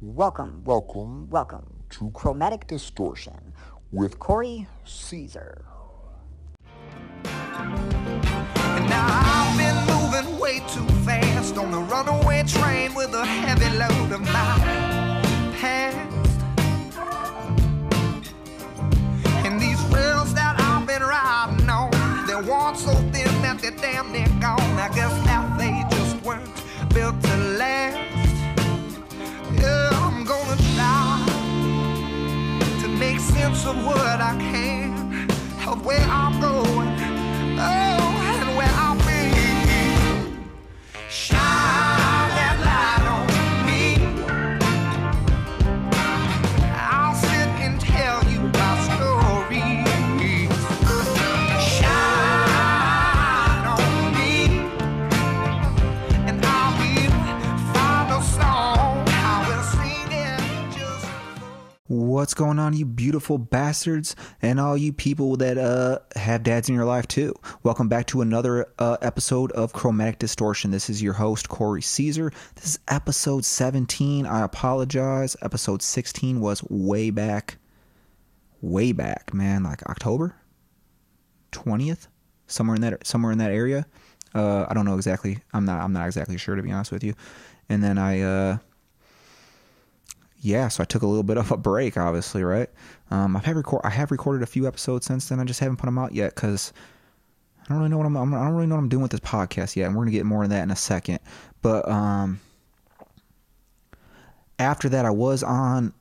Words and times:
Welcome, 0.00 0.62
Welcome 0.64 1.30
welcome 1.30 1.84
to 1.90 2.10
Chromatic 2.10 2.66
Distortion. 2.66 3.52
with 3.92 4.18
Corey 4.18 4.66
Caesar. 4.84 5.64
Now 7.24 9.06
I've 9.08 9.56
been 9.56 9.76
moving 9.94 10.40
way 10.40 10.58
too 10.68 10.86
fast 11.04 11.56
on 11.56 11.70
the 11.70 11.78
runaway 11.78 12.42
train 12.42 12.92
with 12.94 13.14
a 13.14 13.24
heavy 13.24 13.70
load 13.78 14.12
of 14.12 14.20
my 14.20 15.20
past. 15.60 16.40
And 19.46 19.60
these 19.60 19.80
rails 19.94 20.34
that 20.34 20.56
I've 20.58 20.86
been 20.86 21.02
riding 21.02 21.70
on, 21.70 22.26
they're 22.26 22.42
worn 22.42 22.74
so 22.74 22.92
thin 23.12 23.30
that 23.42 23.60
they're 23.62 23.70
damn 23.70 24.10
near 24.12 24.26
gone. 24.40 24.60
I 24.60 24.90
guess 24.94 25.12
they 25.56 25.96
just 25.96 26.20
weren't 26.24 26.50
built 26.92 27.20
to 27.22 27.36
last. 27.58 28.03
Sense 33.44 33.66
of 33.66 33.84
what 33.84 34.20
I 34.22 34.34
can, 34.38 35.28
of 35.68 35.84
where 35.84 36.00
I'm 36.00 36.40
going, 36.40 36.88
oh, 37.60 38.23
What's 62.14 62.32
going 62.32 62.60
on, 62.60 62.74
you 62.74 62.86
beautiful 62.86 63.38
bastards, 63.38 64.14
and 64.40 64.60
all 64.60 64.76
you 64.76 64.92
people 64.92 65.36
that 65.38 65.58
uh, 65.58 65.98
have 66.14 66.44
dads 66.44 66.68
in 66.68 66.74
your 66.76 66.84
life 66.84 67.08
too? 67.08 67.34
Welcome 67.64 67.88
back 67.88 68.06
to 68.06 68.20
another 68.20 68.68
uh, 68.78 68.98
episode 69.02 69.50
of 69.50 69.72
Chromatic 69.72 70.20
Distortion. 70.20 70.70
This 70.70 70.88
is 70.88 71.02
your 71.02 71.14
host, 71.14 71.48
Corey 71.48 71.82
Caesar. 71.82 72.30
This 72.54 72.66
is 72.66 72.78
episode 72.86 73.44
17. 73.44 74.26
I 74.26 74.42
apologize. 74.42 75.36
Episode 75.42 75.82
16 75.82 76.40
was 76.40 76.62
way 76.70 77.10
back, 77.10 77.56
way 78.60 78.92
back, 78.92 79.34
man, 79.34 79.64
like 79.64 79.82
October 79.86 80.36
20th, 81.50 82.06
somewhere 82.46 82.76
in 82.76 82.82
that 82.82 83.04
somewhere 83.04 83.32
in 83.32 83.38
that 83.38 83.50
area. 83.50 83.86
Uh, 84.32 84.66
I 84.68 84.74
don't 84.74 84.84
know 84.84 84.94
exactly. 84.94 85.38
I'm 85.52 85.64
not. 85.64 85.82
I'm 85.82 85.92
not 85.92 86.06
exactly 86.06 86.38
sure 86.38 86.54
to 86.54 86.62
be 86.62 86.70
honest 86.70 86.92
with 86.92 87.02
you. 87.02 87.14
And 87.68 87.82
then 87.82 87.98
I. 87.98 88.60
Yeah, 90.44 90.68
so 90.68 90.82
I 90.82 90.84
took 90.84 91.00
a 91.00 91.06
little 91.06 91.22
bit 91.22 91.38
of 91.38 91.50
a 91.50 91.56
break, 91.56 91.96
obviously, 91.96 92.44
right? 92.44 92.68
Um, 93.10 93.34
I've 93.34 93.46
had 93.46 93.56
record, 93.56 93.80
I 93.82 93.88
have 93.88 94.10
recorded 94.10 94.42
a 94.42 94.46
few 94.46 94.68
episodes 94.68 95.06
since 95.06 95.30
then. 95.30 95.40
I 95.40 95.44
just 95.44 95.58
haven't 95.58 95.78
put 95.78 95.86
them 95.86 95.98
out 95.98 96.12
yet 96.12 96.34
because 96.34 96.74
I 97.62 97.68
don't 97.72 97.78
really 97.78 97.88
know 97.88 97.96
what 97.96 98.04
I'm, 98.04 98.14
I'm. 98.14 98.34
I 98.34 98.44
don't 98.44 98.52
really 98.52 98.66
know 98.66 98.74
what 98.74 98.82
I'm 98.82 98.90
doing 98.90 99.00
with 99.00 99.12
this 99.12 99.20
podcast 99.20 99.74
yet, 99.74 99.86
and 99.86 99.96
we're 99.96 100.02
gonna 100.02 100.10
get 100.10 100.26
more 100.26 100.44
into 100.44 100.54
that 100.54 100.62
in 100.62 100.70
a 100.70 100.76
second. 100.76 101.20
But 101.62 101.88
um, 101.88 102.40
after 104.58 104.90
that, 104.90 105.06
I 105.06 105.10
was 105.10 105.42
on 105.42 105.94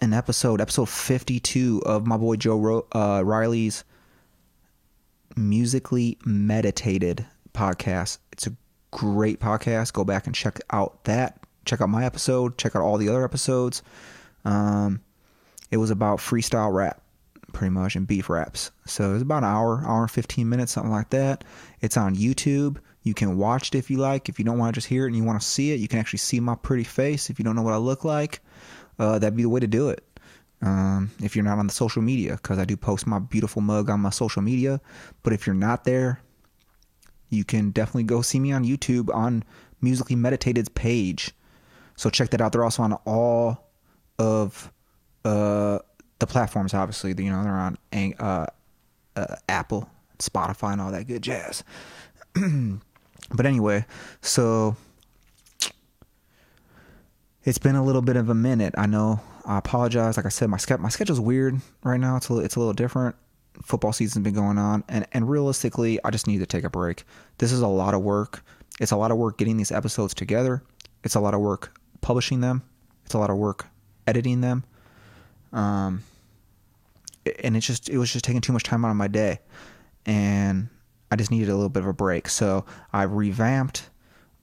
an 0.00 0.12
episode, 0.12 0.60
episode 0.60 0.88
52 0.88 1.84
of 1.86 2.04
my 2.04 2.16
boy 2.16 2.34
Joe 2.34 2.58
Ro- 2.58 2.86
uh, 2.90 3.22
Riley's 3.24 3.84
musically 5.36 6.18
meditated 6.24 7.24
podcast. 7.54 8.18
It's 8.32 8.48
a 8.48 8.56
great 8.90 9.38
podcast. 9.38 9.92
Go 9.92 10.02
back 10.02 10.26
and 10.26 10.34
check 10.34 10.58
out 10.70 11.04
that. 11.04 11.40
Check 11.68 11.82
out 11.82 11.90
my 11.90 12.04
episode. 12.04 12.56
Check 12.56 12.74
out 12.74 12.82
all 12.82 12.96
the 12.96 13.10
other 13.10 13.24
episodes. 13.24 13.82
Um, 14.46 15.02
it 15.70 15.76
was 15.76 15.90
about 15.90 16.18
freestyle 16.18 16.72
rap, 16.72 17.02
pretty 17.52 17.70
much, 17.70 17.94
and 17.94 18.06
beef 18.06 18.30
raps. 18.30 18.70
So 18.86 19.10
it 19.10 19.12
was 19.12 19.22
about 19.22 19.42
an 19.42 19.50
hour, 19.50 19.84
hour 19.86 20.02
and 20.02 20.10
15 20.10 20.48
minutes, 20.48 20.72
something 20.72 20.90
like 20.90 21.10
that. 21.10 21.44
It's 21.82 21.98
on 21.98 22.16
YouTube. 22.16 22.78
You 23.02 23.12
can 23.12 23.36
watch 23.36 23.68
it 23.68 23.78
if 23.78 23.90
you 23.90 23.98
like. 23.98 24.30
If 24.30 24.38
you 24.38 24.46
don't 24.46 24.56
want 24.56 24.74
to 24.74 24.78
just 24.78 24.86
hear 24.86 25.04
it 25.04 25.08
and 25.08 25.16
you 25.16 25.24
want 25.24 25.40
to 25.42 25.46
see 25.46 25.72
it, 25.72 25.78
you 25.78 25.88
can 25.88 25.98
actually 25.98 26.20
see 26.20 26.40
my 26.40 26.54
pretty 26.54 26.84
face. 26.84 27.28
If 27.28 27.38
you 27.38 27.44
don't 27.44 27.54
know 27.54 27.62
what 27.62 27.74
I 27.74 27.78
look 27.78 28.02
like, 28.02 28.40
uh, 28.98 29.18
that'd 29.18 29.36
be 29.36 29.42
the 29.42 29.50
way 29.50 29.60
to 29.60 29.66
do 29.66 29.90
it. 29.90 30.02
Um, 30.62 31.10
if 31.22 31.36
you're 31.36 31.44
not 31.44 31.58
on 31.58 31.66
the 31.66 31.72
social 31.72 32.00
media, 32.00 32.36
because 32.36 32.58
I 32.58 32.64
do 32.64 32.78
post 32.78 33.06
my 33.06 33.18
beautiful 33.18 33.60
mug 33.60 33.90
on 33.90 34.00
my 34.00 34.10
social 34.10 34.40
media. 34.40 34.80
But 35.22 35.34
if 35.34 35.46
you're 35.46 35.54
not 35.54 35.84
there, 35.84 36.20
you 37.28 37.44
can 37.44 37.72
definitely 37.72 38.04
go 38.04 38.22
see 38.22 38.40
me 38.40 38.52
on 38.52 38.64
YouTube 38.64 39.14
on 39.14 39.44
Musically 39.82 40.16
Meditated's 40.16 40.70
page. 40.70 41.32
So 41.98 42.10
check 42.10 42.30
that 42.30 42.40
out. 42.40 42.52
They're 42.52 42.62
also 42.62 42.84
on 42.84 42.92
all 43.04 43.72
of 44.20 44.72
uh, 45.24 45.80
the 46.20 46.26
platforms. 46.28 46.72
Obviously, 46.72 47.10
you 47.10 47.30
know 47.30 47.42
they're 47.42 47.52
on 47.52 47.76
uh, 48.20 48.46
uh, 49.16 49.36
Apple, 49.48 49.90
Spotify, 50.20 50.72
and 50.72 50.80
all 50.80 50.92
that 50.92 51.08
good 51.08 51.22
jazz. 51.22 51.64
but 52.34 53.46
anyway, 53.46 53.84
so 54.20 54.76
it's 57.42 57.58
been 57.58 57.74
a 57.74 57.84
little 57.84 58.02
bit 58.02 58.14
of 58.14 58.28
a 58.28 58.34
minute. 58.34 58.74
I 58.78 58.86
know. 58.86 59.20
I 59.44 59.58
apologize. 59.58 60.16
Like 60.16 60.26
I 60.26 60.30
said, 60.30 60.48
my 60.48 60.56
sch- 60.56 60.78
my 60.78 60.90
schedule's 60.90 61.20
weird 61.20 61.60
right 61.82 61.98
now. 61.98 62.16
It's 62.16 62.28
a 62.28 62.32
little, 62.32 62.44
it's 62.44 62.54
a 62.54 62.60
little 62.60 62.74
different. 62.74 63.16
Football 63.64 63.92
season's 63.92 64.22
been 64.22 64.34
going 64.34 64.56
on, 64.56 64.84
and 64.88 65.04
and 65.10 65.28
realistically, 65.28 65.98
I 66.04 66.10
just 66.12 66.28
need 66.28 66.38
to 66.38 66.46
take 66.46 66.62
a 66.62 66.70
break. 66.70 67.02
This 67.38 67.50
is 67.50 67.60
a 67.60 67.66
lot 67.66 67.94
of 67.94 68.02
work. 68.02 68.44
It's 68.78 68.92
a 68.92 68.96
lot 68.96 69.10
of 69.10 69.16
work 69.16 69.36
getting 69.36 69.56
these 69.56 69.72
episodes 69.72 70.14
together. 70.14 70.62
It's 71.02 71.16
a 71.16 71.20
lot 71.20 71.34
of 71.34 71.40
work 71.40 71.72
publishing 72.00 72.40
them. 72.40 72.62
It's 73.04 73.14
a 73.14 73.18
lot 73.18 73.30
of 73.30 73.36
work 73.36 73.66
editing 74.06 74.40
them. 74.40 74.64
Um, 75.52 76.02
and 77.42 77.56
it's 77.56 77.66
just 77.66 77.88
it 77.88 77.98
was 77.98 78.12
just 78.12 78.24
taking 78.24 78.40
too 78.40 78.52
much 78.52 78.62
time 78.62 78.84
out 78.84 78.90
of 78.90 78.96
my 78.96 79.08
day, 79.08 79.40
and 80.06 80.68
I 81.10 81.16
just 81.16 81.30
needed 81.30 81.48
a 81.48 81.54
little 81.54 81.68
bit 81.68 81.82
of 81.82 81.88
a 81.88 81.92
break. 81.92 82.28
So 82.28 82.64
I 82.92 83.02
revamped. 83.04 83.90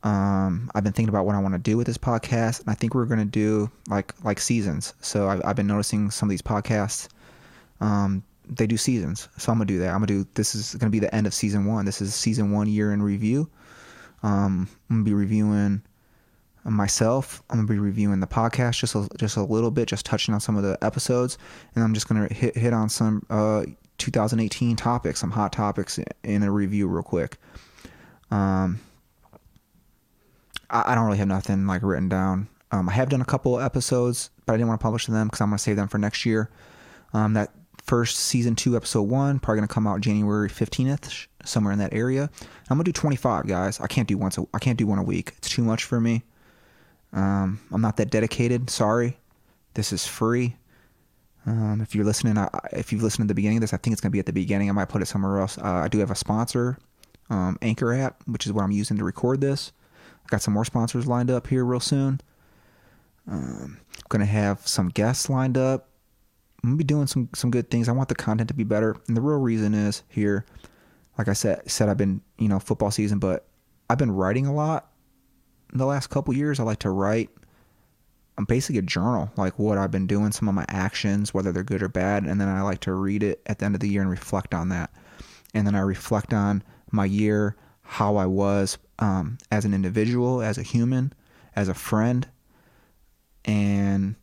Um, 0.03 0.69
I've 0.75 0.83
been 0.83 0.93
thinking 0.93 1.09
about 1.09 1.25
what 1.25 1.35
I 1.35 1.39
want 1.39 1.55
to 1.55 1.59
do 1.59 1.77
with 1.77 1.87
this 1.87 1.97
podcast, 1.97 2.61
and 2.61 2.69
I 2.69 2.75
think 2.75 2.93
we're 2.93 3.05
going 3.05 3.19
to 3.19 3.25
do 3.25 3.71
like 3.89 4.13
like 4.23 4.39
seasons. 4.39 4.93
So 5.01 5.27
I've, 5.27 5.41
I've 5.43 5.55
been 5.55 5.67
noticing 5.67 6.11
some 6.11 6.29
of 6.29 6.31
these 6.31 6.41
podcasts. 6.41 7.09
Um, 7.81 8.23
they 8.47 8.67
do 8.67 8.77
seasons, 8.77 9.27
so 9.37 9.51
I'm 9.51 9.57
gonna 9.57 9.65
do 9.65 9.79
that. 9.79 9.89
I'm 9.89 9.95
gonna 9.95 10.07
do. 10.07 10.27
This 10.35 10.53
is 10.53 10.75
gonna 10.75 10.91
be 10.91 10.99
the 10.99 11.13
end 11.13 11.25
of 11.25 11.33
season 11.33 11.65
one. 11.65 11.85
This 11.85 12.01
is 12.01 12.13
season 12.13 12.51
one 12.51 12.67
year 12.67 12.93
in 12.93 13.01
review. 13.01 13.49
Um, 14.21 14.67
I'm 14.89 14.97
gonna 14.97 15.03
be 15.03 15.13
reviewing 15.13 15.81
myself. 16.73 17.43
I'm 17.49 17.57
gonna 17.57 17.67
be 17.67 17.79
reviewing 17.79 18.19
the 18.19 18.27
podcast 18.27 18.79
just 18.79 18.95
a, 18.95 19.07
just 19.17 19.37
a 19.37 19.43
little 19.43 19.71
bit, 19.71 19.87
just 19.87 20.05
touching 20.05 20.33
on 20.33 20.39
some 20.39 20.57
of 20.57 20.63
the 20.63 20.77
episodes, 20.81 21.37
and 21.75 21.83
I'm 21.83 21.93
just 21.93 22.07
gonna 22.07 22.31
hit 22.33 22.57
hit 22.57 22.73
on 22.73 22.89
some 22.89 23.25
uh 23.29 23.63
2018 23.97 24.75
topics, 24.75 25.19
some 25.19 25.31
hot 25.31 25.53
topics 25.53 25.99
in 26.23 26.43
a 26.43 26.51
review 26.51 26.87
real 26.87 27.03
quick. 27.03 27.37
Um, 28.31 28.79
I, 30.69 30.91
I 30.91 30.95
don't 30.95 31.05
really 31.05 31.19
have 31.19 31.27
nothing 31.27 31.67
like 31.67 31.83
written 31.83 32.09
down. 32.09 32.47
Um, 32.71 32.89
I 32.89 32.93
have 32.93 33.09
done 33.09 33.21
a 33.21 33.25
couple 33.25 33.59
episodes, 33.59 34.31
but 34.45 34.53
I 34.53 34.57
didn't 34.57 34.67
want 34.67 34.81
to 34.81 34.83
publish 34.83 35.05
them 35.05 35.27
because 35.27 35.41
I'm 35.41 35.49
gonna 35.49 35.59
save 35.59 35.75
them 35.75 35.87
for 35.87 35.97
next 35.97 36.25
year. 36.25 36.49
Um, 37.13 37.33
that 37.33 37.51
first 37.83 38.17
season 38.17 38.55
two, 38.55 38.75
episode 38.75 39.03
one, 39.03 39.39
probably 39.39 39.59
gonna 39.59 39.67
come 39.67 39.87
out 39.87 40.01
January 40.01 40.49
15th, 40.49 41.27
somewhere 41.45 41.71
in 41.71 41.79
that 41.79 41.93
area. 41.93 42.29
I'm 42.69 42.77
gonna 42.77 42.83
do 42.83 42.91
25, 42.91 43.47
guys. 43.47 43.79
I 43.79 43.87
can't 43.87 44.07
do 44.07 44.17
once. 44.17 44.37
A, 44.37 44.45
I 44.53 44.59
can't 44.59 44.77
do 44.77 44.87
one 44.87 44.99
a 44.99 45.03
week. 45.03 45.33
It's 45.37 45.49
too 45.49 45.63
much 45.63 45.83
for 45.83 46.01
me. 46.01 46.23
Um, 47.15 47.59
I'm 47.71 47.81
not 47.81 47.97
that 47.97 48.11
dedicated. 48.11 48.69
Sorry. 48.69 49.17
This 49.73 49.91
is 49.91 50.05
free. 50.05 50.55
Um, 51.45 51.79
if 51.81 51.95
you're 51.95 52.05
listening, 52.05 52.37
I, 52.37 52.49
if 52.73 52.91
you've 52.91 53.03
listened 53.03 53.23
to 53.23 53.27
the 53.27 53.35
beginning 53.35 53.57
of 53.57 53.61
this, 53.61 53.73
I 53.73 53.77
think 53.77 53.93
it's 53.93 54.01
gonna 54.01 54.11
be 54.11 54.19
at 54.19 54.25
the 54.25 54.33
beginning. 54.33 54.69
I 54.69 54.73
might 54.73 54.89
put 54.89 55.01
it 55.01 55.05
somewhere 55.05 55.39
else. 55.39 55.57
Uh, 55.57 55.63
I 55.63 55.87
do 55.87 55.99
have 55.99 56.11
a 56.11 56.15
sponsor, 56.15 56.77
um, 57.29 57.57
Anchor 57.61 57.93
app, 57.93 58.21
which 58.27 58.45
is 58.45 58.53
what 58.53 58.63
I'm 58.63 58.71
using 58.71 58.97
to 58.97 59.03
record 59.03 59.41
this. 59.41 59.71
I 60.25 60.27
got 60.29 60.41
some 60.41 60.53
more 60.53 60.65
sponsors 60.65 61.07
lined 61.07 61.29
up 61.29 61.47
here 61.47 61.63
real 61.63 61.79
soon. 61.79 62.19
Um, 63.27 63.77
gonna 64.09 64.25
have 64.25 64.67
some 64.67 64.89
guests 64.89 65.29
lined 65.29 65.57
up. 65.57 65.87
I'm 66.63 66.71
gonna 66.71 66.77
be 66.77 66.83
doing 66.83 67.07
some 67.07 67.29
some 67.35 67.51
good 67.51 67.69
things. 67.69 67.87
I 67.87 67.91
want 67.91 68.09
the 68.09 68.15
content 68.15 68.49
to 68.49 68.55
be 68.55 68.63
better, 68.63 68.97
and 69.07 69.15
the 69.15 69.21
real 69.21 69.39
reason 69.39 69.73
is 69.73 70.03
here. 70.09 70.45
Like 71.17 71.27
I 71.27 71.33
said, 71.33 71.69
said 71.69 71.89
I've 71.89 71.97
been 71.97 72.21
you 72.39 72.49
know 72.49 72.59
football 72.59 72.91
season, 72.91 73.19
but 73.19 73.45
I've 73.89 73.99
been 73.99 74.11
writing 74.11 74.47
a 74.47 74.53
lot 74.53 74.89
in 75.75 75.79
the 75.79 75.85
last 75.85 76.07
couple 76.07 76.33
years. 76.33 76.57
I 76.57 76.63
like 76.63 76.79
to 76.79 76.89
write. 76.89 77.29
I'm 78.37 78.45
basically 78.45 78.79
a 78.79 78.81
journal, 78.81 79.29
like 79.35 79.59
what 79.59 79.77
I've 79.77 79.91
been 79.91 80.07
doing, 80.07 80.31
some 80.31 80.47
of 80.47 80.55
my 80.55 80.65
actions, 80.69 81.33
whether 81.33 81.51
they're 81.51 81.63
good 81.63 81.83
or 81.83 81.89
bad, 81.89 82.23
and 82.23 82.39
then 82.39 82.47
I 82.47 82.61
like 82.61 82.79
to 82.81 82.93
read 82.93 83.23
it 83.23 83.41
at 83.45 83.59
the 83.59 83.65
end 83.65 83.75
of 83.75 83.81
the 83.81 83.89
year 83.89 84.01
and 84.01 84.09
reflect 84.09 84.53
on 84.53 84.69
that. 84.69 84.91
And 85.53 85.67
then 85.67 85.75
I 85.75 85.79
reflect 85.81 86.33
on 86.33 86.63
my 86.91 87.05
year, 87.05 87.55
how 87.81 88.15
I 88.17 88.25
was 88.25 88.77
um, 88.99 89.37
as 89.51 89.63
an 89.63 89.73
individual, 89.73 90.41
as 90.41 90.57
a 90.57 90.63
human, 90.63 91.13
as 91.55 91.69
a 91.69 91.73
friend, 91.73 92.27
and 93.45 94.15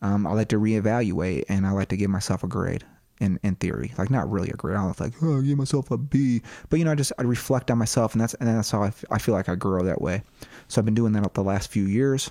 um, 0.00 0.26
I 0.26 0.32
like 0.32 0.48
to 0.48 0.58
reevaluate 0.58 1.44
and 1.48 1.66
I 1.66 1.72
like 1.72 1.88
to 1.88 1.96
give 1.96 2.10
myself 2.10 2.42
a 2.42 2.48
grade 2.48 2.84
in, 3.22 3.38
in 3.44 3.54
theory. 3.54 3.92
Like 3.96 4.10
not 4.10 4.30
really 4.30 4.50
a 4.50 4.54
grade. 4.54 4.76
I 4.76 4.82
don't 4.82 5.00
like 5.00 5.14
oh, 5.22 5.38
I 5.38 5.42
give 5.42 5.56
myself 5.56 5.90
a 5.90 5.96
B, 5.96 6.42
but 6.68 6.78
you 6.78 6.84
know 6.84 6.90
I 6.90 6.96
just 6.96 7.12
I 7.18 7.22
reflect 7.22 7.70
on 7.70 7.78
myself 7.78 8.12
and 8.12 8.20
that's 8.20 8.34
and 8.34 8.48
that's 8.48 8.70
how 8.70 8.82
I, 8.82 8.88
f- 8.88 9.04
I 9.10 9.18
feel 9.18 9.34
like 9.34 9.48
I 9.48 9.54
grow 9.54 9.84
that 9.84 10.02
way. 10.02 10.22
So 10.68 10.80
I've 10.80 10.84
been 10.84 10.94
doing 10.94 11.12
that 11.12 11.34
the 11.34 11.44
last 11.44 11.70
few 11.70 11.84
years. 11.84 12.30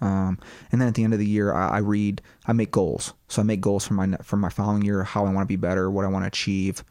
Um, 0.00 0.38
and 0.72 0.80
then 0.80 0.88
at 0.88 0.94
the 0.94 1.04
end 1.04 1.12
of 1.12 1.18
the 1.18 1.26
year, 1.26 1.52
I, 1.52 1.68
I 1.68 1.78
read, 1.78 2.22
I 2.46 2.52
make 2.52 2.70
goals. 2.70 3.12
So 3.26 3.42
I 3.42 3.44
make 3.44 3.60
goals 3.60 3.86
for 3.86 3.94
my 3.94 4.16
for 4.22 4.36
my 4.36 4.48
following 4.48 4.82
year, 4.82 5.04
how 5.04 5.26
I 5.26 5.32
want 5.32 5.44
to 5.44 5.48
be 5.48 5.56
better, 5.56 5.90
what 5.90 6.06
I 6.06 6.08
want 6.08 6.22
to 6.22 6.28
achieve, 6.28 6.82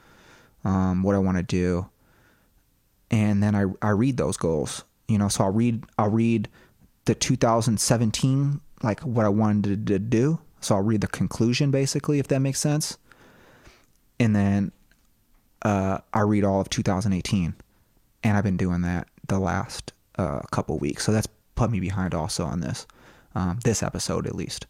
um, 0.64 1.02
what 1.02 1.16
I 1.16 1.20
want 1.20 1.38
to 1.38 1.44
do, 1.44 1.90
and 3.10 3.42
then 3.42 3.56
I 3.56 3.66
I 3.82 3.90
read 3.90 4.18
those 4.18 4.38
goals. 4.38 4.84
You 5.08 5.18
know, 5.18 5.30
so 5.30 5.46
I'll 5.46 5.52
read 5.52 5.84
I'll 5.98 6.10
read 6.10 6.48
the 7.06 7.16
2017 7.16 8.62
like 8.84 9.00
what 9.00 9.26
I 9.26 9.30
wanted 9.30 9.88
to 9.88 9.98
do. 9.98 10.40
So 10.62 10.76
I'll 10.76 10.82
read 10.82 11.02
the 11.02 11.08
conclusion 11.08 11.72
basically, 11.72 12.20
if 12.20 12.28
that 12.28 12.40
makes 12.40 12.60
sense, 12.60 12.98
and 14.20 14.36
then 14.36 14.72
uh, 15.62 16.00
I 16.14 16.22
read 16.22 16.44
all 16.44 16.62
of 16.62 16.70
2018, 16.70 17.54
and 18.24 18.38
I've 18.38 18.44
been 18.44 18.58
doing 18.58 18.82
that 18.82 19.08
the 19.28 19.40
last 19.40 19.94
uh, 20.18 20.40
couple 20.52 20.78
weeks. 20.80 21.04
So 21.04 21.12
that's 21.12 21.28
put 21.56 21.72
me 21.72 21.80
behind 21.80 22.14
also 22.14 22.46
on 22.46 22.62
this, 22.62 22.88
um, 23.36 23.60
this 23.64 23.84
episode 23.84 24.28
at 24.28 24.36
least. 24.36 24.68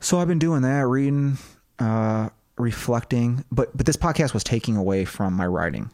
So 0.00 0.18
I've 0.18 0.28
been 0.28 0.38
doing 0.38 0.62
that, 0.62 0.86
reading, 0.86 1.38
uh, 1.78 2.30
reflecting, 2.56 3.44
but 3.50 3.76
but 3.76 3.86
this 3.86 3.96
podcast 3.96 4.34
was 4.34 4.44
taking 4.44 4.76
away 4.76 5.04
from 5.04 5.34
my 5.34 5.46
writing 5.46 5.90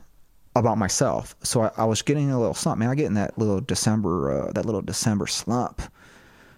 about 0.57 0.79
myself. 0.79 1.35
So 1.43 1.63
I, 1.63 1.71
I 1.77 1.85
was 1.85 2.03
getting 2.03 2.31
a 2.31 2.39
little 2.39 2.55
slump. 2.55 2.79
Man, 2.79 2.89
I 2.89 2.95
get 2.95 3.07
in 3.07 3.15
that 3.15 3.39
little 3.39 3.61
December, 3.61 4.49
uh, 4.49 4.53
that 4.53 4.67
little 4.67 4.83
December 4.83 5.27
slump 5.27 5.83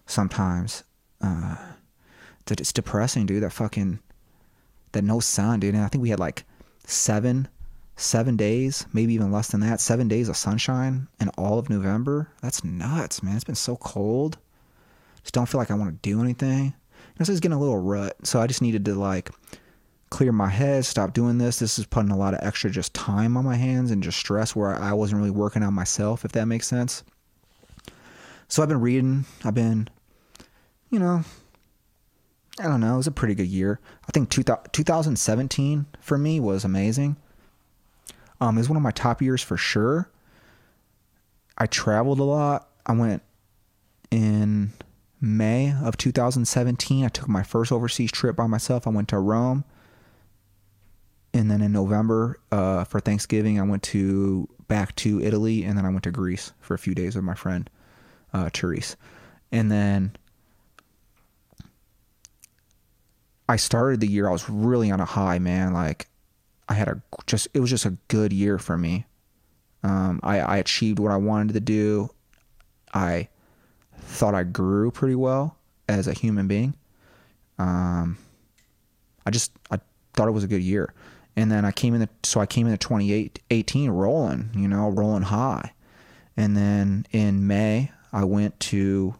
sometimes. 0.06 0.84
Uh, 1.26 1.56
that 2.46 2.60
it's 2.60 2.72
depressing, 2.72 3.26
dude. 3.26 3.42
That 3.42 3.52
fucking 3.52 3.98
that 4.92 5.02
no 5.02 5.20
sun, 5.20 5.60
dude. 5.60 5.74
And 5.74 5.82
I 5.82 5.88
think 5.88 6.02
we 6.02 6.10
had 6.10 6.20
like 6.20 6.44
seven, 6.84 7.48
seven 7.96 8.36
days, 8.36 8.86
maybe 8.92 9.14
even 9.14 9.32
less 9.32 9.48
than 9.48 9.60
that, 9.60 9.80
seven 9.80 10.08
days 10.08 10.28
of 10.28 10.36
sunshine 10.36 11.08
in 11.20 11.28
all 11.30 11.58
of 11.58 11.68
November. 11.68 12.28
That's 12.42 12.64
nuts, 12.64 13.22
man. 13.22 13.34
It's 13.34 13.44
been 13.44 13.54
so 13.54 13.76
cold. 13.76 14.38
Just 15.22 15.34
don't 15.34 15.48
feel 15.48 15.58
like 15.58 15.70
I 15.70 15.74
want 15.74 15.90
to 15.90 16.08
do 16.08 16.20
anything. 16.20 16.74
This 17.18 17.28
is 17.28 17.40
getting 17.40 17.56
a 17.56 17.60
little 17.60 17.78
rut, 17.78 18.16
so 18.22 18.40
I 18.40 18.46
just 18.46 18.62
needed 18.62 18.84
to 18.84 18.94
like 18.94 19.30
clear 20.10 20.32
my 20.32 20.48
head, 20.48 20.84
stop 20.84 21.12
doing 21.12 21.38
this. 21.38 21.58
This 21.58 21.78
is 21.78 21.86
putting 21.86 22.10
a 22.10 22.16
lot 22.16 22.34
of 22.34 22.40
extra 22.42 22.70
just 22.70 22.94
time 22.94 23.36
on 23.36 23.44
my 23.44 23.56
hands 23.56 23.90
and 23.90 24.02
just 24.02 24.18
stress 24.18 24.54
where 24.54 24.74
I 24.74 24.92
wasn't 24.92 25.18
really 25.18 25.30
working 25.30 25.62
on 25.62 25.74
myself, 25.74 26.24
if 26.24 26.32
that 26.32 26.46
makes 26.46 26.66
sense. 26.66 27.02
So 28.48 28.62
I've 28.62 28.68
been 28.68 28.80
reading. 28.80 29.24
I've 29.44 29.54
been, 29.54 29.88
you 30.90 30.98
know, 30.98 31.22
I 32.58 32.64
don't 32.64 32.80
know. 32.80 32.94
It 32.94 32.98
was 32.98 33.06
a 33.06 33.12
pretty 33.12 33.34
good 33.34 33.48
year. 33.48 33.80
I 34.08 34.12
think 34.12 34.30
2017 34.30 35.86
for 36.00 36.16
me 36.16 36.40
was 36.40 36.64
amazing. 36.64 37.16
Um, 38.40 38.56
it 38.56 38.60
was 38.60 38.68
one 38.68 38.76
of 38.76 38.82
my 38.82 38.90
top 38.90 39.20
years 39.20 39.42
for 39.42 39.56
sure. 39.56 40.10
I 41.58 41.66
traveled 41.66 42.20
a 42.20 42.24
lot. 42.24 42.68
I 42.84 42.92
went 42.92 43.22
in 44.10 44.72
May 45.20 45.74
of 45.82 45.96
2017. 45.96 47.04
I 47.04 47.08
took 47.08 47.28
my 47.28 47.42
first 47.42 47.72
overseas 47.72 48.12
trip 48.12 48.36
by 48.36 48.46
myself. 48.46 48.86
I 48.86 48.90
went 48.90 49.08
to 49.08 49.18
Rome. 49.18 49.64
And 51.32 51.50
then 51.50 51.60
in 51.60 51.72
November 51.72 52.38
uh, 52.50 52.84
for 52.84 53.00
Thanksgiving, 53.00 53.58
I 53.58 53.62
went 53.62 53.82
to 53.84 54.48
back 54.68 54.96
to 54.96 55.20
Italy, 55.20 55.64
and 55.64 55.76
then 55.76 55.84
I 55.84 55.90
went 55.90 56.04
to 56.04 56.10
Greece 56.10 56.52
for 56.60 56.74
a 56.74 56.78
few 56.78 56.94
days 56.94 57.14
with 57.14 57.24
my 57.24 57.34
friend 57.34 57.68
uh, 58.32 58.48
Therese. 58.52 58.96
And 59.52 59.70
then 59.70 60.16
I 63.48 63.56
started 63.56 64.00
the 64.00 64.08
year. 64.08 64.28
I 64.28 64.32
was 64.32 64.48
really 64.48 64.90
on 64.90 65.00
a 65.00 65.04
high, 65.04 65.38
man. 65.38 65.72
Like 65.72 66.08
I 66.68 66.74
had 66.74 66.88
a 66.88 67.02
just 67.26 67.48
it 67.54 67.60
was 67.60 67.70
just 67.70 67.84
a 67.84 67.96
good 68.08 68.32
year 68.32 68.58
for 68.58 68.76
me. 68.76 69.06
Um, 69.82 70.20
I, 70.22 70.40
I 70.40 70.56
achieved 70.56 70.98
what 70.98 71.12
I 71.12 71.16
wanted 71.16 71.52
to 71.54 71.60
do. 71.60 72.10
I 72.92 73.28
thought 73.98 74.34
I 74.34 74.42
grew 74.42 74.90
pretty 74.90 75.14
well 75.14 75.56
as 75.88 76.08
a 76.08 76.12
human 76.12 76.48
being. 76.48 76.74
Um, 77.58 78.18
I 79.24 79.30
just 79.30 79.52
I 79.70 79.78
thought 80.14 80.28
it 80.28 80.32
was 80.32 80.44
a 80.44 80.48
good 80.48 80.62
year, 80.62 80.92
and 81.36 81.50
then 81.50 81.64
I 81.64 81.70
came 81.70 81.94
in 81.94 82.00
the 82.00 82.08
so 82.24 82.40
I 82.40 82.46
came 82.46 82.66
into 82.66 82.78
2018 82.78 83.90
rolling, 83.90 84.50
you 84.54 84.68
know, 84.68 84.88
rolling 84.88 85.22
high, 85.22 85.72
and 86.36 86.56
then 86.56 87.06
in 87.12 87.46
May 87.46 87.92
I 88.12 88.24
went 88.24 88.58
to 88.60 89.14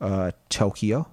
uh, 0.00 0.32
Tokyo, 0.48 1.08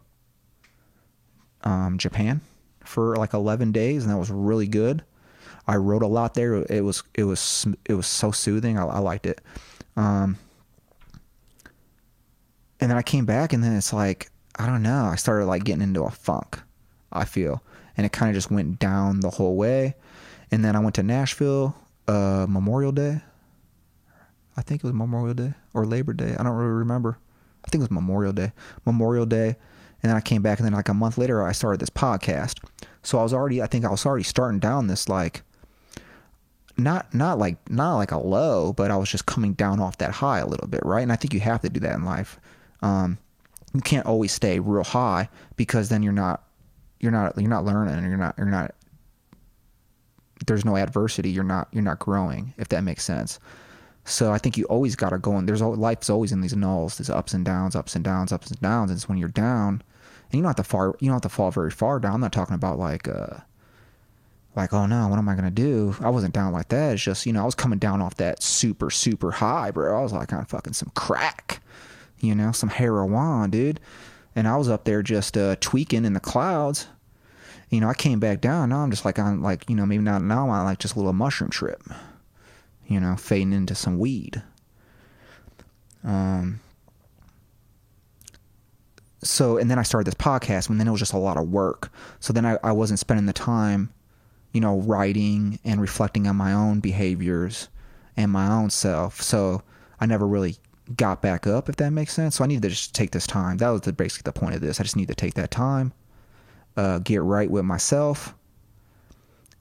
um, 1.64 1.98
Japan, 1.98 2.42
for 2.84 3.16
like 3.16 3.34
11 3.34 3.72
days, 3.72 4.04
and 4.04 4.14
that 4.14 4.18
was 4.18 4.30
really 4.32 4.68
good. 4.68 5.04
I 5.68 5.78
wrote 5.78 6.04
a 6.04 6.08
lot 6.08 6.34
there. 6.34 6.56
It 6.56 6.84
was 6.84 7.04
it 7.14 7.24
was 7.24 7.66
it 7.86 7.94
was 7.94 8.08
so 8.08 8.32
soothing. 8.32 8.78
I, 8.78 8.86
I 8.86 9.00
liked 9.00 9.26
it. 9.26 9.40
Um, 9.96 10.38
and 12.80 12.92
then 12.92 12.98
I 12.98 13.02
came 13.02 13.26
back, 13.26 13.54
and 13.54 13.64
then 13.64 13.76
it's 13.76 13.94
like 13.94 14.30
I 14.58 14.66
don't 14.66 14.84
know. 14.84 15.06
I 15.06 15.16
started 15.16 15.46
like 15.46 15.64
getting 15.64 15.82
into 15.82 16.04
a 16.04 16.12
funk. 16.12 16.60
I 17.12 17.26
feel, 17.26 17.64
and 17.96 18.06
it 18.06 18.12
kind 18.12 18.30
of 18.30 18.36
just 18.36 18.52
went 18.52 18.80
down 18.80 19.22
the 19.22 19.30
whole 19.30 19.56
way. 19.56 19.96
And 20.52 20.66
then 20.66 20.76
I 20.76 20.80
went 20.80 20.96
to 20.96 21.04
Nashville 21.04 21.76
uh, 22.08 22.46
Memorial 22.50 22.92
Day. 22.92 23.22
I 24.58 24.62
think 24.62 24.84
it 24.84 24.88
was 24.88 24.94
Memorial 24.94 25.34
Day 25.34 25.54
or 25.74 25.86
Labor 25.86 26.14
Day. 26.14 26.36
I 26.38 26.44
don't 26.44 26.56
really 26.56 26.72
remember. 26.72 27.18
I 27.66 27.70
think 27.70 27.82
it 27.82 27.86
was 27.86 27.92
Memorial 27.92 28.34
Day. 28.34 28.52
Memorial 28.86 29.26
Day. 29.26 29.56
And 30.04 30.10
then 30.10 30.18
I 30.18 30.22
came 30.22 30.42
back, 30.42 30.60
and 30.60 30.66
then 30.66 30.74
like 30.74 30.90
a 30.90 30.94
month 30.94 31.18
later, 31.18 31.42
I 31.42 31.54
started 31.54 31.80
this 31.80 31.90
podcast. 31.90 32.60
So 33.02 33.20
I 33.20 33.24
was 33.24 33.34
already, 33.34 33.62
I 33.62 33.68
think 33.68 33.86
I 33.86 33.90
was 33.90 34.06
already 34.06 34.24
starting 34.24 34.60
down 34.60 34.88
this 34.88 35.10
like, 35.10 35.44
not 36.78 37.14
not 37.14 37.38
like 37.38 37.70
not 37.70 37.96
like 37.96 38.12
a 38.12 38.18
low, 38.18 38.74
but 38.74 38.92
I 38.92 38.98
was 38.98 39.10
just 39.10 39.26
coming 39.26 39.54
down 39.54 39.80
off 39.80 39.98
that 40.00 40.12
high 40.12 40.40
a 40.40 40.48
little 40.48 40.68
bit, 40.68 40.82
right? 40.84 41.04
And 41.04 41.12
I 41.12 41.16
think 41.16 41.34
you 41.34 41.40
have 41.40 41.62
to 41.62 41.70
do 41.70 41.80
that 41.82 41.96
in 41.96 42.04
life. 42.04 42.40
Um, 42.82 43.20
you 43.74 43.82
can't 43.82 44.06
always 44.06 44.32
stay 44.32 44.60
real 44.60 44.84
high 44.84 45.30
because 45.56 45.90
then 45.90 46.04
you're 46.04 46.14
not 46.14 46.44
you're 47.00 47.12
not 47.12 47.38
you're 47.38 47.50
not 47.50 47.66
learning 47.66 48.04
you're 48.06 48.18
not 48.18 48.36
you're 48.38 48.48
not 48.48 48.74
there's 50.48 50.66
no 50.66 50.78
adversity 50.78 51.30
you're 51.30 51.44
not 51.44 51.68
you're 51.72 51.84
not 51.84 52.00
growing 52.00 52.54
if 52.58 52.70
that 52.70 52.84
makes 52.84 53.04
sense 53.04 53.40
so 54.06 54.32
i 54.32 54.38
think 54.38 54.58
you 54.58 54.66
always 54.66 54.96
got 54.96 55.10
to 55.10 55.18
go 55.18 55.36
and 55.38 55.48
there's 55.48 55.62
life's 55.62 56.10
always 56.10 56.32
in 56.32 56.42
these 56.42 56.54
nulls 56.54 56.98
these 56.98 57.10
ups 57.10 57.34
and 57.34 57.46
downs 57.46 57.76
ups 57.76 57.96
and 57.96 58.06
downs 58.06 58.32
ups 58.32 58.50
and 58.50 58.60
downs 58.62 58.90
and 58.90 58.98
it's 58.98 59.10
when 59.10 59.18
you're 59.18 59.30
down 59.30 59.82
and 60.34 60.40
you 60.40 60.44
don't 60.44 60.50
have 60.50 60.66
to 60.66 60.70
far 60.70 60.96
you 61.00 61.08
don't 61.08 61.16
have 61.16 61.22
to 61.22 61.30
fall 61.30 61.52
very 61.52 61.72
far 61.72 62.00
down. 62.00 62.16
I'm 62.16 62.22
not 62.22 62.34
talking 62.34 62.56
about 62.56 62.80
like 62.80 63.08
uh 63.08 63.38
like 64.56 64.74
oh 64.74 64.86
no 64.88 65.08
what 65.08 65.20
am 65.20 65.30
i 65.30 65.36
gonna 65.36 65.52
do? 65.52 65.96
I 66.02 66.10
wasn't 66.10 66.34
down 66.34 66.52
like 66.54 66.70
that. 66.70 66.94
It's 66.94 67.04
just 67.04 67.26
you 67.26 67.34
know 67.34 67.44
i 67.44 67.46
was 67.46 67.56
coming 67.56 67.80
down 67.80 68.02
off 68.02 68.16
that 68.16 68.42
super 68.42 68.90
super 68.90 69.32
high 69.32 69.72
bro. 69.72 69.98
I 69.98 70.02
was 70.02 70.12
like 70.12 70.34
on 70.34 70.46
fucking 70.46 70.74
some 70.74 70.92
crack 70.96 71.62
you 72.20 72.34
know 72.34 72.52
some 72.52 72.70
heroin 72.70 73.52
dude. 73.52 73.80
And 74.36 74.48
i 74.48 74.58
was 74.58 74.70
up 74.70 74.86
there 74.86 75.04
just 75.04 75.38
uh 75.38 75.56
tweaking 75.60 76.04
in 76.06 76.14
the 76.14 76.20
clouds. 76.20 76.88
You 77.70 77.80
know 77.80 77.90
i 77.90 77.94
came 77.94 78.20
back 78.20 78.42
down. 78.42 78.70
Now 78.70 78.80
i'm 78.80 78.92
just 78.92 79.06
like 79.06 79.20
on 79.20 79.42
like 79.42 79.70
you 79.70 79.76
know 79.76 79.86
maybe 79.86 80.04
not 80.04 80.24
now 80.24 80.46
i'm 80.46 80.50
on 80.50 80.66
like 80.66 80.80
just 80.80 80.96
a 80.96 80.98
little 80.98 81.14
mushroom 81.14 81.52
trip 81.52 81.84
you 82.88 83.00
know 83.00 83.16
fading 83.16 83.54
into 83.54 83.76
some 83.76 84.00
weed. 84.00 84.42
Um 86.04 86.60
so 89.24 89.58
and 89.58 89.70
then 89.70 89.80
I 89.80 89.84
started 89.84 90.08
this 90.08 90.16
podcast 90.16 90.70
and 90.70 90.80
then 90.80 90.88
it 90.88 90.92
was 90.92 91.00
just 91.00 91.14
a 91.14 91.18
lot 91.18 91.38
of 91.38 91.50
work. 91.50 91.92
So 92.20 92.34
then 92.34 92.46
I, 92.46 92.58
I 92.64 92.72
wasn't 92.72 93.00
spending 93.00 93.26
the 93.26 93.34
time, 93.34 93.94
you 94.52 94.62
know, 94.62 94.80
writing 94.80 95.60
and 95.64 95.82
reflecting 95.82 96.28
on 96.28 96.36
my 96.36 96.54
own 96.54 96.80
behaviors 96.80 97.70
and 98.16 98.32
my 98.32 98.52
own 98.52 98.70
self. 98.70 99.22
So 99.22 99.64
I 100.00 100.06
never 100.06 100.28
really 100.28 100.58
got 100.96 101.22
back 101.22 101.48
up, 101.48 101.70
if 101.70 101.78
that 101.78 101.92
makes 101.92 102.14
sense. 102.14 102.36
So 102.36 102.44
I 102.44 102.48
needed 102.48 102.64
to 102.64 102.70
just 102.70 102.94
take 102.94 103.12
this 103.12 103.28
time. 103.28 103.58
That 103.58 103.70
was 103.70 103.82
the, 103.82 103.94
basically 103.94 104.30
the 104.30 104.38
point 104.38 104.56
of 104.56 104.62
this. 104.62 104.80
I 104.80 104.84
just 104.84 104.96
need 104.96 105.08
to 105.08 105.16
take 105.16 105.34
that 105.36 105.52
time, 105.52 105.94
uh, 106.78 107.00
get 107.00 107.22
right 107.22 107.50
with 107.50 107.66
myself, 107.66 108.36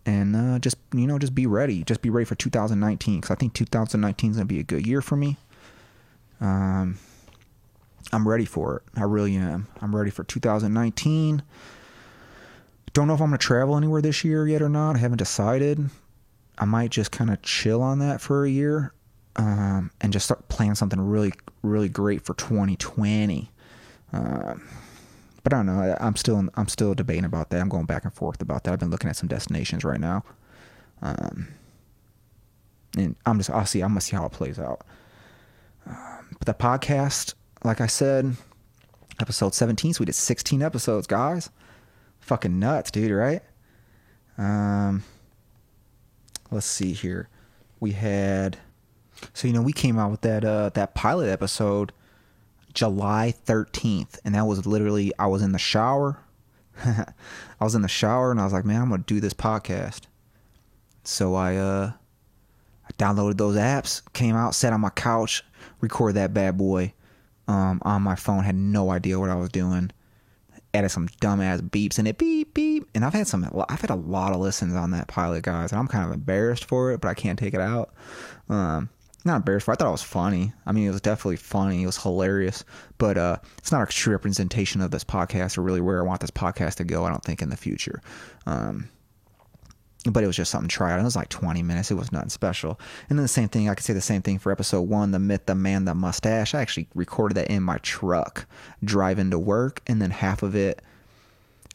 and 0.04 0.34
uh, 0.34 0.58
just 0.58 0.76
you 0.92 1.06
know 1.06 1.18
just 1.18 1.34
be 1.34 1.46
ready. 1.46 1.84
Just 1.84 2.02
be 2.02 2.10
ready 2.10 2.24
for 2.24 2.34
2019 2.34 3.20
because 3.20 3.30
I 3.30 3.36
think 3.36 3.54
2019 3.54 4.30
is 4.30 4.36
gonna 4.36 4.46
be 4.46 4.58
a 4.58 4.64
good 4.64 4.86
year 4.86 5.00
for 5.00 5.16
me. 5.16 5.36
Um, 6.40 6.98
I'm 8.12 8.26
ready 8.26 8.44
for 8.44 8.76
it. 8.76 8.82
I 9.00 9.04
really 9.04 9.36
am. 9.36 9.68
I'm 9.80 9.94
ready 9.94 10.10
for 10.10 10.24
2019. 10.24 11.42
Don't 12.92 13.08
know 13.08 13.14
if 13.14 13.20
I'm 13.20 13.28
going 13.28 13.38
to 13.38 13.46
travel 13.46 13.76
anywhere 13.76 14.02
this 14.02 14.24
year 14.24 14.46
yet 14.46 14.62
or 14.62 14.68
not. 14.68 14.96
I 14.96 14.98
haven't 14.98 15.18
decided. 15.18 15.88
I 16.58 16.64
might 16.64 16.90
just 16.90 17.10
kind 17.10 17.30
of 17.30 17.40
chill 17.42 17.82
on 17.82 17.98
that 18.00 18.20
for 18.20 18.44
a 18.44 18.50
year 18.50 18.92
um, 19.36 19.90
and 20.00 20.12
just 20.12 20.26
start 20.26 20.48
planning 20.48 20.74
something 20.74 21.00
really, 21.00 21.32
really 21.62 21.88
great 21.88 22.22
for 22.24 22.34
2020. 22.34 23.50
Uh, 24.12 24.54
but 25.42 25.52
I 25.52 25.56
don't 25.56 25.66
know. 25.66 25.96
I, 25.98 26.06
am 26.06 26.16
still 26.16 26.48
I'm 26.54 26.68
still 26.68 26.94
debating 26.94 27.24
about 27.24 27.50
that. 27.50 27.60
I'm 27.60 27.68
going 27.68 27.86
back 27.86 28.04
and 28.04 28.12
forth 28.12 28.40
about 28.40 28.64
that. 28.64 28.72
I've 28.72 28.78
been 28.78 28.90
looking 28.90 29.10
at 29.10 29.16
some 29.16 29.28
destinations 29.28 29.84
right 29.84 29.98
now, 29.98 30.24
um, 31.00 31.48
and 32.96 33.16
I'm 33.26 33.38
just 33.38 33.50
I'll 33.50 33.66
see. 33.66 33.80
I'm 33.80 33.90
gonna 33.90 34.00
see 34.00 34.14
how 34.14 34.26
it 34.26 34.32
plays 34.32 34.58
out. 34.58 34.82
Um, 35.86 36.36
but 36.38 36.46
the 36.46 36.54
podcast, 36.54 37.34
like 37.64 37.80
I 37.80 37.86
said, 37.86 38.36
episode 39.20 39.54
17. 39.54 39.94
So 39.94 40.00
we 40.00 40.06
did 40.06 40.14
16 40.14 40.62
episodes, 40.62 41.06
guys. 41.06 41.50
Fucking 42.20 42.58
nuts, 42.58 42.90
dude, 42.90 43.12
right? 43.12 43.42
Um, 44.38 45.04
let's 46.50 46.66
see 46.66 46.92
here. 46.92 47.28
We 47.80 47.92
had, 47.92 48.58
so 49.34 49.48
you 49.48 49.54
know, 49.54 49.62
we 49.62 49.72
came 49.72 49.98
out 49.98 50.10
with 50.10 50.20
that 50.22 50.44
uh 50.44 50.70
that 50.70 50.94
pilot 50.94 51.28
episode 51.28 51.92
July 52.74 53.34
13th. 53.46 54.18
And 54.24 54.34
that 54.34 54.46
was 54.46 54.66
literally, 54.66 55.12
I 55.18 55.26
was 55.26 55.42
in 55.42 55.52
the 55.52 55.58
shower. 55.58 56.18
I 56.84 57.04
was 57.60 57.74
in 57.74 57.82
the 57.82 57.88
shower 57.88 58.30
and 58.30 58.40
I 58.40 58.44
was 58.44 58.52
like, 58.52 58.64
man, 58.64 58.80
I'm 58.80 58.88
going 58.88 59.02
to 59.02 59.14
do 59.14 59.20
this 59.20 59.34
podcast. 59.34 60.02
So 61.04 61.34
I, 61.34 61.56
uh, 61.56 61.92
I 62.88 62.92
downloaded 62.92 63.36
those 63.36 63.56
apps, 63.56 64.00
came 64.12 64.36
out, 64.36 64.54
sat 64.54 64.72
on 64.72 64.80
my 64.80 64.90
couch, 64.90 65.44
recorded 65.80 66.14
that 66.14 66.32
bad 66.32 66.56
boy 66.56 66.94
um, 67.48 67.80
on 67.82 68.02
my 68.02 68.14
phone. 68.14 68.44
Had 68.44 68.56
no 68.56 68.90
idea 68.90 69.18
what 69.18 69.30
I 69.30 69.34
was 69.34 69.48
doing. 69.48 69.90
Added 70.74 70.90
some 70.90 71.08
dumbass 71.08 71.60
beeps 71.60 71.98
in 71.98 72.06
it, 72.06 72.16
beep 72.16 72.54
beep. 72.54 72.88
And 72.94 73.04
I've 73.04 73.12
had 73.12 73.26
some, 73.26 73.46
I've 73.68 73.80
had 73.80 73.90
a 73.90 73.94
lot 73.94 74.32
of 74.32 74.40
listens 74.40 74.74
on 74.74 74.90
that 74.92 75.08
pilot, 75.08 75.42
guys, 75.42 75.70
and 75.70 75.78
I'm 75.78 75.88
kind 75.88 76.04
of 76.06 76.12
embarrassed 76.12 76.64
for 76.64 76.92
it, 76.92 77.00
but 77.00 77.08
I 77.08 77.14
can't 77.14 77.38
take 77.38 77.54
it 77.54 77.60
out. 77.60 77.92
Um, 78.48 78.88
not 79.24 79.36
embarrassed 79.36 79.66
for. 79.66 79.72
It. 79.72 79.74
I 79.74 79.76
thought 79.78 79.88
it 79.88 79.92
was 79.92 80.02
funny. 80.02 80.52
I 80.66 80.72
mean, 80.72 80.86
it 80.86 80.90
was 80.90 81.00
definitely 81.00 81.36
funny. 81.36 81.82
It 81.82 81.86
was 81.86 82.02
hilarious, 82.02 82.64
but 82.98 83.18
uh, 83.18 83.36
it's 83.58 83.70
not 83.70 83.82
a 83.82 83.92
true 83.92 84.12
representation 84.12 84.80
of 84.80 84.90
this 84.90 85.04
podcast 85.04 85.58
or 85.58 85.62
really 85.62 85.80
where 85.80 86.00
I 86.00 86.06
want 86.06 86.20
this 86.20 86.30
podcast 86.30 86.76
to 86.76 86.84
go. 86.84 87.04
I 87.04 87.10
don't 87.10 87.22
think 87.22 87.42
in 87.42 87.50
the 87.50 87.56
future. 87.56 88.00
Um, 88.46 88.88
but 90.10 90.24
it 90.24 90.26
was 90.26 90.36
just 90.36 90.50
something 90.50 90.70
out. 90.84 90.98
It 90.98 91.04
was 91.04 91.16
like 91.16 91.28
20 91.28 91.62
minutes. 91.62 91.90
It 91.90 91.94
was 91.94 92.10
nothing 92.10 92.30
special. 92.30 92.80
And 93.08 93.18
then 93.18 93.24
the 93.24 93.28
same 93.28 93.48
thing, 93.48 93.68
I 93.68 93.74
could 93.74 93.84
say 93.84 93.92
the 93.92 94.00
same 94.00 94.22
thing 94.22 94.38
for 94.38 94.50
episode 94.50 94.82
one, 94.82 95.12
The 95.12 95.18
Myth, 95.18 95.46
The 95.46 95.54
Man, 95.54 95.84
The 95.84 95.94
Mustache. 95.94 96.54
I 96.54 96.60
actually 96.60 96.88
recorded 96.94 97.36
that 97.36 97.48
in 97.48 97.62
my 97.62 97.78
truck 97.78 98.46
driving 98.82 99.30
to 99.30 99.38
work, 99.38 99.80
and 99.86 100.02
then 100.02 100.10
half 100.10 100.42
of 100.42 100.56
it 100.56 100.82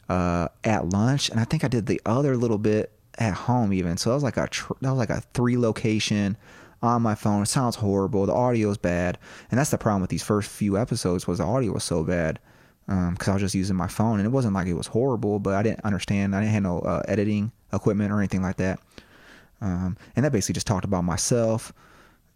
uh, 0.08 0.48
at 0.64 0.90
lunch. 0.90 1.30
And 1.30 1.40
I 1.40 1.44
think 1.44 1.64
I 1.64 1.68
did 1.68 1.86
the 1.86 2.00
other 2.04 2.36
little 2.36 2.58
bit 2.58 2.92
at 3.18 3.34
home 3.34 3.72
even. 3.72 3.96
So 3.96 4.10
that 4.10 4.14
was 4.14 4.22
like 4.22 4.36
a 4.36 4.46
tr- 4.48 4.74
that 4.80 4.90
was 4.90 4.98
like 4.98 5.10
a 5.10 5.22
three 5.32 5.56
location 5.56 6.36
on 6.82 7.02
my 7.02 7.14
phone. 7.14 7.42
It 7.42 7.46
sounds 7.46 7.76
horrible. 7.76 8.26
The 8.26 8.34
audio 8.34 8.70
is 8.70 8.78
bad, 8.78 9.18
and 9.50 9.58
that's 9.58 9.70
the 9.70 9.78
problem 9.78 10.02
with 10.02 10.10
these 10.10 10.22
first 10.22 10.50
few 10.50 10.76
episodes 10.78 11.26
was 11.26 11.38
the 11.38 11.44
audio 11.44 11.72
was 11.72 11.84
so 11.84 12.04
bad 12.04 12.38
because 12.86 13.28
um, 13.28 13.32
I 13.32 13.32
was 13.32 13.42
just 13.42 13.54
using 13.54 13.76
my 13.76 13.88
phone, 13.88 14.18
and 14.18 14.26
it 14.26 14.30
wasn't 14.30 14.54
like 14.54 14.66
it 14.66 14.74
was 14.74 14.86
horrible, 14.86 15.38
but 15.38 15.54
I 15.54 15.62
didn't 15.62 15.84
understand. 15.84 16.34
I 16.34 16.40
didn't 16.40 16.54
have 16.54 16.62
no 16.62 16.78
uh, 16.80 17.02
editing 17.08 17.52
equipment 17.72 18.12
or 18.12 18.18
anything 18.18 18.42
like 18.42 18.56
that. 18.56 18.80
Um, 19.60 19.96
and 20.14 20.24
that 20.24 20.32
basically 20.32 20.54
just 20.54 20.66
talked 20.66 20.84
about 20.84 21.04
myself. 21.04 21.72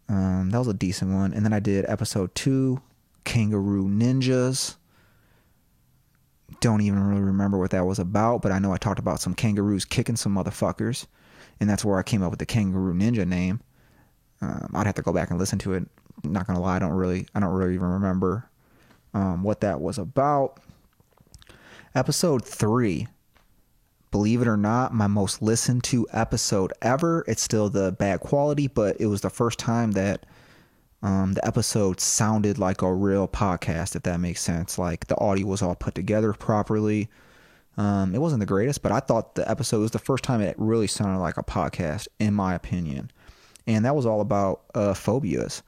Um, 0.09 0.51
that 0.51 0.59
was 0.59 0.69
a 0.69 0.75
decent 0.75 1.12
one. 1.12 1.33
And 1.33 1.45
then 1.45 1.53
I 1.53 1.61
did 1.61 1.85
episode 1.89 2.35
two, 2.35 2.81
Kangaroo 3.25 3.89
Ninjas. 3.89 4.77
Don't 6.61 6.81
even 6.83 7.03
really 7.03 7.23
remember 7.23 7.59
what 7.59 7.71
that 7.71 7.87
was 7.87 7.99
about, 7.99 8.43
but 8.43 8.53
I 8.53 8.59
know 8.59 8.73
I 8.73 8.77
talked 8.77 8.99
about 8.99 9.21
some 9.21 9.35
kangaroos 9.35 9.85
kicking 9.85 10.17
some 10.17 10.35
motherfuckers, 10.35 11.07
and 11.61 11.69
that's 11.69 11.85
where 11.85 11.99
I 11.99 12.03
came 12.03 12.23
up 12.23 12.31
with 12.31 12.39
the 12.39 12.47
Kangaroo 12.47 12.95
Ninja 12.95 13.27
name. 13.27 13.61
Um, 14.41 14.71
I'd 14.75 14.87
have 14.87 14.95
to 14.97 15.03
go 15.03 15.12
back 15.12 15.31
and 15.31 15.39
listen 15.39 15.59
to 15.61 15.73
it. 15.75 15.89
Not 16.25 16.47
gonna 16.47 16.61
lie, 16.61 16.77
I 16.77 16.79
don't 16.79 16.93
really, 16.93 17.27
I 17.35 17.41
don't 17.41 17.53
really 17.53 17.75
even 17.75 17.89
remember 17.89 18.49
um, 19.15 19.43
what 19.43 19.61
that 19.62 19.81
was 19.81 19.99
about. 19.99 20.61
Episode 21.95 22.45
three, 22.45 23.09
believe 24.12 24.40
it 24.40 24.47
or 24.47 24.57
not, 24.57 24.95
my 24.95 25.09
most 25.09 25.42
listened 25.42 25.83
to 25.85 26.07
episode 26.12 26.73
ever. 26.81 27.25
It's 27.26 27.42
still 27.42 27.69
the 27.69 27.90
bad 27.90 28.21
quality, 28.21 28.69
but 28.69 29.00
it 29.00 29.07
was 29.07 29.23
the 29.23 29.31
first 29.31 29.59
time 29.59 29.90
that 29.92 30.25
um, 31.02 31.33
the 31.33 31.45
episode 31.45 31.99
sounded 31.99 32.59
like 32.59 32.83
a 32.83 32.95
real 32.95 33.26
podcast, 33.26 33.97
if 33.97 34.04
that 34.04 34.21
makes 34.21 34.40
sense. 34.40 34.78
Like 34.78 35.09
the 35.09 35.19
audio 35.19 35.49
was 35.49 35.62
all 35.62 35.75
put 35.75 35.97
together 35.97 36.33
properly. 36.33 37.09
Um, 37.76 38.14
it 38.14 38.19
wasn't 38.19 38.40
the 38.40 38.47
greatest, 38.47 38.83
but 38.83 38.92
I 38.92 39.00
thought 39.00 39.35
the 39.35 39.50
episode 39.50 39.81
was 39.81 39.90
the 39.90 39.99
first 39.99 40.23
time 40.23 40.40
it 40.40 40.54
really 40.57 40.87
sounded 40.87 41.19
like 41.19 41.38
a 41.38 41.42
podcast, 41.42 42.07
in 42.21 42.35
my 42.35 42.54
opinion. 42.54 43.11
And 43.66 43.85
that 43.85 43.97
was 43.97 44.07
all 44.07 44.21
about 44.21 44.62
uh, 44.75 44.95
phobias 44.95 45.64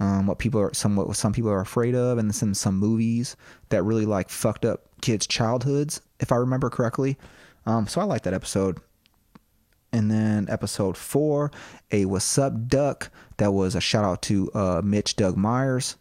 um, 0.00 0.26
what 0.26 0.38
people 0.38 0.60
are 0.60 0.74
some 0.74 0.96
what 0.96 1.14
some 1.16 1.32
people 1.32 1.50
are 1.50 1.60
afraid 1.60 1.94
of, 1.94 2.18
and 2.18 2.34
some 2.34 2.54
some 2.54 2.78
movies 2.78 3.36
that 3.68 3.82
really 3.82 4.06
like 4.06 4.28
fucked 4.28 4.64
up 4.64 4.82
kids' 5.00 5.26
childhoods, 5.26 6.00
if 6.20 6.32
I 6.32 6.36
remember 6.36 6.70
correctly. 6.70 7.16
Um, 7.66 7.86
so 7.86 8.00
I 8.00 8.04
like 8.04 8.22
that 8.22 8.34
episode. 8.34 8.78
And 9.92 10.10
then 10.10 10.46
episode 10.48 10.96
four, 10.96 11.52
a 11.92 12.04
What's 12.04 12.36
Up 12.36 12.66
Duck. 12.66 13.10
That 13.36 13.52
was 13.52 13.76
a 13.76 13.80
shout 13.80 14.04
out 14.04 14.22
to 14.22 14.50
uh, 14.52 14.82
Mitch 14.84 15.14
Doug 15.14 15.36
Myers, 15.36 15.96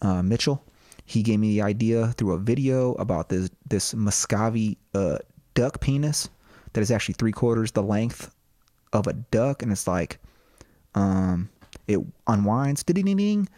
uh, 0.00 0.22
Mitchell. 0.22 0.64
He 1.04 1.22
gave 1.22 1.38
me 1.38 1.54
the 1.54 1.62
idea 1.62 2.08
through 2.08 2.32
a 2.32 2.38
video 2.38 2.92
about 2.94 3.28
this 3.28 3.50
this 3.66 3.94
Muscovy 3.94 4.78
uh, 4.94 5.18
duck 5.54 5.80
penis 5.80 6.28
that 6.72 6.80
is 6.80 6.90
actually 6.90 7.14
three 7.14 7.32
quarters 7.32 7.72
the 7.72 7.82
length 7.82 8.34
of 8.92 9.06
a 9.06 9.12
duck, 9.12 9.62
and 9.62 9.72
it's 9.72 9.86
like 9.86 10.18
um, 10.94 11.48
it 11.86 11.98
unwinds, 12.26 12.82
ding 12.82 13.04
ding 13.04 13.16
ding, 13.16 13.48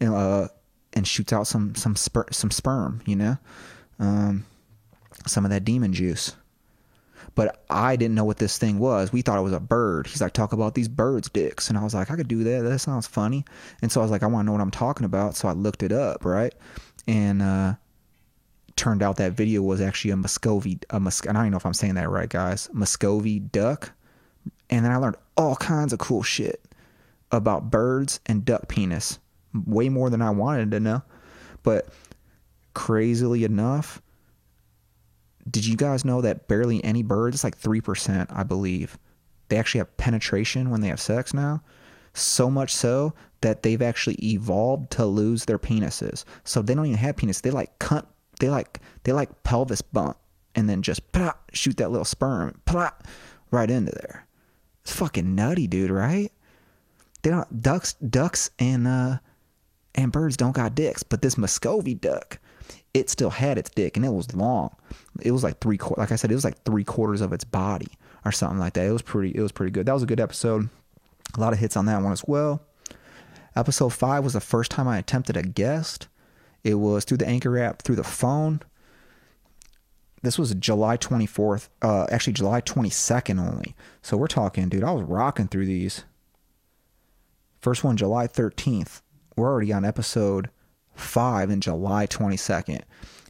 and, 0.00 0.14
uh, 0.14 0.48
and 0.92 1.06
shoots 1.06 1.32
out 1.32 1.46
some 1.46 1.74
some 1.74 1.94
sper- 1.94 2.32
some 2.32 2.50
sperm, 2.50 3.02
you 3.06 3.16
know, 3.16 3.36
um, 3.98 4.44
some 5.26 5.44
of 5.44 5.50
that 5.50 5.64
demon 5.64 5.92
juice. 5.92 6.34
But 7.34 7.64
I 7.70 7.96
didn't 7.96 8.14
know 8.14 8.24
what 8.24 8.38
this 8.38 8.58
thing 8.58 8.78
was. 8.78 9.12
We 9.12 9.22
thought 9.22 9.38
it 9.38 9.42
was 9.42 9.54
a 9.54 9.60
bird. 9.60 10.06
He's 10.06 10.20
like, 10.20 10.34
talk 10.34 10.52
about 10.52 10.74
these 10.74 10.88
birds' 10.88 11.30
dicks. 11.30 11.68
And 11.68 11.78
I 11.78 11.82
was 11.82 11.94
like, 11.94 12.10
I 12.10 12.16
could 12.16 12.28
do 12.28 12.44
that. 12.44 12.62
That 12.62 12.78
sounds 12.78 13.06
funny. 13.06 13.44
And 13.80 13.90
so 13.90 14.00
I 14.00 14.04
was 14.04 14.10
like, 14.10 14.22
I 14.22 14.26
want 14.26 14.44
to 14.44 14.46
know 14.46 14.52
what 14.52 14.60
I'm 14.60 14.70
talking 14.70 15.06
about. 15.06 15.34
So 15.34 15.48
I 15.48 15.52
looked 15.52 15.82
it 15.82 15.92
up, 15.92 16.26
right? 16.26 16.54
And 17.06 17.40
uh, 17.40 17.74
turned 18.76 19.02
out 19.02 19.16
that 19.16 19.32
video 19.32 19.62
was 19.62 19.80
actually 19.80 20.10
a 20.10 20.16
Muscovy, 20.16 20.78
a 20.90 21.00
Mus- 21.00 21.26
I 21.26 21.32
don't 21.32 21.42
even 21.42 21.52
know 21.52 21.56
if 21.56 21.64
I'm 21.64 21.72
saying 21.72 21.94
that 21.94 22.10
right, 22.10 22.28
guys. 22.28 22.68
Muscovy 22.72 23.38
duck. 23.38 23.92
And 24.68 24.84
then 24.84 24.92
I 24.92 24.96
learned 24.96 25.16
all 25.36 25.56
kinds 25.56 25.92
of 25.92 25.98
cool 25.98 26.22
shit 26.22 26.62
about 27.30 27.70
birds 27.70 28.20
and 28.26 28.44
duck 28.44 28.68
penis, 28.68 29.18
way 29.54 29.88
more 29.88 30.10
than 30.10 30.20
I 30.20 30.30
wanted 30.30 30.70
to 30.72 30.80
know. 30.80 31.02
But 31.62 31.88
crazily 32.74 33.44
enough, 33.44 34.01
did 35.50 35.66
you 35.66 35.76
guys 35.76 36.04
know 36.04 36.20
that 36.20 36.48
barely 36.48 36.82
any 36.84 37.02
birds, 37.02 37.44
like 37.44 37.58
3%, 37.58 38.26
I 38.30 38.42
believe, 38.42 38.98
they 39.48 39.58
actually 39.58 39.78
have 39.78 39.96
penetration 39.96 40.70
when 40.70 40.80
they 40.80 40.88
have 40.88 41.00
sex 41.00 41.34
now? 41.34 41.62
So 42.14 42.50
much 42.50 42.74
so 42.74 43.14
that 43.40 43.62
they've 43.62 43.82
actually 43.82 44.16
evolved 44.22 44.90
to 44.92 45.06
lose 45.06 45.44
their 45.44 45.58
penises. 45.58 46.24
So 46.44 46.62
they 46.62 46.74
don't 46.74 46.86
even 46.86 46.98
have 46.98 47.16
penis. 47.16 47.40
They 47.40 47.50
like 47.50 47.78
cunt, 47.78 48.06
they 48.38 48.50
like 48.50 48.80
they 49.04 49.12
like 49.12 49.42
pelvis 49.42 49.82
bump 49.82 50.18
and 50.54 50.68
then 50.68 50.82
just 50.82 51.00
shoot 51.52 51.76
that 51.78 51.90
little 51.90 52.04
sperm 52.04 52.60
right 53.50 53.70
into 53.70 53.92
there. 53.92 54.26
It's 54.82 54.94
fucking 54.94 55.34
nutty, 55.34 55.66
dude, 55.66 55.90
right? 55.90 56.30
they 57.22 57.30
don't 57.30 57.62
ducks 57.62 57.94
ducks 57.94 58.50
and 58.58 58.86
uh 58.86 59.18
and 59.94 60.10
birds 60.10 60.36
don't 60.38 60.54
got 60.54 60.74
dicks, 60.74 61.02
but 61.02 61.20
this 61.20 61.36
Muscovy 61.36 61.92
duck, 61.94 62.38
it 62.94 63.08
still 63.08 63.30
had 63.30 63.58
its 63.58 63.70
dick 63.70 63.96
and 63.96 64.04
it 64.04 64.12
was 64.12 64.34
long. 64.34 64.74
It 65.20 65.32
was 65.32 65.42
like 65.42 65.60
three 65.60 65.78
like 65.96 66.12
I 66.12 66.16
said, 66.16 66.30
it 66.30 66.34
was 66.34 66.44
like 66.44 66.62
three 66.64 66.84
quarters 66.84 67.20
of 67.20 67.32
its 67.32 67.44
body 67.44 67.88
or 68.24 68.32
something 68.32 68.58
like 68.58 68.74
that. 68.74 68.86
It 68.86 68.92
was 68.92 69.02
pretty 69.02 69.30
it 69.36 69.40
was 69.40 69.52
pretty 69.52 69.70
good. 69.70 69.86
That 69.86 69.94
was 69.94 70.02
a 70.02 70.06
good 70.06 70.20
episode. 70.20 70.68
A 71.36 71.40
lot 71.40 71.52
of 71.52 71.58
hits 71.58 71.76
on 71.76 71.86
that 71.86 72.02
one 72.02 72.12
as 72.12 72.24
well. 72.26 72.62
Episode 73.56 73.92
five 73.92 74.24
was 74.24 74.34
the 74.34 74.40
first 74.40 74.70
time 74.70 74.88
I 74.88 74.98
attempted 74.98 75.36
a 75.36 75.42
guest. 75.42 76.08
It 76.64 76.74
was 76.74 77.04
through 77.04 77.18
the 77.18 77.26
Anchor 77.26 77.58
app, 77.58 77.82
through 77.82 77.96
the 77.96 78.04
phone. 78.04 78.60
This 80.22 80.38
was 80.38 80.54
July 80.54 80.96
24th, 80.96 81.68
uh, 81.82 82.06
actually 82.10 82.34
July 82.34 82.60
22nd 82.60 83.40
only. 83.40 83.74
So 84.02 84.16
we're 84.16 84.28
talking, 84.28 84.68
dude, 84.68 84.84
I 84.84 84.92
was 84.92 85.02
rocking 85.02 85.48
through 85.48 85.66
these. 85.66 86.04
First 87.60 87.82
one, 87.82 87.96
July 87.96 88.28
13th. 88.28 89.02
We're 89.36 89.48
already 89.48 89.72
on 89.72 89.84
episode 89.84 90.48
five 90.94 91.50
in 91.50 91.60
July 91.60 92.06
22nd. 92.06 92.82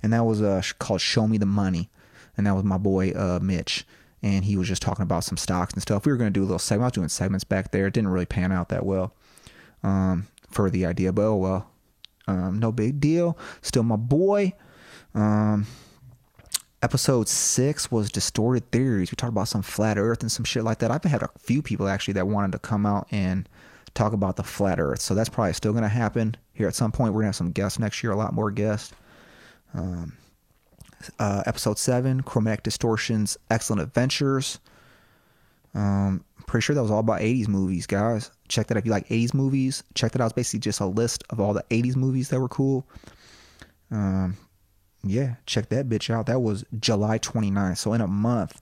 And 0.03 0.13
that 0.13 0.25
was 0.25 0.43
uh, 0.43 0.63
called 0.79 1.01
Show 1.01 1.27
Me 1.27 1.39
the 1.39 1.47
Money. 1.47 1.91
And 2.37 2.47
that 2.47 2.55
was 2.55 2.65
my 2.65 2.79
boy, 2.79 3.11
uh, 3.11 3.39
Mitch. 3.43 3.87
And 4.23 4.45
he 4.45 4.57
was 4.57 4.69
just 4.69 4.83
talking 4.83 5.03
about 5.03 5.25
some 5.25 5.37
stocks 5.37 5.73
and 5.73 5.83
stuff. 5.83 6.07
We 6.07 6.13
were 6.13 6.19
going 6.19 6.33
to 6.33 6.39
do 6.39 6.43
a 6.43 6.47
little 6.47 6.59
segment. 6.59 6.85
I 6.85 6.87
was 6.87 6.93
doing 6.93 7.09
segments 7.09 7.45
back 7.45 7.71
there. 7.73 7.87
It 7.87 7.95
didn't 7.95 8.11
really 8.11 8.27
pan 8.27 8.53
out 8.53 8.69
that 8.69 8.87
well 8.87 9.15
um, 9.83 10.29
for 10.51 10.71
the 10.71 10.87
idea, 10.87 11.13
but 11.13 11.23
oh 11.23 11.37
well. 11.37 11.69
Um, 12.29 12.61
no 12.61 12.71
big 12.71 13.01
deal. 13.01 13.37
Still 13.63 13.83
my 13.83 13.97
boy. 13.97 14.53
Um, 15.15 15.67
episode 16.83 17.29
six 17.29 17.91
was 17.91 18.11
distorted 18.11 18.71
theories. 18.71 19.11
We 19.11 19.17
talked 19.17 19.33
about 19.33 19.49
some 19.49 19.63
flat 19.63 19.99
Earth 19.99 20.23
and 20.23 20.31
some 20.31 20.45
shit 20.45 20.65
like 20.65 20.79
that. 20.79 20.91
I've 20.91 21.03
had 21.05 21.23
a 21.23 21.31
few 21.39 21.63
people 21.63 21.89
actually 21.89 22.15
that 22.15 22.29
wanted 22.29 22.53
to 22.53 22.59
come 22.59 22.87
out 22.87 23.09
and 23.11 23.49
talk 23.95 24.13
about 24.13 24.37
the 24.37 24.43
flat 24.43 24.79
Earth. 24.79 25.01
So 25.01 25.15
that's 25.15 25.29
probably 25.29 25.53
still 25.53 25.73
going 25.73 25.83
to 25.83 25.89
happen 25.89 26.37
here 26.55 26.69
at 26.69 26.75
some 26.75 26.93
point. 26.93 27.15
We're 27.15 27.23
to 27.23 27.27
have 27.29 27.37
some 27.37 27.51
guests 27.51 27.79
next 27.79 28.03
year, 28.03 28.13
a 28.13 28.17
lot 28.17 28.33
more 28.33 28.51
guests. 28.51 28.93
Um, 29.75 30.13
uh, 31.19 31.43
episode 31.47 31.79
seven, 31.79 32.23
Chromatic 32.23 32.63
Distortions, 32.63 33.37
Excellent 33.51 33.83
Adventures. 33.83 34.61
Um, 35.75 36.25
pretty 36.47 36.63
sure 36.63 36.75
that 36.75 36.83
was 36.83 36.91
all 36.91 37.01
about 37.01 37.21
80s 37.21 37.49
movies, 37.49 37.87
guys. 37.87 38.31
Check 38.49 38.67
that 38.67 38.77
out 38.77 38.81
if 38.81 38.87
you 38.87 38.93
like 38.93 39.09
80s 39.09 39.35
movies. 39.35 39.83
Check 39.95 40.13
that 40.13 40.21
out. 40.21 40.27
It's 40.27 40.35
basically 40.35 40.61
just 40.61 40.81
a 40.81 40.87
list 40.87 41.25
of 41.31 41.41
all 41.41 41.55
the 41.55 41.65
80s 41.71 41.97
movies 41.97 42.29
that 42.29 42.41
were 42.41 42.49
cool. 42.49 42.87
Um, 43.91 44.37
yeah, 45.03 45.37
check 45.47 45.69
that 45.71 45.89
bitch 45.89 46.11
out. 46.11 46.27
That 46.27 46.41
was 46.41 46.65
July 46.79 47.19
29th. 47.19 47.79
So 47.79 47.93
in 47.95 48.01
a 48.01 48.07
month, 48.07 48.61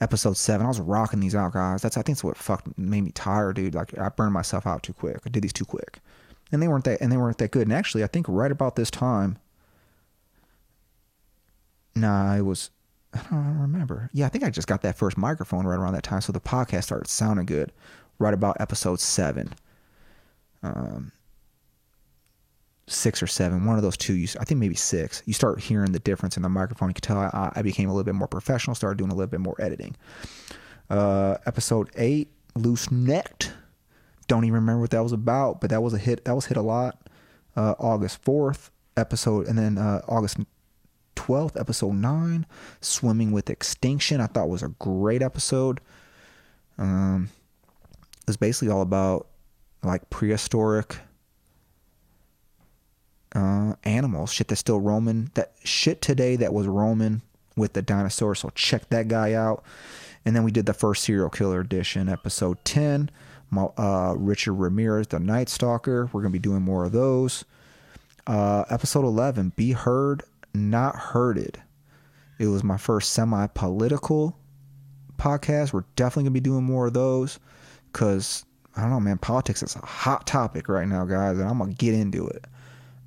episode 0.00 0.36
seven. 0.36 0.66
I 0.66 0.68
was 0.68 0.80
rocking 0.80 1.20
these 1.20 1.34
out, 1.34 1.52
guys. 1.52 1.82
That's 1.82 1.96
I 1.96 2.02
think 2.02 2.18
that's 2.18 2.24
what 2.24 2.36
fucked 2.36 2.76
made 2.78 3.02
me 3.02 3.10
tired, 3.12 3.56
dude. 3.56 3.74
Like 3.74 3.96
I 3.98 4.08
burned 4.08 4.32
myself 4.32 4.66
out 4.66 4.82
too 4.82 4.92
quick. 4.92 5.18
I 5.24 5.28
did 5.28 5.42
these 5.42 5.52
too 5.52 5.64
quick. 5.64 6.00
And 6.52 6.62
they 6.62 6.68
weren't 6.68 6.84
that 6.84 7.00
and 7.00 7.10
they 7.10 7.16
weren't 7.16 7.38
that 7.38 7.50
good. 7.50 7.62
And 7.62 7.72
actually, 7.72 8.04
I 8.04 8.06
think 8.06 8.26
right 8.28 8.52
about 8.52 8.76
this 8.76 8.90
time, 8.90 9.38
nah, 11.94 12.36
it 12.36 12.42
was. 12.42 12.70
I 13.14 13.22
don't 13.30 13.60
remember. 13.60 14.10
Yeah, 14.12 14.26
I 14.26 14.28
think 14.28 14.44
I 14.44 14.50
just 14.50 14.68
got 14.68 14.82
that 14.82 14.98
first 14.98 15.16
microphone 15.16 15.66
right 15.66 15.78
around 15.78 15.94
that 15.94 16.02
time, 16.02 16.20
so 16.20 16.32
the 16.32 16.40
podcast 16.40 16.84
started 16.84 17.08
sounding 17.08 17.46
good. 17.46 17.72
Right 18.18 18.34
about 18.34 18.56
episode 18.60 19.00
seven, 19.00 19.54
um, 20.62 21.12
six 22.86 23.22
or 23.22 23.26
seven, 23.26 23.66
one 23.66 23.76
of 23.76 23.82
those 23.82 23.96
two. 23.96 24.14
You, 24.14 24.28
I 24.40 24.44
think 24.44 24.58
maybe 24.60 24.74
six. 24.74 25.22
You 25.26 25.34
start 25.34 25.60
hearing 25.60 25.92
the 25.92 25.98
difference 25.98 26.36
in 26.36 26.42
the 26.42 26.48
microphone. 26.48 26.88
You 26.88 26.94
can 26.94 27.02
tell 27.02 27.18
I, 27.18 27.52
I 27.54 27.62
became 27.62 27.88
a 27.88 27.92
little 27.92 28.04
bit 28.04 28.14
more 28.14 28.28
professional. 28.28 28.74
Started 28.74 28.98
doing 28.98 29.10
a 29.10 29.14
little 29.14 29.30
bit 29.30 29.40
more 29.40 29.56
editing. 29.58 29.96
Uh, 30.88 31.36
episode 31.46 31.90
eight, 31.96 32.30
loose 32.54 32.90
necked. 32.90 33.52
Don't 34.28 34.44
even 34.44 34.54
remember 34.54 34.80
what 34.80 34.90
that 34.90 35.02
was 35.02 35.12
about, 35.12 35.60
but 35.60 35.70
that 35.70 35.82
was 35.82 35.94
a 35.94 35.98
hit. 35.98 36.24
That 36.24 36.34
was 36.34 36.46
hit 36.46 36.56
a 36.56 36.62
lot. 36.62 37.08
Uh, 37.54 37.74
August 37.78 38.22
fourth 38.22 38.70
episode, 38.96 39.46
and 39.46 39.58
then 39.58 39.78
uh, 39.78 40.02
August 40.08 40.38
twelfth, 41.14 41.56
episode 41.56 41.94
nine, 41.94 42.44
swimming 42.80 43.32
with 43.32 43.48
extinction. 43.48 44.20
I 44.20 44.26
thought 44.26 44.48
was 44.48 44.62
a 44.62 44.68
great 44.78 45.22
episode. 45.22 45.80
Um, 46.76 47.30
it 48.20 48.26
was 48.26 48.36
basically 48.36 48.68
all 48.68 48.82
about 48.82 49.28
like 49.82 50.10
prehistoric 50.10 50.98
uh, 53.34 53.74
animals, 53.84 54.32
shit 54.32 54.48
that's 54.48 54.60
still 54.60 54.80
roaming. 54.80 55.30
That 55.34 55.52
shit 55.64 56.02
today 56.02 56.36
that 56.36 56.52
was 56.52 56.66
roaming 56.66 57.22
with 57.56 57.72
the 57.72 57.82
dinosaurs. 57.82 58.40
So 58.40 58.50
check 58.54 58.88
that 58.90 59.08
guy 59.08 59.32
out. 59.32 59.64
And 60.24 60.34
then 60.34 60.42
we 60.42 60.50
did 60.50 60.66
the 60.66 60.74
first 60.74 61.04
serial 61.04 61.30
killer 61.30 61.60
edition, 61.60 62.08
episode 62.08 62.62
ten 62.64 63.10
uh, 63.54 64.14
Richard 64.16 64.54
Ramirez, 64.54 65.08
the 65.08 65.18
Night 65.18 65.48
Stalker. 65.48 66.06
We're 66.12 66.22
going 66.22 66.32
to 66.32 66.38
be 66.38 66.42
doing 66.42 66.62
more 66.62 66.84
of 66.84 66.92
those. 66.92 67.44
Uh, 68.26 68.64
episode 68.70 69.04
11, 69.04 69.52
Be 69.56 69.72
Heard, 69.72 70.22
Not 70.52 70.96
Herded. 70.96 71.62
It 72.38 72.48
was 72.48 72.64
my 72.64 72.76
first 72.76 73.12
semi 73.12 73.46
political 73.48 74.36
podcast. 75.16 75.72
We're 75.72 75.84
definitely 75.94 76.24
going 76.24 76.34
to 76.34 76.40
be 76.40 76.40
doing 76.40 76.64
more 76.64 76.88
of 76.88 76.92
those 76.92 77.38
because, 77.92 78.44
I 78.76 78.82
don't 78.82 78.90
know, 78.90 79.00
man, 79.00 79.18
politics 79.18 79.62
is 79.62 79.76
a 79.76 79.86
hot 79.86 80.26
topic 80.26 80.68
right 80.68 80.88
now, 80.88 81.04
guys, 81.04 81.38
and 81.38 81.48
I'm 81.48 81.58
going 81.58 81.70
to 81.70 81.76
get 81.76 81.94
into 81.94 82.26
it. 82.28 82.44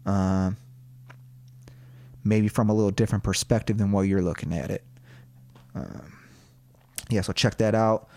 Um, 0.05 0.57
maybe 2.23 2.47
from 2.47 2.69
a 2.69 2.73
little 2.73 2.91
different 2.91 3.23
perspective 3.23 3.77
than 3.77 3.91
what 3.91 4.03
you're 4.03 4.21
looking 4.21 4.53
at 4.53 4.71
it. 4.71 4.83
Um, 5.75 6.17
yeah, 7.09 7.21
so 7.21 7.33
check 7.33 7.57
that 7.57 7.75
out. 7.75 8.07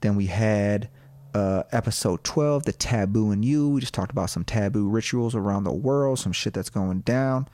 Then 0.00 0.16
we 0.16 0.26
had 0.26 0.88
uh, 1.36 1.64
episode 1.70 2.24
12, 2.24 2.64
The 2.64 2.72
Taboo 2.72 3.30
and 3.30 3.44
You. 3.44 3.68
We 3.68 3.80
just 3.80 3.92
talked 3.92 4.10
about 4.10 4.30
some 4.30 4.42
taboo 4.42 4.88
rituals 4.88 5.34
around 5.34 5.64
the 5.64 5.72
world, 5.72 6.18
some 6.18 6.32
shit 6.32 6.54
that's 6.54 6.70
going 6.70 7.00
down 7.00 7.46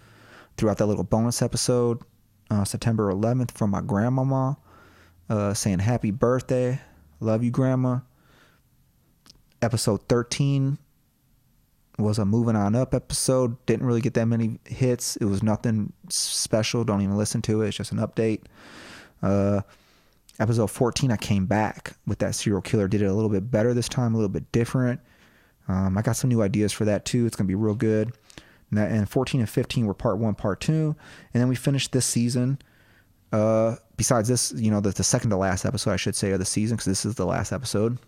throughout 0.56 0.78
that 0.78 0.86
little 0.86 1.02
bonus 1.02 1.42
episode. 1.42 2.00
Uh, 2.48 2.62
September 2.62 3.12
11th 3.12 3.50
from 3.50 3.70
my 3.70 3.80
grandmama 3.80 4.56
uh, 5.28 5.52
saying 5.52 5.80
happy 5.80 6.12
birthday. 6.12 6.80
Love 7.18 7.42
you, 7.42 7.50
grandma. 7.50 7.98
Episode 9.60 10.06
13 10.08 10.78
was 11.98 12.20
a 12.20 12.24
moving 12.24 12.54
on 12.54 12.76
up 12.76 12.94
episode. 12.94 13.64
Didn't 13.66 13.86
really 13.86 14.00
get 14.00 14.14
that 14.14 14.26
many 14.26 14.60
hits. 14.64 15.16
It 15.16 15.24
was 15.24 15.42
nothing 15.42 15.92
special. 16.08 16.84
Don't 16.84 17.02
even 17.02 17.16
listen 17.16 17.42
to 17.42 17.62
it. 17.62 17.68
It's 17.68 17.78
just 17.78 17.90
an 17.90 17.98
update. 17.98 18.42
Uh, 19.20 19.62
episode 20.42 20.70
14 20.70 21.11
i 21.11 21.16
came 21.16 21.46
back 21.46 21.94
with 22.06 22.18
that 22.18 22.34
serial 22.34 22.61
killer 22.61 22.88
did 22.88 23.02
it 23.02 23.06
a 23.06 23.12
little 23.12 23.30
bit 23.30 23.50
better 23.50 23.72
this 23.75 23.88
time 23.88 24.14
a 24.14 24.16
little 24.16 24.28
bit 24.28 24.50
different 24.52 25.00
um, 25.68 25.96
i 25.96 26.02
got 26.02 26.16
some 26.16 26.28
new 26.28 26.42
ideas 26.42 26.72
for 26.72 26.84
that 26.84 27.04
too 27.04 27.26
it's 27.26 27.37
going 27.37 27.46
to 27.46 27.49
be 27.49 27.54
real 27.54 27.75
good 27.75 28.12
and, 28.70 28.78
that, 28.78 28.90
and 28.90 29.08
14 29.08 29.40
and 29.40 29.50
15 29.50 29.87
were 29.87 29.94
part 29.94 30.18
one 30.18 30.34
part 30.34 30.61
two 30.61 30.94
and 31.32 31.40
then 31.40 31.49
we 31.49 31.54
finished 31.54 31.92
this 31.92 32.06
season 32.06 32.58
uh, 33.32 33.76
besides 33.96 34.28
this 34.28 34.52
you 34.56 34.71
know 34.71 34.80
the, 34.80 34.90
the 34.90 35.04
second 35.04 35.30
to 35.30 35.36
last 35.36 35.64
episode 35.64 35.93
i 35.93 35.97
should 35.97 36.17
say 36.17 36.32
of 36.32 36.38
the 36.38 36.45
season 36.45 36.76
because 36.76 36.86
this 36.86 37.04
is 37.04 37.14
the 37.14 37.26
last 37.26 37.52
episode 37.52 37.99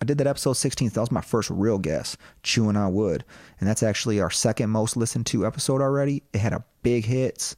I 0.00 0.04
did 0.04 0.18
that 0.18 0.26
episode 0.26 0.52
16. 0.52 0.90
That 0.90 1.00
was 1.00 1.10
my 1.10 1.20
first 1.20 1.50
real 1.50 1.78
guess, 1.78 2.16
Chewing 2.44 2.76
on 2.76 2.94
Wood. 2.94 3.24
And 3.58 3.68
that's 3.68 3.82
actually 3.82 4.20
our 4.20 4.30
second 4.30 4.70
most 4.70 4.96
listened 4.96 5.26
to 5.26 5.44
episode 5.44 5.80
already. 5.80 6.22
It 6.32 6.38
had 6.38 6.52
a 6.52 6.64
big 6.82 7.04
hits. 7.04 7.56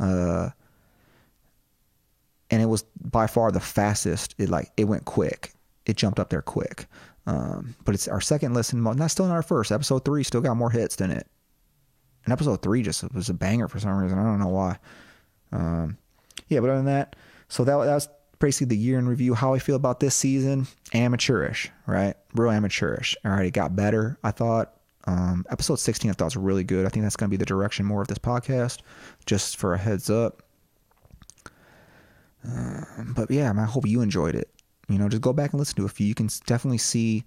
Uh, 0.00 0.50
and 2.50 2.62
it 2.62 2.66
was 2.66 2.84
by 3.00 3.26
far 3.26 3.50
the 3.50 3.60
fastest. 3.60 4.34
It 4.38 4.48
like 4.48 4.70
it 4.76 4.84
went 4.84 5.04
quick. 5.04 5.52
It 5.86 5.96
jumped 5.96 6.18
up 6.18 6.30
there 6.30 6.42
quick. 6.42 6.86
Um, 7.26 7.74
but 7.84 7.94
it's 7.94 8.08
our 8.08 8.20
second 8.20 8.54
listen. 8.54 8.82
Not 8.82 9.10
still 9.10 9.26
in 9.26 9.30
our 9.30 9.42
first. 9.42 9.70
Episode 9.70 10.04
three 10.04 10.22
still 10.22 10.40
got 10.40 10.56
more 10.56 10.70
hits 10.70 10.96
than 10.96 11.10
it. 11.10 11.26
And 12.24 12.32
episode 12.32 12.62
three 12.62 12.82
just 12.82 13.10
was 13.12 13.28
a 13.28 13.34
banger 13.34 13.68
for 13.68 13.78
some 13.78 13.96
reason. 13.96 14.18
I 14.18 14.22
don't 14.22 14.38
know 14.38 14.48
why. 14.48 14.78
Um, 15.52 15.98
yeah, 16.48 16.60
but 16.60 16.70
other 16.70 16.78
than 16.78 16.86
that, 16.86 17.16
so 17.48 17.64
that, 17.64 17.76
that 17.84 17.94
was 17.94 18.08
basically 18.38 18.66
the 18.66 18.76
year 18.76 18.98
in 18.98 19.08
review. 19.08 19.34
How 19.34 19.54
I 19.54 19.58
feel 19.58 19.76
about 19.76 20.00
this 20.00 20.14
season, 20.14 20.66
amateurish, 20.94 21.70
right? 21.86 22.14
Real 22.34 22.50
amateurish. 22.50 23.16
All 23.24 23.32
right, 23.32 23.46
it 23.46 23.52
got 23.52 23.76
better. 23.76 24.18
I 24.22 24.30
thought. 24.30 24.74
Um, 25.06 25.46
episode 25.48 25.76
16 25.76 26.10
I 26.10 26.14
thought 26.14 26.26
was 26.26 26.36
really 26.36 26.64
good. 26.64 26.84
I 26.84 26.90
think 26.90 27.02
that's 27.02 27.16
going 27.16 27.28
to 27.28 27.30
be 27.30 27.38
the 27.38 27.46
direction 27.46 27.86
more 27.86 28.02
of 28.02 28.08
this 28.08 28.18
podcast. 28.18 28.80
Just 29.24 29.56
for 29.56 29.72
a 29.72 29.78
heads 29.78 30.10
up. 30.10 30.42
Uh, 32.46 32.84
but 33.14 33.30
yeah, 33.30 33.52
I 33.56 33.64
hope 33.64 33.86
you 33.86 34.00
enjoyed 34.00 34.34
it. 34.34 34.50
You 34.88 34.98
know, 34.98 35.08
just 35.08 35.22
go 35.22 35.32
back 35.32 35.52
and 35.52 35.58
listen 35.58 35.76
to 35.76 35.84
a 35.84 35.88
few. 35.88 36.06
You 36.06 36.14
can 36.14 36.28
definitely 36.46 36.78
see 36.78 37.24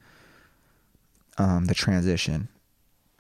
um, 1.37 1.65
the 1.65 1.75
transition 1.75 2.49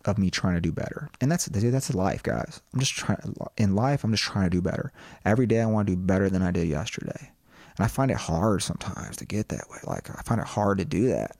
of 0.05 0.17
me 0.17 0.31
trying 0.31 0.55
to 0.55 0.61
do 0.61 0.71
better, 0.71 1.09
and 1.19 1.31
that's 1.31 1.45
that's 1.45 1.93
life, 1.93 2.23
guys. 2.23 2.61
I'm 2.73 2.79
just 2.79 2.93
trying 2.93 3.19
in 3.57 3.75
life. 3.75 4.03
I'm 4.03 4.11
just 4.11 4.23
trying 4.23 4.45
to 4.45 4.49
do 4.49 4.61
better 4.61 4.91
every 5.25 5.45
day. 5.45 5.61
I 5.61 5.65
want 5.67 5.87
to 5.87 5.95
do 5.95 6.01
better 6.01 6.29
than 6.29 6.41
I 6.41 6.49
did 6.49 6.67
yesterday, 6.67 7.31
and 7.77 7.85
I 7.85 7.87
find 7.87 8.09
it 8.09 8.17
hard 8.17 8.63
sometimes 8.63 9.17
to 9.17 9.25
get 9.25 9.49
that 9.49 9.69
way. 9.69 9.77
Like 9.83 10.09
I 10.09 10.21
find 10.23 10.41
it 10.41 10.47
hard 10.47 10.79
to 10.79 10.85
do 10.85 11.07
that. 11.09 11.37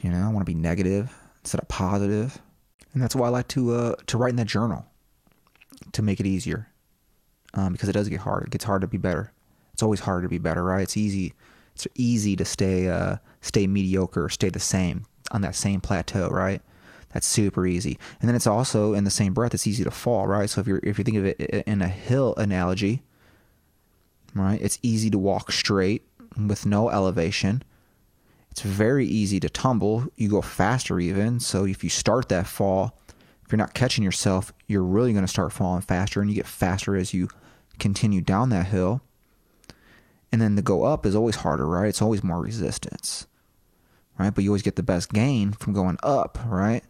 You 0.00 0.10
know, 0.10 0.18
I 0.18 0.28
want 0.28 0.44
to 0.44 0.52
be 0.52 0.58
negative 0.58 1.14
instead 1.42 1.60
of 1.60 1.68
positive, 1.68 2.40
and 2.92 3.00
that's 3.00 3.14
why 3.14 3.26
I 3.26 3.30
like 3.30 3.48
to 3.48 3.72
uh, 3.74 3.94
to 4.06 4.18
write 4.18 4.30
in 4.30 4.36
that 4.36 4.48
journal 4.48 4.84
to 5.92 6.02
make 6.02 6.18
it 6.18 6.26
easier, 6.26 6.66
um, 7.54 7.72
because 7.72 7.88
it 7.88 7.92
does 7.92 8.08
get 8.08 8.20
hard. 8.20 8.46
It 8.46 8.50
gets 8.50 8.64
hard 8.64 8.80
to 8.80 8.88
be 8.88 8.98
better 8.98 9.32
it's 9.72 9.82
always 9.82 10.00
hard 10.00 10.22
to 10.22 10.28
be 10.28 10.38
better, 10.38 10.64
right? 10.64 10.82
It's 10.82 10.96
easy. 10.96 11.34
It's 11.74 11.86
easy 11.94 12.36
to 12.36 12.44
stay 12.44 12.88
uh, 12.88 13.16
stay 13.40 13.66
mediocre, 13.66 14.28
stay 14.28 14.50
the 14.50 14.60
same 14.60 15.06
on 15.30 15.42
that 15.42 15.54
same 15.54 15.80
plateau, 15.80 16.28
right? 16.28 16.60
That's 17.12 17.26
super 17.26 17.66
easy. 17.66 17.98
And 18.20 18.28
then 18.28 18.36
it's 18.36 18.46
also 18.46 18.94
in 18.94 19.04
the 19.04 19.10
same 19.10 19.34
breath, 19.34 19.54
it's 19.54 19.66
easy 19.66 19.82
to 19.84 19.90
fall, 19.90 20.26
right? 20.26 20.48
So 20.48 20.60
if 20.60 20.66
you're 20.66 20.80
if 20.82 20.98
you 20.98 21.04
think 21.04 21.16
of 21.16 21.24
it 21.24 21.40
in 21.66 21.82
a 21.82 21.88
hill 21.88 22.34
analogy, 22.36 23.02
right? 24.34 24.60
It's 24.60 24.78
easy 24.82 25.10
to 25.10 25.18
walk 25.18 25.52
straight 25.52 26.06
with 26.36 26.66
no 26.66 26.90
elevation. 26.90 27.62
It's 28.50 28.62
very 28.62 29.06
easy 29.06 29.38
to 29.40 29.48
tumble. 29.48 30.06
You 30.16 30.28
go 30.28 30.42
faster 30.42 30.98
even. 30.98 31.40
So 31.40 31.64
if 31.64 31.84
you 31.84 31.90
start 31.90 32.28
that 32.28 32.46
fall, 32.46 32.98
if 33.44 33.52
you're 33.52 33.58
not 33.58 33.74
catching 33.74 34.04
yourself, 34.04 34.52
you're 34.66 34.82
really 34.82 35.12
going 35.12 35.24
to 35.24 35.28
start 35.28 35.52
falling 35.52 35.82
faster 35.82 36.20
and 36.20 36.30
you 36.30 36.36
get 36.36 36.46
faster 36.46 36.96
as 36.96 37.14
you 37.14 37.28
continue 37.78 38.20
down 38.20 38.50
that 38.50 38.66
hill. 38.66 39.02
And 40.32 40.40
then 40.40 40.56
to 40.56 40.62
go 40.62 40.84
up 40.84 41.06
is 41.06 41.16
always 41.16 41.36
harder, 41.36 41.66
right? 41.66 41.88
It's 41.88 42.02
always 42.02 42.22
more 42.22 42.40
resistance, 42.40 43.26
right? 44.18 44.32
But 44.32 44.44
you 44.44 44.50
always 44.50 44.62
get 44.62 44.76
the 44.76 44.82
best 44.82 45.12
gain 45.12 45.52
from 45.52 45.72
going 45.72 45.98
up, 46.02 46.38
right? 46.46 46.84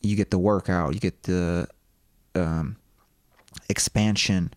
You 0.00 0.16
get 0.16 0.30
the 0.30 0.38
workout, 0.38 0.94
you 0.94 1.00
get 1.00 1.24
the 1.24 1.68
um, 2.34 2.76
expansion 3.68 4.54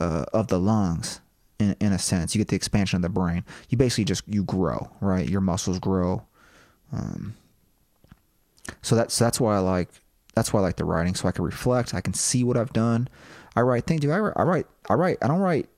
uh, 0.00 0.24
of 0.32 0.48
the 0.48 0.58
lungs, 0.58 1.20
in, 1.58 1.76
in 1.80 1.92
a 1.92 1.98
sense. 1.98 2.34
You 2.34 2.40
get 2.40 2.48
the 2.48 2.56
expansion 2.56 2.96
of 2.96 3.02
the 3.02 3.08
brain. 3.08 3.44
You 3.68 3.78
basically 3.78 4.04
just 4.04 4.22
you 4.26 4.44
grow, 4.44 4.90
right? 5.00 5.28
Your 5.28 5.40
muscles 5.40 5.78
grow. 5.78 6.24
Um, 6.92 7.34
so 8.82 8.94
that's 8.96 9.18
that's 9.18 9.40
why 9.40 9.56
I 9.56 9.58
like 9.58 9.88
that's 10.34 10.52
why 10.52 10.60
I 10.60 10.62
like 10.62 10.76
the 10.76 10.84
writing, 10.84 11.14
so 11.14 11.28
I 11.28 11.32
can 11.32 11.44
reflect. 11.44 11.94
I 11.94 12.00
can 12.00 12.14
see 12.14 12.44
what 12.44 12.56
I've 12.56 12.72
done. 12.72 13.08
I 13.56 13.60
write 13.60 13.86
things. 13.86 14.00
Do 14.00 14.10
I? 14.10 14.16
I 14.16 14.42
write. 14.42 14.66
I 14.88 14.94
write. 14.94 15.18
I 15.22 15.28
don't 15.28 15.40
write 15.40 15.68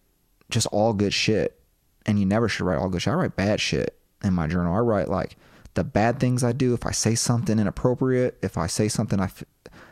just 0.51 0.67
all 0.69 0.93
good 0.93 1.13
shit. 1.13 1.59
And 2.05 2.21
you 2.21 2.27
never 2.27 2.49
should 2.49 2.65
write 2.65 2.79
all 2.79 2.89
good 2.89 3.03
shit. 3.03 3.13
I 3.13 3.17
write 3.17 3.37
bad 3.37 3.61
shit 3.61 3.99
in 4.23 4.33
my 4.33 4.47
journal. 4.47 4.75
I 4.75 4.79
write 4.79 5.09
like 5.09 5.37
the 5.75 5.85
bad 5.85 6.21
things 6.21 6.45
I 6.45 6.53
do. 6.53 6.73
If 6.73 6.87
I 6.87 6.93
say 6.93 7.15
something 7.15 7.59
inappropriate, 7.59 8.39
if 8.43 8.57
I 8.57 8.67
say 8.67 8.89
something 8.89 9.21
I, 9.21 9.25
f- 9.25 9.45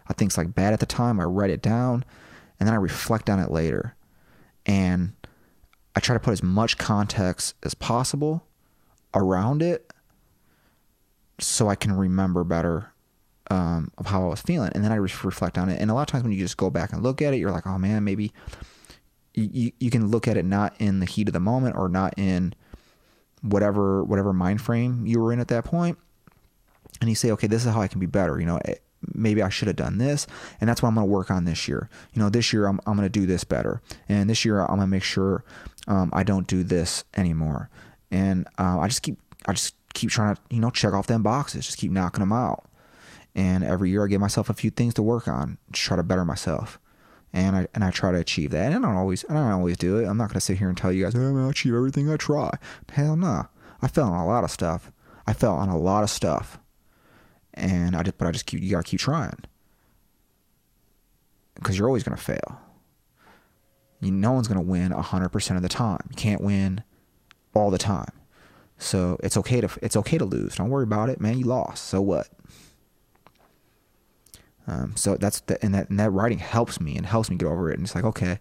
I 0.08 0.12
think's 0.12 0.38
like 0.38 0.54
bad 0.54 0.72
at 0.72 0.80
the 0.80 0.86
time, 0.86 1.20
I 1.20 1.24
write 1.24 1.50
it 1.50 1.62
down 1.62 2.04
and 2.58 2.66
then 2.66 2.74
I 2.74 2.78
reflect 2.78 3.28
on 3.28 3.38
it 3.38 3.50
later. 3.50 3.96
And 4.66 5.12
I 5.96 6.00
try 6.00 6.14
to 6.14 6.20
put 6.20 6.32
as 6.32 6.42
much 6.42 6.78
context 6.78 7.54
as 7.62 7.74
possible 7.74 8.46
around 9.14 9.62
it 9.62 9.92
so 11.38 11.68
I 11.68 11.74
can 11.74 11.92
remember 11.92 12.44
better 12.44 12.92
um, 13.50 13.90
of 13.98 14.06
how 14.06 14.24
I 14.24 14.28
was 14.28 14.40
feeling. 14.40 14.70
And 14.74 14.84
then 14.84 14.92
I 14.92 14.96
re- 14.96 15.10
reflect 15.22 15.58
on 15.58 15.68
it. 15.68 15.80
And 15.80 15.90
a 15.90 15.94
lot 15.94 16.02
of 16.02 16.06
times 16.08 16.24
when 16.24 16.32
you 16.32 16.38
just 16.38 16.56
go 16.56 16.70
back 16.70 16.92
and 16.92 17.02
look 17.02 17.20
at 17.20 17.34
it, 17.34 17.38
you're 17.38 17.50
like, 17.50 17.66
oh 17.66 17.78
man, 17.78 18.04
maybe 18.04 18.32
you, 19.34 19.72
you 19.80 19.90
can 19.90 20.08
look 20.08 20.28
at 20.28 20.36
it 20.36 20.44
not 20.44 20.74
in 20.78 21.00
the 21.00 21.06
heat 21.06 21.28
of 21.28 21.32
the 21.32 21.40
moment 21.40 21.76
or 21.76 21.88
not 21.88 22.14
in 22.16 22.54
whatever 23.42 24.02
whatever 24.04 24.32
mind 24.32 24.60
frame 24.60 25.06
you 25.06 25.20
were 25.20 25.32
in 25.32 25.40
at 25.40 25.48
that 25.48 25.64
point 25.64 25.98
and 27.00 27.10
you 27.10 27.14
say, 27.14 27.30
okay, 27.32 27.46
this 27.46 27.64
is 27.64 27.72
how 27.72 27.80
I 27.80 27.88
can 27.88 28.00
be 28.00 28.06
better. 28.06 28.40
You 28.40 28.46
know, 28.46 28.58
eh, 28.64 28.76
maybe 29.14 29.42
I 29.42 29.48
should 29.48 29.68
have 29.68 29.76
done 29.76 29.98
this, 29.98 30.26
and 30.60 30.68
that's 30.68 30.82
what 30.82 30.88
I'm 30.88 30.94
going 30.94 31.06
to 31.06 31.12
work 31.12 31.30
on 31.30 31.44
this 31.44 31.68
year. 31.68 31.88
You 32.12 32.22
know, 32.22 32.30
this 32.30 32.52
year 32.52 32.66
I'm 32.66 32.80
I'm 32.86 32.96
going 32.96 33.06
to 33.06 33.20
do 33.20 33.26
this 33.26 33.44
better, 33.44 33.82
and 34.08 34.28
this 34.28 34.44
year 34.44 34.60
I'm 34.60 34.68
going 34.68 34.80
to 34.80 34.86
make 34.86 35.02
sure 35.02 35.44
um, 35.86 36.10
I 36.12 36.22
don't 36.22 36.46
do 36.46 36.62
this 36.62 37.04
anymore. 37.16 37.70
And 38.10 38.46
uh, 38.58 38.78
I 38.80 38.88
just 38.88 39.02
keep 39.02 39.18
I 39.46 39.52
just 39.52 39.74
keep 39.92 40.10
trying 40.10 40.34
to 40.34 40.40
you 40.50 40.60
know 40.60 40.70
check 40.70 40.92
off 40.92 41.06
them 41.06 41.22
boxes, 41.22 41.66
just 41.66 41.78
keep 41.78 41.92
knocking 41.92 42.20
them 42.20 42.32
out. 42.32 42.64
And 43.34 43.64
every 43.64 43.90
year 43.90 44.04
I 44.04 44.08
give 44.08 44.20
myself 44.20 44.48
a 44.48 44.54
few 44.54 44.70
things 44.70 44.94
to 44.94 45.02
work 45.02 45.26
on, 45.26 45.58
to 45.72 45.80
try 45.80 45.96
to 45.96 46.04
better 46.04 46.24
myself. 46.24 46.78
And 47.34 47.56
I 47.56 47.66
and 47.74 47.84
I 47.84 47.90
try 47.90 48.12
to 48.12 48.18
achieve 48.18 48.52
that. 48.52 48.72
And 48.72 48.84
I 48.84 48.88
don't 48.88 48.96
always 48.96 49.24
I 49.28 49.34
don't 49.34 49.50
always 49.50 49.76
do 49.76 49.98
it. 49.98 50.06
I'm 50.06 50.16
not 50.16 50.30
to 50.34 50.40
sit 50.40 50.58
here 50.58 50.68
and 50.68 50.78
tell 50.78 50.92
you 50.92 51.04
guys, 51.04 51.14
oh, 51.14 51.20
I'm 51.20 51.34
to 51.34 51.48
achieve 51.48 51.74
everything 51.74 52.10
I 52.10 52.16
try. 52.16 52.56
Hell 52.90 53.16
no. 53.16 53.48
I 53.82 53.88
fell 53.88 54.12
on 54.12 54.20
a 54.20 54.26
lot 54.26 54.44
of 54.44 54.50
stuff. 54.50 54.90
I 55.26 55.32
fell 55.32 55.54
on 55.54 55.68
a 55.68 55.76
lot 55.76 56.04
of 56.04 56.10
stuff 56.10 56.58
and 57.54 57.96
I 57.96 58.02
just 58.02 58.18
but 58.18 58.28
I 58.28 58.30
just 58.30 58.46
keep 58.46 58.60
you 58.62 58.70
gotta 58.70 58.84
keep 58.84 59.00
trying 59.00 59.38
because 61.54 61.78
you're 61.78 61.88
always 61.88 62.02
gonna 62.02 62.16
fail. 62.16 62.60
You, 64.00 64.10
no 64.10 64.32
one's 64.32 64.48
gonna 64.48 64.62
win 64.62 64.90
hundred 64.92 65.30
percent 65.30 65.56
of 65.56 65.62
the 65.62 65.68
time. 65.68 66.00
You 66.10 66.16
can't 66.16 66.40
win 66.40 66.82
all 67.54 67.70
the 67.70 67.78
time. 67.78 68.10
So 68.76 69.18
it's 69.22 69.36
okay 69.36 69.60
to 69.60 69.68
it's 69.80 69.96
okay 69.96 70.18
to 70.18 70.24
lose. 70.24 70.56
Don't 70.56 70.68
worry 70.68 70.84
about 70.84 71.08
it, 71.08 71.20
man. 71.20 71.38
You 71.38 71.46
lost. 71.46 71.84
So 71.84 72.02
what? 72.02 72.28
Um, 74.66 74.96
so 74.96 75.16
that's 75.16 75.40
the, 75.40 75.62
and 75.62 75.74
that 75.74 75.90
and 75.90 76.00
that 76.00 76.10
writing 76.10 76.38
helps 76.38 76.80
me 76.80 76.96
and 76.96 77.04
helps 77.04 77.30
me 77.30 77.36
get 77.36 77.46
over 77.46 77.70
it. 77.70 77.74
And 77.78 77.86
it's 77.86 77.94
like 77.94 78.04
okay, 78.04 78.38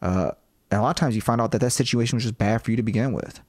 uh, 0.00 0.32
and 0.70 0.80
a 0.80 0.82
lot 0.82 0.90
of 0.90 0.96
times 0.96 1.14
you 1.14 1.20
find 1.20 1.40
out 1.40 1.52
that 1.52 1.60
that 1.60 1.70
situation 1.70 2.16
was 2.16 2.24
just 2.24 2.38
bad 2.38 2.62
for 2.62 2.70
you 2.70 2.76
to 2.76 2.82
begin 2.82 3.12
with. 3.12 3.40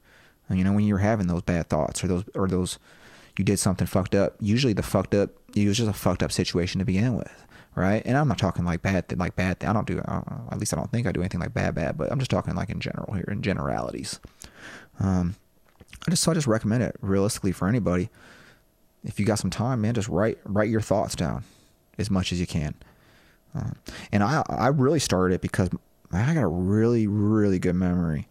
And, 0.48 0.58
you 0.58 0.64
know 0.64 0.72
when 0.72 0.84
you're 0.84 0.98
having 0.98 1.26
those 1.26 1.42
bad 1.42 1.68
thoughts 1.68 2.04
or 2.04 2.08
those 2.08 2.24
or 2.34 2.48
those 2.48 2.78
you 3.38 3.44
did 3.44 3.58
something 3.58 3.86
fucked 3.86 4.14
up. 4.14 4.36
Usually 4.40 4.72
the 4.72 4.82
fucked 4.82 5.14
up 5.14 5.30
it 5.54 5.66
was 5.66 5.78
just 5.78 5.88
a 5.88 5.94
fucked 5.94 6.22
up 6.22 6.32
situation 6.32 6.80
to 6.80 6.84
begin 6.84 7.16
with, 7.16 7.46
right? 7.74 8.02
And 8.04 8.16
I'm 8.16 8.28
not 8.28 8.38
talking 8.38 8.64
like 8.64 8.82
bad 8.82 9.16
like 9.16 9.36
bad. 9.36 9.64
I 9.64 9.72
don't 9.72 9.86
do 9.86 9.98
at 9.98 10.58
least 10.58 10.74
I 10.74 10.76
don't 10.76 10.90
think 10.90 11.06
I 11.06 11.12
do 11.12 11.20
anything 11.20 11.40
like 11.40 11.54
bad 11.54 11.74
bad. 11.74 11.96
But 11.96 12.12
I'm 12.12 12.18
just 12.18 12.30
talking 12.30 12.54
like 12.54 12.70
in 12.70 12.80
general 12.80 13.14
here 13.14 13.28
in 13.28 13.40
generalities. 13.40 14.20
Um, 15.00 15.36
I 16.06 16.10
just 16.10 16.24
so 16.24 16.32
I 16.32 16.34
just 16.34 16.46
recommend 16.46 16.82
it 16.82 16.96
realistically 17.00 17.52
for 17.52 17.68
anybody. 17.68 18.10
If 19.04 19.20
you 19.20 19.26
got 19.26 19.38
some 19.38 19.50
time, 19.50 19.80
man, 19.80 19.94
just 19.94 20.08
write 20.08 20.38
write 20.44 20.68
your 20.68 20.80
thoughts 20.80 21.14
down 21.14 21.44
as 21.98 22.10
much 22.10 22.32
as 22.32 22.40
you 22.40 22.46
can. 22.46 22.74
Uh, 23.54 23.70
and 24.12 24.22
I 24.22 24.42
I 24.48 24.68
really 24.68 24.98
started 24.98 25.36
it 25.36 25.40
because 25.40 25.70
I 26.12 26.34
got 26.34 26.42
a 26.42 26.48
really 26.48 27.06
really 27.06 27.58
good 27.58 27.76
memory, 27.76 28.28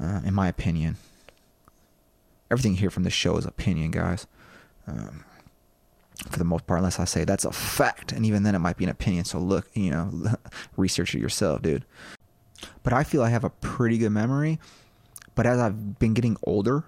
uh, 0.00 0.20
in 0.24 0.34
my 0.34 0.48
opinion. 0.48 0.96
Everything 2.50 2.74
here 2.74 2.90
from 2.90 3.02
this 3.02 3.12
show 3.12 3.36
is 3.36 3.44
opinion, 3.44 3.90
guys. 3.90 4.26
Um, 4.86 5.24
for 6.30 6.38
the 6.38 6.44
most 6.44 6.66
part, 6.66 6.78
unless 6.78 6.98
I 6.98 7.04
say 7.04 7.24
that's 7.24 7.44
a 7.44 7.52
fact, 7.52 8.12
and 8.12 8.24
even 8.24 8.42
then 8.42 8.54
it 8.54 8.60
might 8.60 8.76
be 8.76 8.84
an 8.84 8.90
opinion. 8.90 9.24
So 9.24 9.38
look, 9.38 9.68
you 9.74 9.90
know, 9.90 10.10
research 10.76 11.14
it 11.14 11.20
yourself, 11.20 11.62
dude. 11.62 11.84
But 12.82 12.92
I 12.92 13.04
feel 13.04 13.22
I 13.22 13.30
have 13.30 13.44
a 13.44 13.50
pretty 13.50 13.98
good 13.98 14.10
memory. 14.10 14.58
But 15.34 15.46
as 15.46 15.58
I've 15.58 15.98
been 15.98 16.14
getting 16.14 16.36
older, 16.44 16.84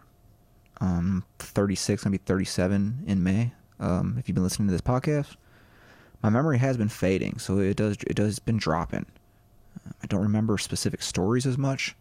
um, 0.81 1.25
36, 1.39 2.05
maybe 2.05 2.19
37 2.19 3.05
in 3.07 3.23
May. 3.23 3.53
Um, 3.79 4.17
if 4.19 4.29
you've 4.29 4.35
been 4.35 4.45
listening 4.45 4.69
to 4.69 4.73
this 4.73 4.81
podcast, 4.81 5.37
my 6.23 6.31
memory 6.31 6.59
has 6.59 6.77
been 6.77 6.89
fading, 6.89 7.39
so 7.39 7.59
it 7.59 7.77
does 7.77 7.97
it 8.07 8.15
does 8.15 8.39
been 8.39 8.57
dropping. 8.57 9.07
I 10.03 10.07
don't 10.07 10.23
remember 10.23 10.59
specific 10.59 11.03
stories 11.03 11.47
as 11.47 11.57
much, 11.57 11.95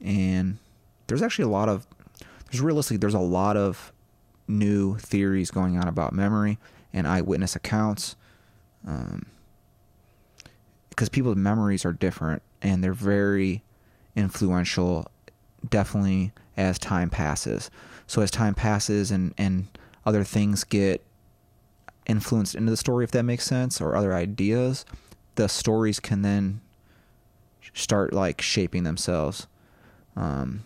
and 0.00 0.58
there's 1.06 1.22
actually 1.22 1.44
a 1.44 1.48
lot 1.48 1.68
of 1.68 1.86
there's 2.50 2.60
realistically 2.60 2.98
there's 2.98 3.14
a 3.14 3.18
lot 3.18 3.56
of 3.56 3.92
new 4.48 4.96
theories 4.98 5.50
going 5.50 5.78
on 5.78 5.88
about 5.88 6.12
memory 6.12 6.58
and 6.92 7.06
eyewitness 7.06 7.56
accounts. 7.56 8.16
Um, 8.86 9.26
because 10.90 11.08
people's 11.08 11.36
memories 11.36 11.86
are 11.86 11.92
different 11.92 12.42
and 12.60 12.84
they're 12.84 12.92
very 12.92 13.62
influential, 14.14 15.10
definitely 15.68 16.32
as 16.56 16.78
time 16.78 17.08
passes. 17.08 17.70
So 18.06 18.20
as 18.20 18.30
time 18.30 18.54
passes 18.54 19.10
and 19.10 19.32
and 19.38 19.68
other 20.04 20.24
things 20.24 20.64
get 20.64 21.02
influenced 22.06 22.54
into 22.54 22.70
the 22.70 22.76
story, 22.76 23.04
if 23.04 23.10
that 23.12 23.24
makes 23.24 23.44
sense, 23.44 23.80
or 23.80 23.94
other 23.94 24.12
ideas, 24.12 24.84
the 25.36 25.48
stories 25.48 26.00
can 26.00 26.22
then 26.22 26.60
start 27.74 28.12
like 28.12 28.40
shaping 28.40 28.82
themselves. 28.84 29.46
Um, 30.16 30.64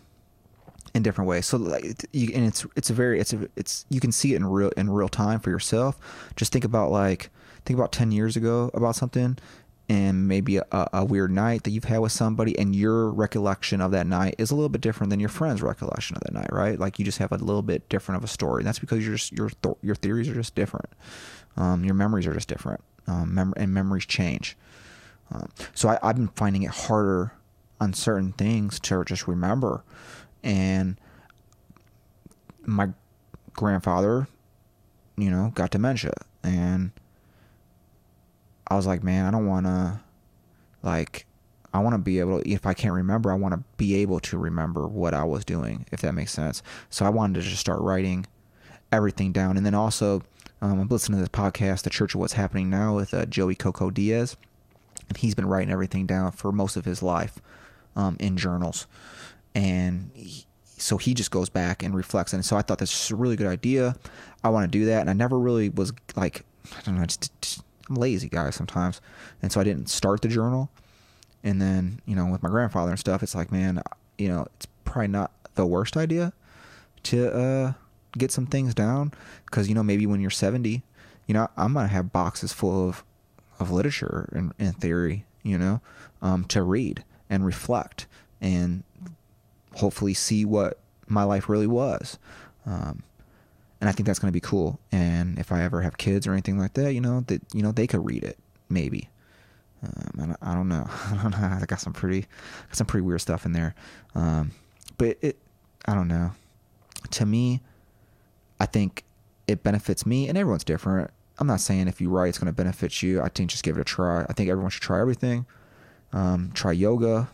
in 0.97 1.03
different 1.03 1.29
ways. 1.29 1.47
So 1.47 1.59
like, 1.59 2.07
you, 2.13 2.33
and 2.35 2.47
it's 2.47 2.67
it's 2.75 2.91
a 2.91 2.95
very 2.95 3.21
it's 3.21 3.33
a 3.33 3.49
it's 3.55 3.85
you 3.91 4.01
can 4.01 4.11
see 4.11 4.33
it 4.33 4.37
in 4.37 4.47
real 4.47 4.71
in 4.77 4.91
real 4.91 5.11
time 5.11 5.39
for 5.41 5.51
yourself. 5.51 5.99
Just 6.37 6.53
think 6.53 6.65
about 6.65 6.91
like 6.91 7.29
think 7.65 7.79
about 7.79 7.93
ten 7.93 8.11
years 8.11 8.37
ago 8.37 8.71
about 8.73 8.97
something, 8.97 9.37
and 9.89 10.27
maybe 10.27 10.57
a, 10.57 10.67
a 10.93 11.05
weird 11.05 11.31
night 11.31 11.63
that 11.65 11.71
you've 11.71 11.85
had 11.85 11.99
with 11.99 12.13
somebody, 12.13 12.59
and 12.59 12.75
your 12.75 13.11
recollection 13.11 13.81
of 13.81 13.93
that 13.93 14.07
night 14.07 14.35
is 14.39 14.51
a 14.51 14.55
little 14.55 14.69
bit 14.69 14.81
different 14.81 15.11
than 15.11 15.21
your 15.21 15.29
friend's 15.29 15.63
recollection 15.63 16.17
of 16.17 16.23
that 16.23 16.33
night, 16.33 16.53
right? 16.53 16.79
Like 16.79 16.99
you 16.99 17.05
just 17.05 17.19
have 17.19 17.33
a 17.33 17.37
little 17.37 17.63
bit 17.63 17.89
different 17.89 18.17
of 18.19 18.25
a 18.25 18.29
story. 18.29 18.61
And 18.61 18.67
that's 18.67 18.79
because 18.79 19.07
your 19.07 19.19
your 19.33 19.51
th- 19.63 19.77
your 19.83 19.95
theories 19.95 20.29
are 20.29 20.35
just 20.35 20.55
different. 20.55 20.91
Um, 21.57 21.85
your 21.85 21.95
memories 21.95 22.27
are 22.27 22.35
just 22.35 22.49
different, 22.49 22.83
um, 23.07 23.35
mem- 23.35 23.55
and 23.57 23.73
memories 23.73 24.05
change. 24.07 24.57
Um, 25.31 25.49
so 25.75 25.89
I, 25.89 25.99
I've 26.03 26.17
been 26.17 26.29
finding 26.29 26.63
it 26.63 26.71
harder 26.71 27.33
on 27.81 27.93
certain 27.93 28.33
things 28.33 28.79
to 28.81 29.05
just 29.05 29.27
remember 29.27 29.83
and 30.43 30.97
my 32.65 32.91
grandfather, 33.55 34.29
you 35.17 35.31
know, 35.31 35.51
got 35.55 35.71
dementia, 35.71 36.13
and 36.43 36.93
I 38.69 38.77
was 38.77 38.87
like, 38.87 39.03
man, 39.03 39.27
I 39.27 39.31
don't 39.31 39.47
want 39.47 39.67
to, 39.67 40.01
like, 40.83 41.27
I 41.73 41.79
want 41.79 41.95
to 41.95 41.99
be 41.99 42.21
able 42.21 42.43
to, 42.43 42.49
if 42.49 42.67
I 42.67 42.75
can't 42.75 42.95
remember, 42.95 43.31
I 43.31 43.35
want 43.35 43.55
to 43.55 43.63
be 43.77 43.97
able 43.97 44.21
to 44.21 44.39
remember 44.39 44.87
what 44.87 45.15
I 45.15 45.25
was 45.25 45.45
doing, 45.45 45.87
if 45.93 46.01
that 46.01 46.13
makes 46.13 46.33
sense. 46.33 46.63
So 46.91 47.05
I 47.05 47.11
wanted 47.11 47.43
to 47.43 47.49
just 47.49 47.61
start 47.61 47.81
writing 47.81 48.27
everything 48.91 49.33
down. 49.33 49.57
And 49.57 49.65
then 49.65 49.75
also, 49.75 50.23
um, 50.61 50.81
I'm 50.81 50.89
listening 50.89 51.19
to 51.19 51.23
this 51.23 51.29
podcast, 51.29 51.83
The 51.83 51.91
Church 51.91 52.15
of 52.15 52.21
What's 52.21 52.33
Happening 52.33 52.71
Now, 52.71 52.97
with 52.97 53.13
uh, 53.13 53.27
Joey 53.27 53.55
Coco 53.55 53.91
Diaz. 53.91 54.37
And 55.09 55.19
he's 55.19 55.35
been 55.35 55.47
writing 55.47 55.73
everything 55.73 56.07
down 56.07 56.33
for 56.33 56.51
most 56.51 56.77
of 56.77 56.85
his 56.85 57.03
life 57.03 57.39
um, 57.95 58.17
in 58.19 58.37
journals 58.37 58.87
and 59.57 60.11
he, 60.15 60.45
so 60.65 60.99
he 60.99 61.15
just 61.15 61.31
goes 61.31 61.49
back 61.49 61.83
and 61.83 61.95
reflects. 61.95 62.35
And 62.35 62.45
so 62.45 62.57
I 62.57 62.63
thought 62.63 62.79
that's 62.79 63.11
a 63.11 63.17
really 63.17 63.37
good 63.37 63.47
idea. 63.47 63.97
I 64.45 64.51
want 64.51 64.71
to 64.71 64.79
do 64.79 64.85
that, 64.85 65.01
and 65.01 65.09
I 65.09 65.15
never 65.15 65.39
really 65.39 65.71
was 65.71 65.95
like, 66.15 66.45
I 66.77 66.83
don't 66.83 66.97
know, 66.97 67.07
just, 67.07 67.41
just, 67.41 67.63
I'm 67.89 67.97
lazy 67.97 68.29
guy 68.29 68.51
sometimes, 68.51 69.01
and 69.43 69.53
so 69.53 69.61
I 69.61 69.65
didn't 69.65 69.89
start 69.89 70.23
the 70.23 70.29
journal. 70.29 70.71
And 71.45 71.61
then 71.61 72.01
you 72.07 72.17
know, 72.17 72.27
with 72.27 72.43
my 72.43 72.49
grandfather 72.49 72.91
and 72.91 72.99
stuff, 72.99 73.23
it's 73.23 73.35
like, 73.35 73.53
man, 73.53 73.83
you 74.19 74.29
know, 74.29 74.47
it's 74.57 74.67
probably 74.85 75.09
not 75.09 75.33
the 75.55 75.67
worst 75.67 75.97
idea 75.97 76.33
to 77.05 77.33
uh, 77.33 77.73
get 78.19 78.33
some 78.33 78.47
things 78.47 78.75
down 78.75 79.13
because 79.45 79.69
you 79.69 79.75
know 79.75 79.83
maybe 79.83 80.07
when 80.07 80.21
you're 80.21 80.31
70, 80.31 80.83
you 81.27 81.35
know, 81.35 81.49
I'm 81.57 81.75
gonna 81.75 81.89
have 81.89 82.13
boxes 82.13 82.53
full 82.53 82.89
of 82.89 83.05
of 83.59 83.71
literature 83.71 84.29
and, 84.33 84.53
and 84.59 84.77
theory, 84.77 85.25
you 85.43 85.57
know, 85.57 85.81
um, 86.21 86.45
to 86.45 86.63
read 86.63 87.05
and 87.31 87.45
reflect 87.45 88.07
and 88.41 88.83
hopefully 89.77 90.15
see 90.15 90.45
what 90.45 90.79
my 91.07 91.23
life 91.23 91.49
really 91.49 91.67
was. 91.67 92.19
Um, 92.67 93.03
and 93.81 93.89
I 93.89 93.93
think 93.93 94.07
that's 94.07 94.19
going 94.19 94.31
to 94.31 94.37
be 94.37 94.41
cool. 94.41 94.81
And 94.91 95.39
if 95.39 95.53
I 95.53 95.63
ever 95.63 95.83
have 95.83 95.99
kids 95.99 96.27
or 96.27 96.33
anything 96.33 96.59
like 96.59 96.75
that, 96.75 96.95
you 96.95 97.01
know, 97.01 97.21
that 97.27 97.43
you 97.53 97.63
know 97.63 97.73
they 97.73 97.87
could 97.87 98.05
read 98.05 98.25
it, 98.25 98.39
maybe. 98.69 99.09
Um, 99.83 100.37
I, 100.41 100.55
don't, 100.55 100.69
know. 100.69 100.87
I 101.11 101.23
don't 101.23 101.31
know. 101.33 101.59
I 101.63 101.65
got 101.67 101.81
some 101.81 101.93
pretty, 101.93 102.23
got 102.69 102.77
some 102.77 102.87
pretty 102.87 103.05
weird 103.05 103.21
stuff 103.21 103.45
in 103.45 103.53
there. 103.53 103.75
Um, 104.15 104.53
but 104.99 105.19
it, 105.21 105.37
I 105.87 105.95
don't 105.95 106.09
know. 106.09 106.33
To 107.11 107.27
me, 107.27 107.61
I 108.59 108.67
think 108.67 109.05
it 109.47 109.63
benefits 109.63 110.07
me, 110.07 110.29
and 110.29 110.37
everyone's 110.37 110.65
different. 110.65 111.11
I'm 111.39 111.47
not 111.47 111.61
saying 111.61 111.89
if 111.89 112.01
you 112.01 112.09
write, 112.09 112.31
it's 112.31 112.39
going 112.39 112.47
to 112.47 112.53
benefit 112.53 113.03
you. 113.03 113.21
I 113.21 113.29
think 113.29 113.51
just 113.51 113.63
give 113.63 113.77
it 113.77 113.81
a 113.81 113.85
try. 113.85 114.25
I 114.29 114.33
think 114.33 114.49
everyone 114.49 114.71
should 114.71 114.83
try 114.83 115.01
everything. 115.01 115.45
Um, 116.13 116.51
try 116.55 116.73
yoga, 116.73 117.29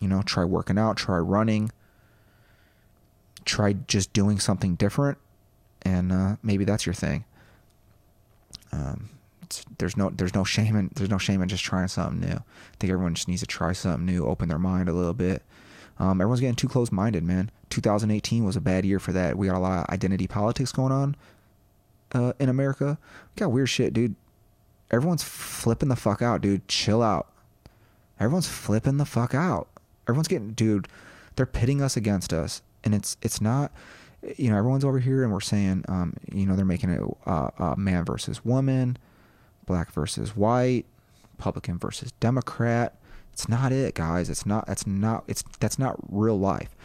you 0.00 0.06
know, 0.06 0.22
try 0.22 0.44
working 0.44 0.78
out, 0.78 0.96
try 0.96 1.18
running, 1.18 1.72
try 3.44 3.72
just 3.72 4.12
doing 4.12 4.38
something 4.38 4.76
different, 4.76 5.18
and 5.82 6.12
uh, 6.12 6.36
maybe 6.42 6.64
that's 6.64 6.86
your 6.86 6.94
thing. 6.94 7.24
Um, 8.72 9.10
there's 9.78 9.96
no 9.96 10.10
there's 10.10 10.34
no 10.34 10.44
shame 10.44 10.76
in 10.76 10.90
there's 10.94 11.10
no 11.10 11.18
shame 11.18 11.42
in 11.42 11.48
just 11.48 11.64
trying 11.64 11.88
something 11.88 12.20
new. 12.20 12.36
I 12.36 12.76
think 12.78 12.92
everyone 12.92 13.14
just 13.14 13.28
needs 13.28 13.40
to 13.40 13.46
try 13.46 13.72
something 13.72 14.06
new, 14.06 14.26
open 14.26 14.48
their 14.48 14.58
mind 14.58 14.88
a 14.88 14.92
little 14.92 15.14
bit. 15.14 15.42
Um, 15.98 16.20
everyone's 16.20 16.40
getting 16.40 16.54
too 16.54 16.68
close 16.68 16.90
minded, 16.90 17.24
man. 17.24 17.50
2018 17.68 18.44
was 18.44 18.56
a 18.56 18.60
bad 18.60 18.84
year 18.84 18.98
for 18.98 19.12
that. 19.12 19.36
We 19.36 19.48
got 19.48 19.56
a 19.56 19.58
lot 19.58 19.84
of 19.84 19.92
identity 19.92 20.26
politics 20.26 20.72
going 20.72 20.92
on 20.92 21.16
uh, 22.12 22.32
in 22.38 22.48
America. 22.48 22.98
We 23.34 23.40
got 23.40 23.52
weird 23.52 23.68
shit, 23.68 23.92
dude. 23.92 24.14
Everyone's 24.90 25.22
flipping 25.22 25.88
the 25.88 25.96
fuck 25.96 26.22
out, 26.22 26.40
dude. 26.40 26.66
Chill 26.68 27.02
out. 27.02 27.28
Everyone's 28.18 28.48
flipping 28.48 28.96
the 28.96 29.04
fuck 29.04 29.34
out 29.34 29.68
everyone's 30.10 30.28
getting 30.28 30.52
dude 30.52 30.88
they're 31.36 31.46
pitting 31.46 31.80
us 31.80 31.96
against 31.96 32.32
us 32.32 32.62
and 32.84 32.94
it's 32.94 33.16
it's 33.22 33.40
not 33.40 33.72
you 34.36 34.50
know, 34.50 34.56
everyone's 34.56 34.84
over 34.84 34.98
here 34.98 35.22
and 35.22 35.32
we're 35.32 35.40
saying, 35.40 35.84
um, 35.88 36.14
you 36.32 36.46
know, 36.46 36.56
they're 36.56 36.64
making 36.64 36.90
it 36.90 37.02
uh, 37.26 37.50
uh, 37.58 37.74
man 37.76 38.04
versus 38.04 38.44
woman, 38.44 38.98
black 39.66 39.92
versus 39.92 40.36
white, 40.36 40.84
Republican 41.38 41.78
versus 41.78 42.12
Democrat. 42.20 42.96
It's 43.32 43.48
not 43.48 43.72
it, 43.72 43.94
guys. 43.94 44.28
It's 44.28 44.44
not. 44.44 44.66
That's 44.66 44.86
not. 44.86 45.24
It's 45.26 45.42
that's 45.60 45.78
not 45.78 45.96
real 46.10 46.38
life. 46.38 46.76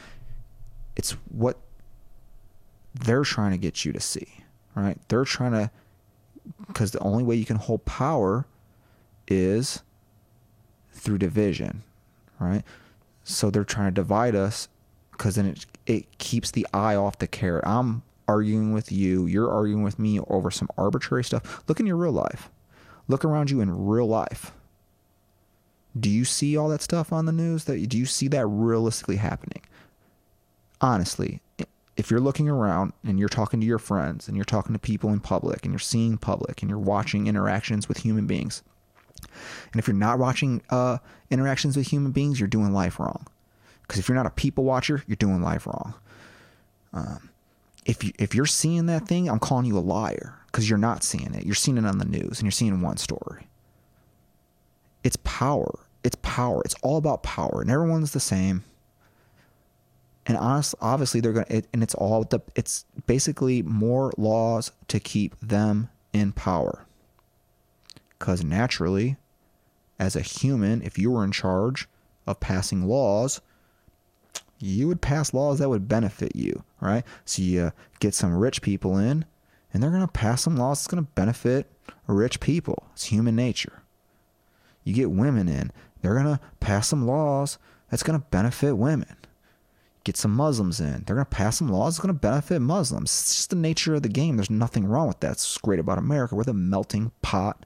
It's 0.96 1.12
what 1.30 1.58
they're 2.94 3.24
trying 3.24 3.52
to 3.52 3.58
get 3.58 3.84
you 3.84 3.92
to 3.92 4.00
see, 4.00 4.28
right? 4.76 4.98
They're 5.10 5.26
trying 5.26 5.52
to, 5.52 5.72
because 6.68 6.92
the 6.92 7.00
only 7.00 7.24
way 7.24 7.36
you 7.36 7.44
can 7.44 7.58
hold 7.58 7.84
power 7.84 8.46
is 9.28 9.84
through 10.94 11.18
division, 11.18 11.84
right? 12.40 12.64
So 13.26 13.50
they're 13.50 13.66
trying 13.66 13.88
to 13.88 13.92
divide 13.92 14.36
us 14.36 14.70
because 15.18 15.36
then 15.36 15.46
it 15.46 15.66
it 15.86 16.18
keeps 16.18 16.52
the 16.52 16.68
eye 16.74 16.96
off 16.96 17.20
the 17.20 17.28
carrot. 17.28 17.66
I'm 17.66 18.04
arguing 18.28 18.74
with 18.74 18.92
you, 18.92 19.26
you're 19.26 19.52
arguing 19.52 19.84
with 19.84 20.00
me 20.00 20.20
over 20.28 20.50
some 20.52 20.70
arbitrary 20.78 21.24
stuff. 21.24 21.64
Look 21.68 21.80
in 21.80 21.86
your 21.86 21.98
real 21.98 22.12
life. 22.12 22.50
Look 23.08 23.24
around 23.24 23.52
you 23.52 23.62
in 23.62 23.86
real 23.86 24.08
life. 24.08 24.52
Do 25.98 26.10
you 26.10 26.26
see 26.26 26.58
all 26.58 26.70
that 26.70 26.82
stuff 26.82 27.14
on 27.14 27.26
the 27.26 27.32
news? 27.32 27.66
That 27.66 27.88
do 27.88 27.98
you 27.98 28.06
see 28.06 28.28
that 28.30 28.46
realistically 28.46 29.18
happening? 29.18 29.62
Honestly, 30.82 31.42
if 31.96 32.12
you're 32.12 32.20
looking 32.20 32.50
around 32.50 32.94
and 33.04 33.18
you're 33.18 33.30
talking 33.30 33.62
to 33.62 33.66
your 33.66 33.80
friends 33.80 34.28
and 34.28 34.36
you're 34.36 34.44
talking 34.44 34.74
to 34.74 34.80
people 34.80 35.12
in 35.12 35.20
public 35.22 35.64
and 35.64 35.72
you're 35.72 35.80
seeing 35.80 36.18
public 36.18 36.62
and 36.62 36.70
you're 36.70 36.80
watching 36.80 37.28
interactions 37.28 37.88
with 37.88 38.00
human 38.00 38.26
beings, 38.26 38.62
and 39.72 39.80
if 39.80 39.88
you're 39.88 39.96
not 39.96 40.20
watching 40.20 40.62
uh, 40.70 40.98
interactions 41.30 41.78
with 41.78 41.88
human 41.88 42.12
beings, 42.12 42.40
you're 42.40 42.48
doing 42.48 42.74
life 42.74 43.00
wrong. 43.00 43.28
Because 43.88 44.00
if 44.00 44.08
you're 44.10 44.16
not 44.16 44.26
a 44.26 44.32
people 44.32 44.64
watcher, 44.64 45.04
you're 45.08 45.16
doing 45.16 45.42
life 45.42 45.68
wrong. 45.68 45.94
Um, 46.94 47.30
if 47.86 48.04
you 48.04 48.12
if 48.18 48.34
you're 48.34 48.46
seeing 48.46 48.88
that 48.88 49.08
thing, 49.08 49.30
I'm 49.30 49.40
calling 49.40 49.66
you 49.66 49.78
a 49.78 49.80
liar 49.80 50.34
because 50.48 50.70
you're 50.70 50.80
not 50.80 51.04
seeing 51.04 51.34
it. 51.36 51.46
You're 51.46 51.56
seeing 51.56 51.78
it 51.78 51.86
on 51.86 52.00
the 52.00 52.06
news 52.06 52.40
and 52.40 52.44
you're 52.44 52.52
seeing 52.52 52.82
one 52.82 52.98
story. 52.98 53.48
It's 55.04 55.18
power. 55.18 55.80
It's 56.04 56.18
power. 56.22 56.62
It's 56.66 56.76
all 56.82 56.98
about 56.98 57.24
power, 57.24 57.62
and 57.62 57.70
everyone's 57.70 58.12
the 58.12 58.20
same. 58.20 58.64
And 60.26 60.38
honestly, 60.38 60.80
obviously, 60.82 61.20
they're 61.20 61.34
gonna. 61.34 61.46
It, 61.50 61.68
and 61.74 61.84
it's 61.84 61.94
all 61.94 62.24
the. 62.24 62.40
It's 62.56 62.86
basically 63.06 63.62
more 63.62 64.12
laws 64.18 64.72
to 64.88 65.00
keep 65.00 65.40
them 65.40 65.90
in 66.14 66.32
power. 66.32 66.86
Because 68.18 68.44
naturally, 68.44 69.18
as 70.00 70.16
a 70.16 70.22
human, 70.22 70.82
if 70.82 70.98
you 70.98 71.12
were 71.12 71.24
in 71.24 71.32
charge 71.32 71.88
of 72.26 72.40
passing 72.40 72.88
laws, 72.88 73.42
you 74.60 74.88
would 74.88 75.02
pass 75.02 75.34
laws 75.34 75.60
that 75.60 75.70
would 75.70 75.88
benefit 75.88 76.36
you, 76.36 76.64
right? 76.80 77.04
So 77.26 77.42
you 77.42 77.62
uh, 77.62 77.72
get 78.00 78.14
some 78.14 78.36
rich 78.36 78.62
people 78.62 78.98
in, 78.98 79.26
and 79.74 79.82
they're 79.82 79.92
going 79.92 80.02
to 80.02 80.08
pass 80.08 80.42
some 80.42 80.58
laws 80.58 80.80
that's 80.80 80.88
going 80.88 81.04
to 81.04 81.12
benefit 81.16 81.70
rich 82.08 82.40
people. 82.40 82.88
It's 82.94 83.06
human 83.06 83.36
nature. 83.36 83.84
You 84.84 84.94
get 84.94 85.12
women 85.12 85.48
in, 85.48 85.72
they're 86.02 86.14
going 86.14 86.26
to 86.26 86.40
pass 86.60 86.88
some 86.88 87.08
laws 87.08 87.58
that's 87.90 88.04
going 88.04 88.20
to 88.20 88.26
benefit 88.28 88.74
women. 88.74 89.18
Get 90.04 90.18
some 90.18 90.36
Muslims 90.36 90.80
in, 90.80 91.04
they're 91.06 91.16
going 91.16 91.26
to 91.26 91.32
pass 91.32 91.58
some 91.58 91.68
laws 91.68 91.96
that's 91.96 92.06
going 92.06 92.14
to 92.14 92.20
benefit 92.20 92.60
Muslims. 92.60 93.10
It's 93.10 93.36
just 93.36 93.50
the 93.50 93.56
nature 93.56 93.96
of 93.96 94.04
the 94.04 94.10
game. 94.10 94.38
There's 94.38 94.52
nothing 94.52 94.86
wrong 94.86 95.08
with 95.08 95.20
that. 95.22 95.32
It's 95.32 95.58
great 95.58 95.80
about 95.80 95.98
America. 95.98 96.36
We're 96.36 96.44
the 96.44 96.54
melting 96.54 97.12
pot 97.24 97.66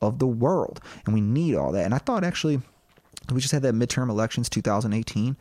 of 0.00 0.20
the 0.20 0.26
world, 0.26 0.80
and 1.04 1.14
we 1.14 1.20
need 1.20 1.56
all 1.56 1.72
that. 1.72 1.84
And 1.84 1.92
I 1.92 1.98
thought 1.98 2.22
actually, 2.22 2.60
we 3.32 3.40
just 3.40 3.52
had 3.52 3.62
that 3.62 3.74
midterm 3.74 4.08
elections 4.08 4.48
2018. 4.48 5.36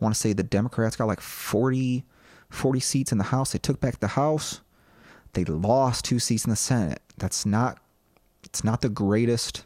I 0.00 0.04
want 0.04 0.14
to 0.14 0.20
say 0.20 0.32
the 0.32 0.42
Democrats 0.42 0.96
got 0.96 1.06
like 1.06 1.20
40, 1.20 2.04
40 2.48 2.80
seats 2.80 3.12
in 3.12 3.18
the 3.18 3.24
House. 3.24 3.52
They 3.52 3.58
took 3.58 3.80
back 3.80 4.00
the 4.00 4.08
House. 4.08 4.60
They 5.32 5.44
lost 5.44 6.04
two 6.04 6.18
seats 6.18 6.44
in 6.44 6.50
the 6.50 6.56
Senate. 6.56 7.00
That's 7.18 7.44
not 7.44 7.78
it's 8.42 8.64
not 8.64 8.80
the 8.80 8.88
greatest 8.88 9.64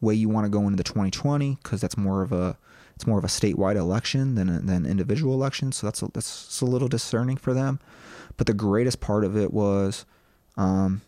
way 0.00 0.14
you 0.14 0.28
want 0.28 0.44
to 0.44 0.50
go 0.50 0.62
into 0.62 0.76
the 0.76 0.84
2020 0.84 1.58
because 1.62 1.80
that's 1.80 1.96
more 1.96 2.22
of 2.22 2.32
a 2.32 2.58
it's 2.96 3.06
more 3.06 3.18
of 3.18 3.24
a 3.24 3.28
statewide 3.28 3.76
election 3.76 4.34
than 4.34 4.48
a, 4.50 4.58
than 4.58 4.84
individual 4.84 5.32
election. 5.32 5.72
So 5.72 5.86
that's 5.86 6.02
a, 6.02 6.10
that's 6.12 6.60
a 6.60 6.66
little 6.66 6.88
discerning 6.88 7.38
for 7.38 7.54
them. 7.54 7.80
But 8.36 8.46
the 8.46 8.52
greatest 8.52 9.00
part 9.00 9.24
of 9.24 9.36
it 9.36 9.52
was 9.54 10.04
um, 10.58 11.00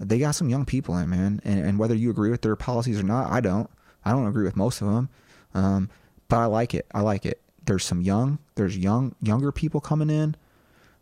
they 0.00 0.18
got 0.18 0.34
some 0.34 0.48
young 0.48 0.64
people 0.64 0.96
in, 0.98 1.08
man. 1.10 1.40
And, 1.44 1.60
and 1.60 1.78
whether 1.78 1.94
you 1.94 2.10
agree 2.10 2.30
with 2.30 2.42
their 2.42 2.56
policies 2.56 2.98
or 2.98 3.04
not, 3.04 3.30
I 3.30 3.40
don't. 3.40 3.70
I 4.04 4.12
don't 4.12 4.26
agree 4.26 4.44
with 4.44 4.56
most 4.56 4.80
of 4.80 4.88
them. 4.88 5.08
Um, 5.54 5.90
but 6.28 6.38
I 6.38 6.46
like 6.46 6.74
it. 6.74 6.86
I 6.92 7.02
like 7.02 7.26
it. 7.26 7.40
There's 7.68 7.84
some 7.84 8.00
young, 8.00 8.38
there's 8.54 8.78
young, 8.78 9.14
younger 9.20 9.52
people 9.52 9.82
coming 9.82 10.08
in. 10.08 10.36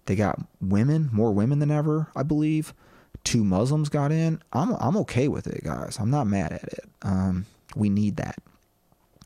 They 0.07 0.17
got 0.17 0.41
women, 0.61 1.09
more 1.13 1.31
women 1.31 1.61
than 1.61 1.71
ever, 1.71 2.09
I 2.17 2.25
believe. 2.25 2.75
Two 3.23 3.45
Muslims 3.45 3.89
got 3.89 4.11
in. 4.11 4.43
I'm, 4.53 4.73
I'm 4.81 4.97
okay 4.97 5.29
with 5.29 5.47
it, 5.47 5.63
guys. 5.63 5.97
I'm 6.01 6.11
not 6.11 6.27
mad 6.27 6.53
at 6.53 6.65
it. 6.65 6.85
Um, 7.03 7.47
we 7.77 7.89
need 7.89 8.17
that. 8.17 8.43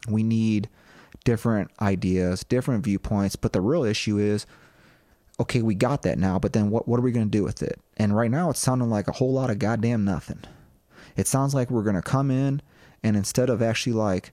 We 0.06 0.22
need 0.22 0.68
different 1.24 1.70
ideas, 1.80 2.44
different 2.44 2.84
viewpoints. 2.84 3.36
But 3.36 3.54
the 3.54 3.62
real 3.62 3.84
issue 3.84 4.18
is 4.18 4.44
okay, 5.40 5.62
we 5.62 5.74
got 5.74 6.02
that 6.02 6.18
now, 6.18 6.38
but 6.38 6.52
then 6.52 6.68
what, 6.68 6.86
what 6.86 7.00
are 7.00 7.02
we 7.02 7.10
going 7.10 7.24
to 7.24 7.38
do 7.38 7.42
with 7.42 7.62
it? 7.62 7.80
And 7.96 8.14
right 8.14 8.30
now 8.30 8.50
it's 8.50 8.60
sounding 8.60 8.90
like 8.90 9.08
a 9.08 9.12
whole 9.12 9.32
lot 9.32 9.48
of 9.48 9.58
goddamn 9.58 10.04
nothing. 10.04 10.44
It 11.16 11.26
sounds 11.26 11.54
like 11.54 11.70
we're 11.70 11.84
going 11.84 11.96
to 11.96 12.02
come 12.02 12.30
in 12.30 12.60
and 13.02 13.16
instead 13.16 13.48
of 13.48 13.62
actually 13.62 13.94
like 13.94 14.32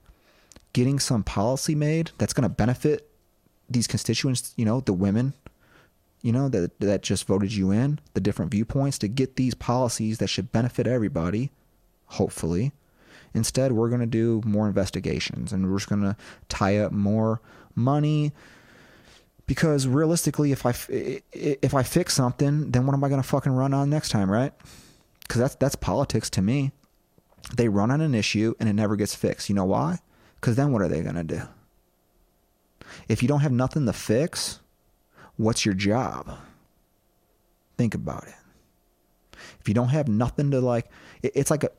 getting 0.78 1.00
some 1.00 1.24
policy 1.24 1.74
made 1.74 2.12
that's 2.18 2.32
going 2.32 2.44
to 2.44 2.48
benefit 2.48 3.10
these 3.68 3.88
constituents, 3.88 4.54
you 4.56 4.64
know, 4.64 4.78
the 4.78 4.92
women, 4.92 5.34
you 6.22 6.30
know, 6.30 6.48
that 6.48 6.78
that 6.78 7.02
just 7.02 7.26
voted 7.26 7.52
you 7.52 7.72
in, 7.72 7.98
the 8.14 8.20
different 8.20 8.52
viewpoints 8.52 8.96
to 8.96 9.08
get 9.08 9.34
these 9.34 9.56
policies 9.56 10.18
that 10.18 10.28
should 10.28 10.52
benefit 10.52 10.86
everybody, 10.86 11.50
hopefully. 12.06 12.70
Instead, 13.34 13.72
we're 13.72 13.88
going 13.88 14.00
to 14.00 14.06
do 14.06 14.40
more 14.44 14.68
investigations 14.68 15.52
and 15.52 15.68
we're 15.68 15.78
just 15.78 15.88
going 15.88 16.02
to 16.02 16.16
tie 16.48 16.76
up 16.76 16.92
more 16.92 17.40
money 17.74 18.32
because 19.48 19.88
realistically 19.88 20.52
if 20.52 20.64
I 20.64 20.74
if 21.32 21.74
I 21.74 21.82
fix 21.82 22.14
something, 22.14 22.70
then 22.70 22.86
what 22.86 22.94
am 22.94 23.02
I 23.02 23.08
going 23.08 23.20
to 23.20 23.26
fucking 23.28 23.50
run 23.50 23.74
on 23.74 23.90
next 23.90 24.10
time, 24.10 24.30
right? 24.30 24.52
Cuz 25.26 25.40
that's 25.40 25.56
that's 25.56 25.74
politics 25.74 26.30
to 26.30 26.40
me. 26.40 26.70
They 27.56 27.68
run 27.68 27.90
on 27.90 28.00
an 28.00 28.14
issue 28.14 28.54
and 28.60 28.68
it 28.68 28.74
never 28.74 28.94
gets 28.94 29.16
fixed. 29.16 29.48
You 29.48 29.56
know 29.56 29.64
why? 29.64 29.98
Because 30.40 30.56
then 30.56 30.72
what 30.72 30.82
are 30.82 30.88
they 30.88 31.02
going 31.02 31.14
to 31.16 31.24
do? 31.24 31.42
If 33.08 33.22
you 33.22 33.28
don't 33.28 33.40
have 33.40 33.52
nothing 33.52 33.86
to 33.86 33.92
fix, 33.92 34.60
what's 35.36 35.64
your 35.64 35.74
job? 35.74 36.38
Think 37.76 37.94
about 37.94 38.26
it. 38.26 39.38
If 39.60 39.68
you 39.68 39.74
don't 39.74 39.88
have 39.88 40.08
nothing 40.08 40.50
to 40.50 40.60
like, 40.60 40.90
it's 41.22 41.50
like 41.50 41.64
a, 41.64 41.70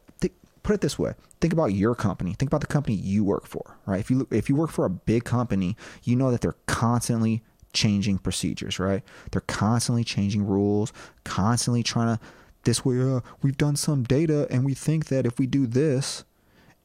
put 0.70 0.76
it 0.76 0.82
this 0.82 1.00
way 1.00 1.14
think 1.42 1.52
about 1.52 1.74
your 1.74 1.96
company 1.96 2.34
think 2.34 2.50
about 2.50 2.62
the 2.62 2.68
company 2.68 2.96
you 2.96 3.24
work 3.24 3.48
for 3.48 3.78
right 3.88 4.00
if 4.00 4.12
you 4.12 4.28
if 4.30 4.50
you 4.50 4.56
work 4.56 4.70
for 4.70 4.86
a 4.86 4.90
big 4.90 5.24
company 5.24 5.76
you 6.04 6.16
know 6.16 6.30
that 6.30 6.42
they're 6.42 6.56
constantly 6.68 7.42
changing 7.74 8.20
procedures 8.20 8.78
right 8.78 9.02
they're 9.32 9.42
constantly 9.42 10.04
changing 10.04 10.46
rules 10.46 10.94
constantly 11.24 11.82
trying 11.82 12.16
to 12.16 12.24
this 12.66 12.84
way 12.86 13.00
uh, 13.00 13.20
we've 13.42 13.58
done 13.58 13.76
some 13.76 14.04
data 14.04 14.48
and 14.52 14.64
we 14.64 14.76
think 14.76 15.08
that 15.08 15.26
if 15.26 15.40
we 15.40 15.48
do 15.48 15.66
this 15.66 16.24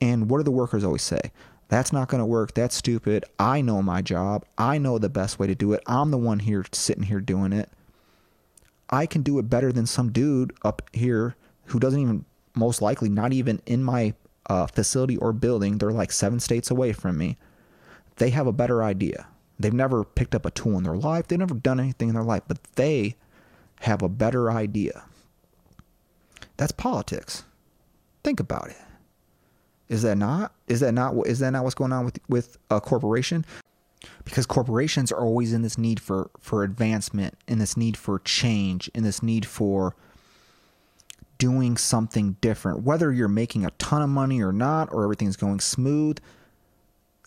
and 0.00 0.30
what 0.30 0.38
do 0.38 0.44
the 0.44 0.50
workers 0.50 0.82
always 0.82 1.02
say 1.02 1.20
that's 1.68 1.92
not 1.92 2.08
going 2.08 2.20
to 2.20 2.26
work. 2.26 2.54
That's 2.54 2.74
stupid. 2.74 3.24
I 3.38 3.60
know 3.60 3.82
my 3.82 4.02
job. 4.02 4.44
I 4.58 4.78
know 4.78 4.98
the 4.98 5.08
best 5.08 5.38
way 5.38 5.46
to 5.46 5.54
do 5.54 5.72
it. 5.72 5.82
I'm 5.86 6.10
the 6.10 6.18
one 6.18 6.38
here 6.38 6.64
sitting 6.72 7.04
here 7.04 7.20
doing 7.20 7.52
it. 7.52 7.70
I 8.90 9.06
can 9.06 9.22
do 9.22 9.38
it 9.38 9.48
better 9.48 9.72
than 9.72 9.86
some 9.86 10.12
dude 10.12 10.52
up 10.62 10.82
here 10.92 11.36
who 11.66 11.80
doesn't 11.80 12.00
even, 12.00 12.24
most 12.54 12.82
likely, 12.82 13.08
not 13.08 13.32
even 13.32 13.62
in 13.66 13.82
my 13.82 14.14
uh, 14.48 14.66
facility 14.66 15.16
or 15.16 15.32
building. 15.32 15.78
They're 15.78 15.90
like 15.90 16.12
seven 16.12 16.38
states 16.38 16.70
away 16.70 16.92
from 16.92 17.16
me. 17.16 17.38
They 18.16 18.30
have 18.30 18.46
a 18.46 18.52
better 18.52 18.82
idea. 18.82 19.26
They've 19.58 19.72
never 19.72 20.04
picked 20.04 20.34
up 20.34 20.46
a 20.46 20.50
tool 20.50 20.76
in 20.76 20.84
their 20.84 20.96
life. 20.96 21.26
They've 21.26 21.38
never 21.38 21.54
done 21.54 21.80
anything 21.80 22.08
in 22.08 22.14
their 22.14 22.24
life, 22.24 22.42
but 22.46 22.62
they 22.74 23.16
have 23.80 24.02
a 24.02 24.08
better 24.08 24.50
idea. 24.50 25.04
That's 26.56 26.72
politics. 26.72 27.44
Think 28.22 28.38
about 28.38 28.68
it. 28.68 28.76
Is 29.88 30.02
that 30.02 30.16
not? 30.16 30.52
Is 30.66 30.80
that 30.80 30.92
not? 30.92 31.14
Is 31.26 31.38
that 31.40 31.50
not 31.50 31.64
what's 31.64 31.74
going 31.74 31.92
on 31.92 32.04
with 32.04 32.18
with 32.28 32.56
a 32.70 32.80
corporation? 32.80 33.44
Because 34.24 34.46
corporations 34.46 35.12
are 35.12 35.20
always 35.20 35.52
in 35.52 35.62
this 35.62 35.78
need 35.78 36.00
for 36.00 36.30
for 36.40 36.64
advancement, 36.64 37.34
in 37.46 37.58
this 37.58 37.76
need 37.76 37.96
for 37.96 38.18
change, 38.20 38.90
in 38.94 39.02
this 39.02 39.22
need 39.22 39.46
for 39.46 39.94
doing 41.38 41.76
something 41.76 42.36
different. 42.40 42.82
Whether 42.82 43.12
you're 43.12 43.28
making 43.28 43.64
a 43.66 43.70
ton 43.72 44.02
of 44.02 44.08
money 44.08 44.42
or 44.42 44.52
not, 44.52 44.92
or 44.92 45.04
everything's 45.04 45.36
going 45.36 45.60
smooth, 45.60 46.18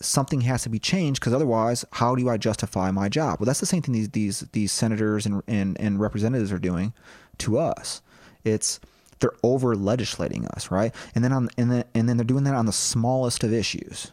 something 0.00 0.40
has 0.42 0.62
to 0.62 0.68
be 0.68 0.78
changed. 0.78 1.20
Because 1.20 1.32
otherwise, 1.34 1.84
how 1.92 2.14
do 2.14 2.28
I 2.28 2.36
justify 2.36 2.90
my 2.90 3.08
job? 3.08 3.38
Well, 3.38 3.46
that's 3.46 3.60
the 3.60 3.66
same 3.66 3.82
thing 3.82 3.94
these 3.94 4.08
these 4.10 4.40
these 4.52 4.72
senators 4.72 5.26
and 5.26 5.42
and, 5.46 5.78
and 5.80 6.00
representatives 6.00 6.50
are 6.52 6.58
doing 6.58 6.92
to 7.38 7.58
us. 7.58 8.02
It's 8.44 8.80
they're 9.20 9.36
over 9.42 9.74
legislating 9.74 10.46
us, 10.48 10.70
right? 10.70 10.94
And 11.14 11.24
then 11.24 11.32
on 11.32 11.48
and 11.56 11.70
then 11.70 11.84
and 11.94 12.08
then 12.08 12.16
they're 12.16 12.24
doing 12.24 12.44
that 12.44 12.54
on 12.54 12.66
the 12.66 12.72
smallest 12.72 13.44
of 13.44 13.52
issues. 13.52 14.12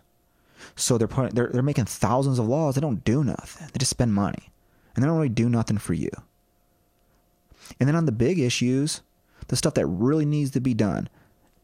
So 0.76 0.98
they're 0.98 1.08
putting 1.08 1.36
they're 1.36 1.50
they're 1.52 1.62
making 1.62 1.86
thousands 1.86 2.40
of 2.40 2.48
laws. 2.48 2.76
They 2.76 2.82
don't 2.82 3.04
do 3.04 3.24
nothing. 3.24 3.68
They 3.72 3.78
just 3.78 3.92
spend 3.92 4.14
money, 4.14 4.52
and 4.96 5.04
they 5.04 5.08
don't 5.08 5.18
really 5.18 5.30
do 5.30 5.50
nothing 5.50 5.78
for 5.78 5.94
you. 5.94 6.10
And 7.80 7.88
then 7.88 7.96
on 7.96 8.06
the 8.06 8.12
big 8.12 8.40
issues, 8.40 9.02
the 9.48 9.56
stuff 9.56 9.74
that 9.76 9.88
really 9.88 10.26
needs 10.26 10.52
to 10.52 10.60
be 10.60 10.74
done, 10.74 11.10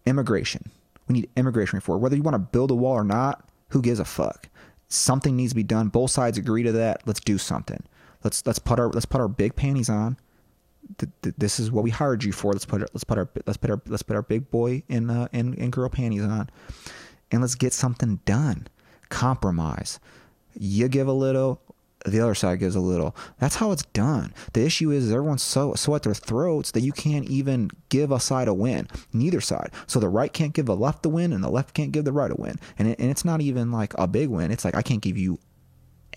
immigration. 0.06 0.72
We 1.08 1.14
need 1.14 1.30
immigration 1.36 1.78
reform. 1.78 2.02
Whether 2.02 2.16
you 2.16 2.24
want 2.24 2.36
to 2.36 2.40
build 2.40 2.72
a 2.72 2.76
wall 2.76 2.94
or 2.94 3.04
not, 3.04 3.48
who 3.70 3.82
gives 3.82 4.00
a 4.00 4.06
fuck? 4.06 4.48
Something 4.88 5.36
needs 5.36 5.52
to 5.52 5.56
be 5.56 5.64
done. 5.64 5.90
Both 5.90 6.12
sides 6.12 6.38
agree 6.38 6.64
to 6.64 6.72
that. 6.74 7.02
Let's 7.06 7.20
do 7.20 7.38
something. 7.38 7.84
Let's 8.24 8.46
let's 8.46 8.60
put 8.60 8.80
our 8.80 8.90
let's 8.90 9.06
put 9.06 9.22
our 9.22 9.28
big 9.28 9.56
panties 9.56 9.90
on. 9.90 10.18
Th- 10.98 11.12
th- 11.22 11.36
this 11.38 11.60
is 11.60 11.72
what 11.72 11.84
we 11.84 11.90
hired 11.90 12.24
you 12.24 12.32
for. 12.32 12.54
Let's 12.54 12.66
put 12.66 12.82
let's 12.94 13.04
put 13.04 13.18
our 13.18 13.30
let's 13.46 13.58
put 13.58 13.70
our 13.70 13.82
let's 13.88 14.04
put 14.04 14.16
our 14.16 14.22
big 14.22 14.50
boy 14.52 14.84
in 14.88 15.10
uh, 15.10 15.28
girl 15.70 15.90
panties 15.90 16.24
on, 16.24 16.50
and 17.32 17.42
let's 17.42 17.56
get 17.56 17.74
something 17.74 18.20
done. 18.26 18.68
Compromise. 19.10 20.00
You 20.54 20.90
give 20.90 21.08
a 21.08 21.14
little, 21.14 21.62
the 22.06 22.20
other 22.20 22.36
side 22.36 22.60
gives 22.60 22.76
a 22.76 22.82
little. 22.82 23.16
That's 23.40 23.56
how 23.56 23.72
it's 23.72 23.84
done. 23.94 24.34
The 24.54 24.66
issue 24.66 24.92
is 24.92 25.12
everyone's 25.12 25.44
so 25.44 25.74
so 25.76 25.96
at 25.96 26.04
their 26.04 26.14
throats 26.14 26.72
that 26.72 26.82
you 26.82 26.92
can't 26.92 27.26
even 27.30 27.72
give 27.90 28.12
a 28.12 28.20
side 28.20 28.48
a 28.48 28.54
win. 28.54 28.88
Neither 29.14 29.42
side. 29.42 29.72
So 29.88 30.00
the 30.00 30.10
right 30.10 30.32
can't 30.32 30.54
give 30.54 30.66
the 30.66 30.76
left 30.76 31.06
a 31.06 31.10
win, 31.10 31.32
and 31.32 31.44
the 31.44 31.50
left 31.50 31.74
can't 31.74 31.92
give 31.92 32.06
the 32.06 32.12
right 32.12 32.32
a 32.32 32.36
win. 32.36 32.58
And 32.78 32.90
it, 32.90 33.00
and 33.00 33.10
it's 33.10 33.26
not 33.26 33.42
even 33.42 33.72
like 33.72 33.94
a 33.98 34.08
big 34.08 34.30
win. 34.30 34.52
It's 34.52 34.66
like 34.66 34.76
I 34.76 34.82
can't 34.82 35.02
give 35.02 35.18
you 35.18 35.40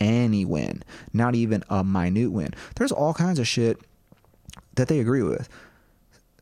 any 0.01 0.45
win, 0.45 0.83
not 1.13 1.35
even 1.35 1.63
a 1.69 1.85
minute 1.85 2.33
win. 2.33 2.51
There's 2.77 2.93
all 2.93 3.15
kinds 3.15 3.39
of 3.39 3.47
shit 3.47 3.81
that 4.77 4.89
they 4.89 5.01
agree 5.01 5.23
with. 5.23 5.49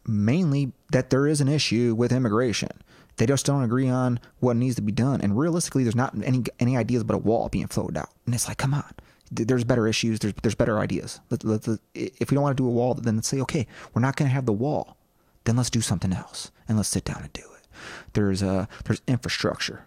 Mainly 0.07 0.73
that 0.91 1.11
there 1.11 1.27
is 1.27 1.41
an 1.41 1.49
issue 1.49 1.95
with 1.95 2.13
immigration. 2.13 2.71
They 3.17 3.27
just 3.27 3.47
don't 3.47 3.63
agree 3.63 3.89
on 3.89 4.19
what 4.41 4.57
needs 4.57 4.77
to 4.77 4.83
be 4.83 4.93
done. 4.93 5.21
And 5.21 5.39
realistically, 5.39 5.85
there's 5.85 5.95
not 5.95 6.15
any 6.25 6.45
any 6.59 6.77
ideas 6.77 7.05
but 7.05 7.15
a 7.15 7.19
wall 7.19 7.49
being 7.49 7.69
floated 7.69 7.97
out. 7.97 8.11
And 8.27 8.35
it's 8.35 8.49
like, 8.49 8.59
come 8.59 8.75
on, 8.75 8.91
there's 9.31 9.65
better 9.65 9.87
issues. 9.87 10.19
There's 10.19 10.35
there's 10.43 10.55
better 10.55 10.79
ideas. 10.79 11.21
Let, 11.31 11.45
let, 11.45 11.69
let, 11.69 11.81
if 11.95 12.31
we 12.31 12.35
don't 12.35 12.43
want 12.43 12.57
to 12.57 12.63
do 12.63 12.67
a 12.67 12.73
wall, 12.73 12.95
then 12.95 13.17
let's 13.17 13.29
say, 13.29 13.41
okay, 13.41 13.67
we're 13.93 14.03
not 14.03 14.17
going 14.17 14.29
to 14.29 14.35
have 14.35 14.47
the 14.47 14.53
wall. 14.53 14.97
Then 15.45 15.57
let's 15.57 15.71
do 15.71 15.81
something 15.81 16.13
else 16.13 16.51
and 16.69 16.77
let's 16.77 16.89
sit 16.89 17.05
down 17.05 17.23
and 17.23 17.33
do 17.33 17.43
it. 17.43 17.69
There's 18.13 18.43
uh 18.43 18.67
there's 18.85 19.03
infrastructure. 19.07 19.87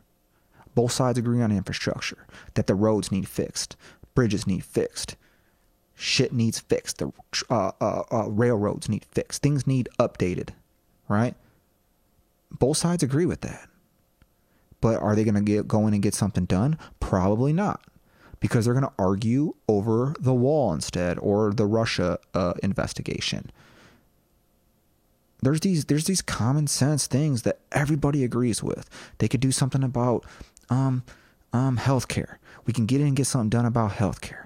Both 0.73 0.91
sides 0.91 1.17
agree 1.17 1.41
on 1.41 1.51
infrastructure 1.51 2.27
that 2.55 2.67
the 2.67 2.75
roads 2.75 3.11
need 3.11 3.27
fixed, 3.27 3.77
bridges 4.13 4.45
need 4.45 4.65
fixed, 4.65 5.15
shit 5.95 6.33
needs 6.33 6.59
fixed. 6.59 6.99
The 6.99 7.11
uh, 7.49 7.71
uh, 7.81 8.03
uh, 8.11 8.29
railroads 8.29 8.89
need 8.89 9.05
fixed. 9.05 9.41
Things 9.41 9.65
need 9.65 9.89
updated, 9.99 10.49
right? 11.07 11.35
Both 12.51 12.77
sides 12.77 13.03
agree 13.03 13.25
with 13.25 13.41
that. 13.41 13.67
But 14.81 15.01
are 15.01 15.15
they 15.15 15.23
going 15.23 15.35
to 15.35 15.41
get 15.41 15.67
go 15.67 15.87
in 15.87 15.93
and 15.93 16.03
get 16.03 16.13
something 16.13 16.45
done? 16.45 16.77
Probably 16.99 17.53
not, 17.53 17.83
because 18.39 18.65
they're 18.65 18.73
going 18.73 18.85
to 18.85 18.93
argue 18.99 19.55
over 19.67 20.13
the 20.19 20.33
wall 20.33 20.73
instead 20.73 21.17
or 21.19 21.53
the 21.53 21.65
Russia 21.65 22.19
uh, 22.33 22.53
investigation. 22.61 23.51
There's 25.41 25.61
these 25.61 25.85
there's 25.85 26.05
these 26.05 26.21
common 26.21 26.67
sense 26.67 27.07
things 27.07 27.43
that 27.43 27.59
everybody 27.71 28.23
agrees 28.23 28.61
with. 28.61 28.89
They 29.17 29.27
could 29.27 29.41
do 29.41 29.51
something 29.51 29.83
about 29.83 30.25
um, 30.69 31.03
um, 31.53 31.77
healthcare. 31.77 32.37
We 32.65 32.73
can 32.73 32.85
get 32.85 33.01
in 33.01 33.07
and 33.07 33.15
get 33.15 33.27
something 33.27 33.49
done 33.49 33.65
about 33.65 33.91
healthcare. 33.93 34.44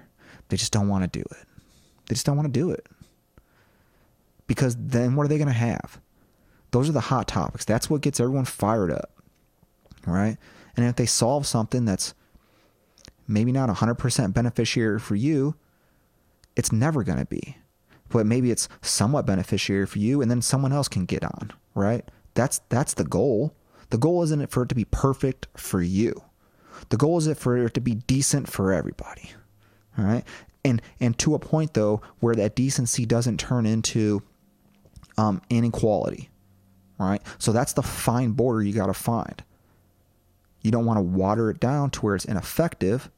They 0.50 0.56
just 0.56 0.72
don't 0.72 0.88
want 0.88 1.10
to 1.10 1.18
do 1.18 1.24
it. 1.30 1.46
They 2.06 2.14
just 2.14 2.26
don't 2.26 2.36
want 2.36 2.52
to 2.52 2.60
do 2.60 2.70
it. 2.70 2.86
Because 4.46 4.76
then 4.76 5.14
what 5.14 5.24
are 5.24 5.28
they 5.28 5.38
going 5.38 5.48
to 5.48 5.54
have? 5.54 6.00
Those 6.72 6.88
are 6.88 6.92
the 6.92 7.00
hot 7.00 7.28
topics. 7.28 7.64
That's 7.64 7.88
what 7.88 8.00
gets 8.00 8.20
everyone 8.20 8.44
fired 8.44 8.90
up. 8.90 9.12
Right? 10.06 10.36
And 10.76 10.86
if 10.86 10.96
they 10.96 11.06
solve 11.06 11.46
something 11.46 11.84
that's 11.84 12.14
maybe 13.28 13.52
not 13.52 13.68
100% 13.68 14.34
beneficiary 14.34 14.98
for 14.98 15.14
you, 15.14 15.54
it's 16.56 16.72
never 16.72 17.04
going 17.04 17.18
to 17.18 17.26
be. 17.26 17.56
But 18.08 18.26
maybe 18.26 18.50
it's 18.50 18.68
somewhat 18.82 19.24
beneficiary 19.24 19.86
for 19.86 20.00
you 20.00 20.20
and 20.20 20.30
then 20.30 20.42
someone 20.42 20.72
else 20.72 20.88
can 20.88 21.04
get 21.04 21.22
on, 21.22 21.52
right? 21.74 22.04
That's 22.34 22.60
that's 22.68 22.94
the 22.94 23.04
goal. 23.04 23.54
The 23.90 23.98
goal 23.98 24.22
isn't 24.24 24.50
for 24.50 24.64
it 24.64 24.68
to 24.70 24.74
be 24.74 24.84
perfect 24.84 25.46
for 25.56 25.80
you. 25.80 26.22
The 26.88 26.96
goal 26.96 27.18
is 27.18 27.26
it 27.26 27.36
for 27.36 27.56
it 27.56 27.74
to 27.74 27.80
be 27.80 27.94
decent 27.94 28.50
for 28.50 28.72
everybody. 28.72 29.30
All 29.98 30.04
right? 30.04 30.24
And 30.64 30.82
and 31.00 31.18
to 31.20 31.34
a 31.34 31.38
point 31.38 31.74
though 31.74 32.02
where 32.20 32.34
that 32.34 32.54
decency 32.54 33.06
doesn't 33.06 33.38
turn 33.40 33.66
into 33.66 34.22
um, 35.16 35.40
inequality. 35.50 36.28
Right? 36.98 37.22
So 37.38 37.52
that's 37.52 37.72
the 37.72 37.82
fine 37.82 38.32
border 38.32 38.62
you 38.62 38.74
got 38.74 38.86
to 38.86 38.94
find. 38.94 39.42
You 40.60 40.70
don't 40.70 40.84
want 40.84 40.98
to 40.98 41.02
water 41.02 41.50
it 41.50 41.58
down 41.58 41.90
to 41.90 42.00
where 42.00 42.14
it's 42.14 42.26
ineffective, 42.26 43.10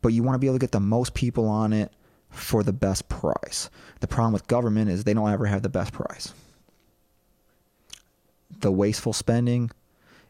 but 0.00 0.08
you 0.14 0.22
want 0.22 0.36
to 0.36 0.38
be 0.38 0.46
able 0.46 0.56
to 0.56 0.60
get 0.60 0.72
the 0.72 0.80
most 0.80 1.12
people 1.12 1.46
on 1.46 1.74
it 1.74 1.92
for 2.30 2.62
the 2.62 2.72
best 2.72 3.08
price. 3.08 3.68
The 4.00 4.06
problem 4.06 4.32
with 4.32 4.46
government 4.46 4.90
is 4.90 5.04
they 5.04 5.14
don't 5.14 5.30
ever 5.30 5.46
have 5.46 5.62
the 5.62 5.68
best 5.68 5.92
price. 5.92 6.32
The 8.60 8.72
wasteful 8.72 9.12
spending, 9.12 9.70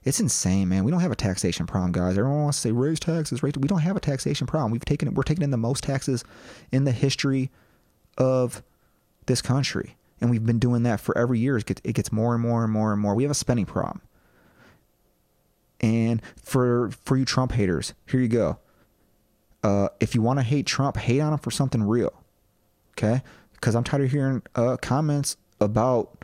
it's 0.05 0.21
insane, 0.21 0.69
man. 0.69 0.85
We 0.85 0.91
don't 0.91 1.01
have 1.01 1.13
a 1.13 1.17
taxation 1.17 1.67
problem, 1.67 1.93
guys. 1.93 2.19
Everyone 2.19 2.43
wants 2.43 2.59
to 2.59 2.69
say 2.69 2.73
raise 2.73 3.01
taxes, 3.01 3.43
raise. 3.43 3.55
We 3.57 3.69
don't 3.69 3.81
have 3.81 3.97
a 3.97 4.01
taxation 4.01 4.47
problem. 4.47 4.71
We've 4.71 4.85
taken 4.85 5.15
we're 5.15 5.23
taking 5.23 5.43
in 5.43 5.51
the 5.51 5.57
most 5.57 5.83
taxes 5.83 6.25
in 6.71 6.85
the 6.85 6.93
history 6.93 7.51
of 8.19 8.63
this 9.27 9.41
country, 9.41 9.97
and 10.21 10.31
we've 10.31 10.45
been 10.45 10.59
doing 10.59 10.83
that 10.83 11.01
for 11.01 11.17
every 11.17 11.39
year. 11.39 11.57
It 11.57 11.67
gets, 11.67 11.81
it 11.85 11.95
gets 11.95 12.13
more 12.13 12.35
and 12.35 12.43
more 12.43 12.63
and 12.65 12.73
more 12.73 12.93
and 12.93 13.01
more. 13.01 13.15
We 13.15 13.23
have 13.23 13.31
a 13.31 13.35
spending 13.35 13.65
problem. 13.65 14.03
And 15.81 16.21
for 16.37 16.91
for 16.91 17.17
you 17.17 17.25
Trump 17.25 17.53
haters, 17.53 17.95
here 18.07 18.21
you 18.21 18.29
go. 18.29 18.59
Uh, 19.63 19.89
if 20.01 20.15
you 20.15 20.21
want 20.21 20.39
to 20.39 20.43
hate 20.43 20.67
Trump, 20.67 20.99
hate 20.99 21.21
on 21.21 21.33
him 21.33 21.39
for 21.39 21.51
something 21.51 21.83
real, 21.83 22.13
okay? 22.93 23.23
Because 23.55 23.75
I'm 23.75 23.85
tired 23.85 24.05
of 24.05 24.11
hearing 24.11 24.43
uh, 24.55 24.77
comments 24.77 25.39
about 25.59 26.23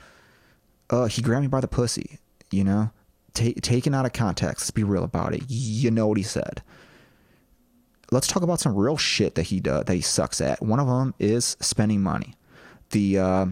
uh, 0.90 1.07
he 1.07 1.23
grabbed 1.23 1.43
me 1.43 1.49
by 1.49 1.61
the 1.61 1.69
pussy, 1.69 2.19
you 2.51 2.62
know, 2.62 2.90
Ta- 3.35 3.53
taken 3.62 3.95
out 3.95 4.07
of 4.07 4.12
context. 4.12 4.64
Let's 4.64 4.71
be 4.71 4.85
real 4.85 5.05
about 5.05 5.35
it. 5.35 5.43
You 5.49 5.90
know 5.90 6.07
what 6.07 6.16
he 6.16 6.23
said. 6.23 6.62
Let's 8.11 8.27
talk 8.27 8.43
about 8.43 8.59
some 8.59 8.75
real 8.75 8.97
shit 8.97 9.37
that 9.37 9.45
he 9.45 9.61
does 9.61 9.85
that 9.85 9.95
he 9.95 10.01
sucks 10.01 10.40
at. 10.40 10.62
One 10.62 10.81
of 10.81 10.88
them 10.88 11.14
is 11.19 11.57
spending 11.61 12.03
money. 12.03 12.35
The 12.90 13.19
uh, 13.19 13.47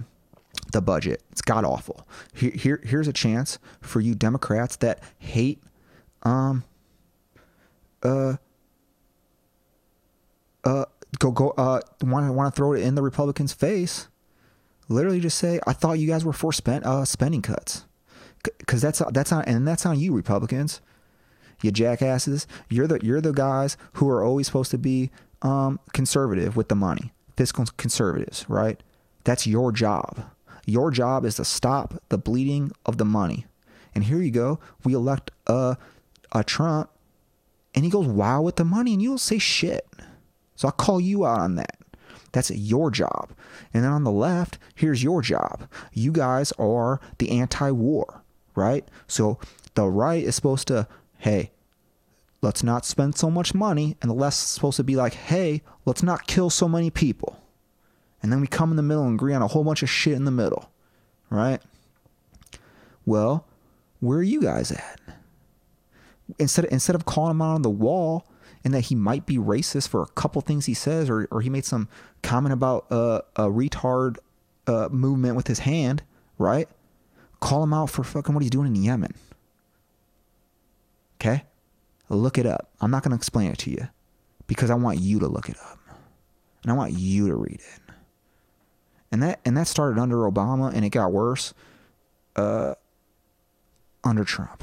the 0.73 0.83
budget. 0.83 1.23
It's 1.31 1.43
god 1.43 1.64
awful. 1.64 2.07
Here, 2.35 2.51
here 2.51 2.81
here's 2.85 3.09
a 3.09 3.12
chance 3.12 3.59
for 3.81 4.01
you 4.01 4.14
Democrats 4.14 4.77
that 4.77 5.01
hate 5.19 5.62
um 6.25 6.64
uh 8.03 8.37
uh 10.64 10.85
go 11.19 11.31
go 11.31 11.51
uh 11.51 11.81
want 12.03 12.27
to 12.27 12.33
want 12.33 12.53
to 12.53 12.57
throw 12.57 12.73
it 12.73 12.83
in 12.83 12.95
the 12.95 13.03
Republicans' 13.03 13.53
face. 13.53 14.09
Literally, 14.88 15.21
just 15.21 15.38
say, 15.38 15.61
"I 15.67 15.73
thought 15.75 15.99
you 15.99 16.09
guys 16.09 16.25
were 16.25 16.33
for 16.33 16.53
spent 16.53 16.85
uh, 16.87 17.05
spending 17.05 17.43
cuts," 17.43 17.85
because 18.42 18.81
that's 18.81 19.03
that's 19.12 19.33
on 19.33 19.44
and 19.44 19.66
that's 19.66 19.87
on 19.87 19.98
you, 19.98 20.14
Republicans. 20.14 20.81
You 21.62 21.72
jackasses. 21.72 22.46
You're 22.70 22.87
the 22.87 23.01
you're 23.03 23.20
the 23.20 23.33
guys 23.33 23.77
who 23.94 24.09
are 24.09 24.22
always 24.22 24.46
supposed 24.46 24.70
to 24.70 24.79
be 24.79 25.11
um, 25.42 25.81
conservative 25.92 26.57
with 26.57 26.68
the 26.68 26.77
money, 26.77 27.12
fiscal 27.37 27.66
conservatives, 27.77 28.44
right? 28.48 28.81
That's 29.24 29.46
your 29.46 29.72
job. 29.72 30.24
Your 30.66 30.90
job 30.90 31.24
is 31.24 31.37
to 31.37 31.44
stop 31.44 31.94
the 32.11 32.18
bleeding 32.18 32.72
of 32.87 32.98
the 32.98 33.05
money. 33.05 33.46
And 33.94 34.05
here 34.05 34.20
you 34.20 34.31
go. 34.31 34.61
We 34.85 34.94
elect 34.94 35.31
a 35.46 35.77
a 36.33 36.44
Trump, 36.44 36.90
and 37.74 37.85
he 37.85 37.90
goes 37.90 38.07
wow 38.07 38.42
with 38.42 38.57
the 38.57 38.64
money, 38.64 38.92
and 38.92 39.03
you'll 39.03 39.18
say 39.18 39.38
shit. 39.38 39.87
So 40.55 40.68
I'll 40.68 40.72
call 40.72 41.01
you 41.01 41.24
out 41.24 41.40
on 41.40 41.55
that. 41.57 41.79
That's 42.33 42.51
your 42.51 42.90
job. 42.90 43.31
And 43.72 43.85
then 43.85 43.92
on 43.92 44.05
the 44.05 44.12
left, 44.12 44.59
here's 44.74 45.03
your 45.03 45.22
job. 45.22 45.68
You 45.92 46.12
guys 46.12 46.53
are 46.53 47.01
the 47.18 47.31
anti 47.31 47.70
war, 47.70 48.22
right? 48.59 48.87
So 49.07 49.38
the 49.75 49.87
right 49.87 50.23
is 50.23 50.35
supposed 50.35 50.68
to, 50.68 50.87
hey, 51.18 51.53
let's 52.42 52.62
not 52.62 52.85
spend 52.85 53.16
so 53.16 53.31
much 53.31 53.55
money. 53.55 53.97
And 54.03 54.11
the 54.11 54.14
left 54.14 54.35
is 54.35 54.40
supposed 54.40 54.77
to 54.77 54.85
be 54.85 54.97
like, 54.97 55.14
hey, 55.14 55.62
let's 55.87 56.03
not 56.03 56.27
kill 56.27 56.51
so 56.51 56.68
many 56.68 56.90
people. 56.90 57.40
And 58.23 58.33
then 58.33 58.40
we 58.40 58.49
come 58.49 58.71
in 58.71 58.77
the 58.77 58.83
middle 58.83 59.04
and 59.04 59.15
agree 59.15 59.33
on 59.33 59.42
a 59.42 59.46
whole 59.46 59.65
bunch 59.65 59.83
of 59.83 59.88
shit 59.88 60.15
in 60.15 60.25
the 60.25 60.31
middle, 60.31 60.71
right? 61.31 61.63
Well, 63.06 63.46
where 64.00 64.19
are 64.19 64.23
you 64.23 64.42
guys 64.42 64.73
at? 64.73 65.00
Instead 66.38 66.67
of, 66.67 66.73
instead 66.73 66.96
of 66.96 67.06
calling 67.06 67.31
him 67.31 67.42
out 67.42 67.54
on 67.54 67.63
the 67.63 67.71
wall, 67.71 68.27
and 68.65 68.75
that 68.75 68.81
he 68.83 68.94
might 68.96 69.25
be 69.25 69.38
racist 69.38 69.88
for 69.88 70.02
a 70.02 70.09
couple 70.09 70.42
things 70.42 70.67
he 70.67 70.75
says, 70.75 71.09
or, 71.09 71.29
or 71.31 71.40
he 71.40 71.48
made 71.48 71.65
some 71.65 71.88
comment 72.23 72.52
about 72.52 72.90
uh, 72.90 73.21
a 73.37 73.44
retard 73.44 74.17
uh, 74.67 74.88
movement 74.90 75.37
with 75.37 75.46
his 75.46 75.61
hand, 75.61 76.02
right? 76.38 76.69
Call 77.41 77.63
him 77.63 77.73
out 77.73 77.91
for 77.91 78.03
fucking 78.03 78.35
what 78.35 78.43
he's 78.43 78.51
doing 78.51 78.67
in 78.67 78.83
Yemen. 78.83 79.15
Okay? 81.21 81.45
Look 82.09 82.39
it 82.39 82.47
up. 82.47 82.71
I'm 82.81 82.91
not 82.91 83.03
going 83.03 83.11
to 83.11 83.17
explain 83.17 83.51
it 83.51 83.59
to 83.59 83.71
you 83.71 83.89
because 84.47 84.71
I 84.71 84.75
want 84.75 84.99
you 84.99 85.19
to 85.21 85.29
look 85.29 85.49
it 85.49 85.57
up. 85.59 85.79
And 86.63 86.73
I 86.73 86.75
want 86.75 86.93
you 86.93 87.29
to 87.29 87.35
read 87.35 87.61
it. 87.61 87.95
And 89.11 89.23
that 89.23 89.41
and 89.45 89.57
that 89.57 89.67
started 89.67 89.99
under 89.99 90.17
Obama 90.19 90.73
and 90.73 90.85
it 90.85 90.91
got 90.91 91.13
worse 91.13 91.55
uh, 92.37 92.75
under 94.05 94.25
Trump. 94.25 94.63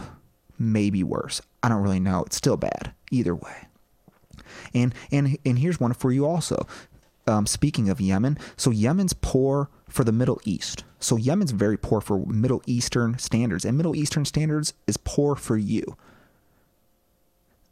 Maybe 0.59 1.03
worse. 1.03 1.41
I 1.63 1.69
don't 1.69 1.81
really 1.81 1.99
know. 1.99 2.23
It's 2.25 2.35
still 2.35 2.57
bad 2.57 2.93
either 3.11 3.33
way. 3.33 3.67
And 4.73 4.93
and 5.11 5.37
and 5.45 5.57
here's 5.57 5.79
one 5.79 5.93
for 5.93 6.11
you 6.11 6.25
also. 6.25 6.67
Um, 7.27 7.45
speaking 7.45 7.89
of 7.89 8.01
Yemen, 8.01 8.37
so 8.57 8.71
Yemen's 8.71 9.13
poor 9.13 9.69
for 9.89 10.03
the 10.03 10.11
Middle 10.11 10.41
East. 10.45 10.83
So 10.99 11.17
Yemen's 11.17 11.51
very 11.51 11.77
poor 11.77 12.01
for 12.01 12.25
Middle 12.25 12.61
Eastern 12.65 13.17
standards, 13.17 13.65
and 13.65 13.77
Middle 13.77 13.95
Eastern 13.95 14.25
standards 14.25 14.73
is 14.87 14.97
poor 14.97 15.35
for 15.35 15.57
you. 15.57 15.97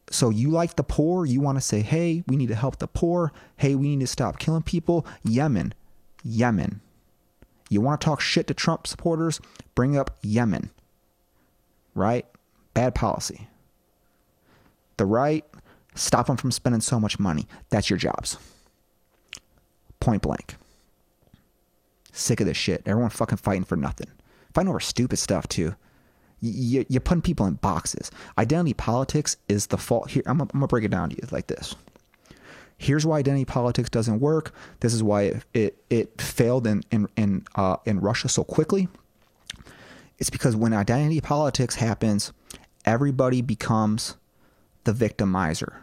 So 0.10 0.30
you 0.30 0.50
like 0.50 0.76
the 0.76 0.84
poor, 0.84 1.26
you 1.26 1.42
want 1.42 1.58
to 1.58 1.62
say, 1.62 1.82
hey, 1.82 2.24
we 2.28 2.36
need 2.36 2.50
to 2.50 2.56
help 2.56 2.78
the 2.78 2.88
poor. 2.88 3.32
Hey, 3.58 3.74
we 3.74 3.88
need 3.88 4.02
to 4.02 4.08
stop 4.08 4.38
killing 4.38 4.62
people. 4.62 5.08
Yemen, 5.24 5.74
Yemen. 6.24 6.82
You 7.70 7.82
want 7.82 8.02
to 8.02 8.06
talk 8.06 8.22
shit 8.22 8.46
to 8.48 8.54
Trump 8.54 8.86
supporters? 8.86 9.42
Bring 9.74 9.98
up 9.98 10.18
Yemen. 10.22 10.70
Right? 11.96 12.28
Bad 12.74 12.94
policy. 12.94 13.48
The 14.98 15.06
right, 15.06 15.44
stop 15.96 16.28
them 16.28 16.38
from 16.38 16.52
spending 16.52 16.82
so 16.82 17.00
much 17.00 17.18
money. 17.18 17.48
That's 17.70 17.90
your 17.90 17.98
jobs. 17.98 18.38
Point 20.04 20.22
blank. 20.22 20.58
Sick 22.12 22.42
of 22.42 22.46
this 22.46 22.58
shit. 22.58 22.84
Everyone 22.86 23.10
fucking 23.10 23.38
fighting 23.38 23.64
for 23.64 23.78
nothing. 23.78 24.08
Fighting 24.54 24.68
over 24.68 24.82
stupid 24.82 25.16
stuff 25.16 25.48
too. 25.48 25.76
You, 26.42 26.86
you're 26.90 27.00
putting 27.00 27.22
people 27.22 27.46
in 27.46 27.54
boxes. 27.54 28.12
Identity 28.38 28.74
politics 28.74 29.38
is 29.48 29.68
the 29.68 29.78
fault 29.78 30.12
here. 30.12 30.24
I'm, 30.26 30.42
I'm 30.42 30.48
gonna 30.50 30.68
break 30.68 30.84
it 30.84 30.92
down 30.92 31.10
to 31.12 31.16
you 31.16 31.26
like 31.32 31.48
this. 31.48 31.74
Here's 32.78 33.06
why 33.06 33.20
identity 33.20 33.46
politics 33.46 33.90
doesn't 33.90 34.20
work. 34.20 34.54
This 34.82 34.94
is 34.94 35.02
why 35.02 35.22
it 35.22 35.46
it, 35.54 35.84
it 35.90 36.22
failed 36.22 36.68
in 36.68 36.84
in 36.92 37.08
in, 37.16 37.46
uh, 37.56 37.78
in 37.86 38.02
Russia 38.02 38.28
so 38.28 38.44
quickly. 38.44 38.90
It's 40.20 40.30
because 40.30 40.54
when 40.54 40.74
identity 40.74 41.22
politics 41.22 41.76
happens, 41.76 42.34
everybody 42.84 43.42
becomes 43.42 44.18
the 44.84 44.92
victimizer. 44.92 45.83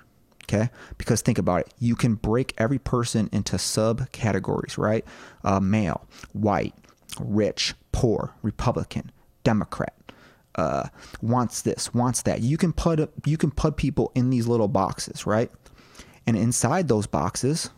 Okay, 0.52 0.68
because 0.98 1.22
think 1.22 1.38
about 1.38 1.60
it. 1.60 1.74
You 1.78 1.94
can 1.94 2.16
break 2.16 2.54
every 2.58 2.80
person 2.80 3.28
into 3.32 3.56
subcategories, 3.56 4.76
right? 4.76 5.04
Uh, 5.44 5.60
male, 5.60 6.08
white, 6.32 6.74
rich, 7.20 7.74
poor, 7.92 8.34
Republican, 8.42 9.12
Democrat, 9.44 9.94
uh, 10.56 10.88
wants 11.22 11.62
this, 11.62 11.94
wants 11.94 12.22
that. 12.22 12.40
You 12.40 12.56
can 12.56 12.72
put 12.72 13.12
you 13.24 13.36
can 13.36 13.52
put 13.52 13.76
people 13.76 14.10
in 14.16 14.30
these 14.30 14.48
little 14.48 14.66
boxes, 14.66 15.24
right? 15.24 15.52
And 16.26 16.36
inside 16.36 16.88
those 16.88 17.06
boxes, 17.06 17.70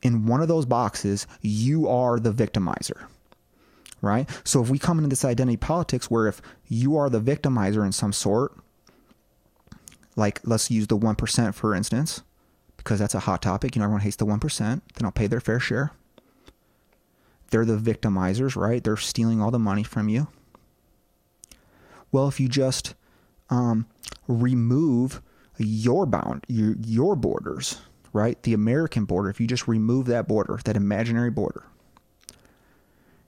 in 0.00 0.24
one 0.24 0.40
of 0.40 0.48
those 0.48 0.64
boxes, 0.64 1.26
you 1.42 1.88
are 1.88 2.18
the 2.18 2.32
victimizer. 2.32 3.06
Right? 4.00 4.28
So 4.44 4.62
if 4.62 4.70
we 4.70 4.78
come 4.78 4.98
into 4.98 5.10
this 5.10 5.24
identity 5.24 5.58
politics 5.58 6.10
where 6.10 6.26
if 6.26 6.40
you 6.66 6.96
are 6.96 7.08
the 7.10 7.20
victimizer 7.20 7.84
in 7.84 7.92
some 7.92 8.12
sort, 8.12 8.61
like 10.16 10.40
let's 10.44 10.70
use 10.70 10.86
the 10.86 10.98
1% 10.98 11.54
for 11.54 11.74
instance, 11.74 12.22
because 12.76 12.98
that's 12.98 13.14
a 13.14 13.20
hot 13.20 13.42
topic, 13.42 13.74
you 13.74 13.80
know, 13.80 13.84
everyone 13.84 14.02
hates 14.02 14.16
the 14.16 14.26
1%, 14.26 14.58
then 14.58 14.80
I'll 15.04 15.12
pay 15.12 15.26
their 15.26 15.40
fair 15.40 15.60
share. 15.60 15.92
They're 17.50 17.64
the 17.64 17.76
victimizers, 17.76 18.56
right? 18.56 18.82
They're 18.82 18.96
stealing 18.96 19.42
all 19.42 19.50
the 19.50 19.58
money 19.58 19.82
from 19.82 20.08
you. 20.08 20.28
Well, 22.10 22.28
if 22.28 22.40
you 22.40 22.48
just 22.48 22.94
um, 23.50 23.86
remove 24.26 25.20
your 25.58 26.06
bound 26.06 26.44
your 26.48 26.74
your 26.84 27.14
borders, 27.14 27.80
right? 28.12 28.42
The 28.42 28.54
American 28.54 29.04
border, 29.04 29.28
if 29.30 29.40
you 29.40 29.46
just 29.46 29.68
remove 29.68 30.06
that 30.06 30.26
border, 30.26 30.58
that 30.64 30.76
imaginary 30.76 31.30
border, 31.30 31.64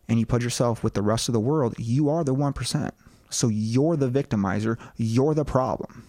and 0.09 0.19
you 0.19 0.27
put 0.27 0.43
yourself 0.43 0.83
with 0.83 0.95
the 0.95 1.03
rest 1.03 1.29
of 1.29 1.33
the 1.33 1.41
world, 1.41 1.75
you 1.79 2.09
are 2.09 2.25
the 2.25 2.35
1%. 2.35 2.91
So 3.31 3.49
you're 3.49 3.97
the 3.97 4.09
victimizer, 4.09 4.79
you're 4.97 5.35
the 5.35 5.45
problem. 5.45 6.07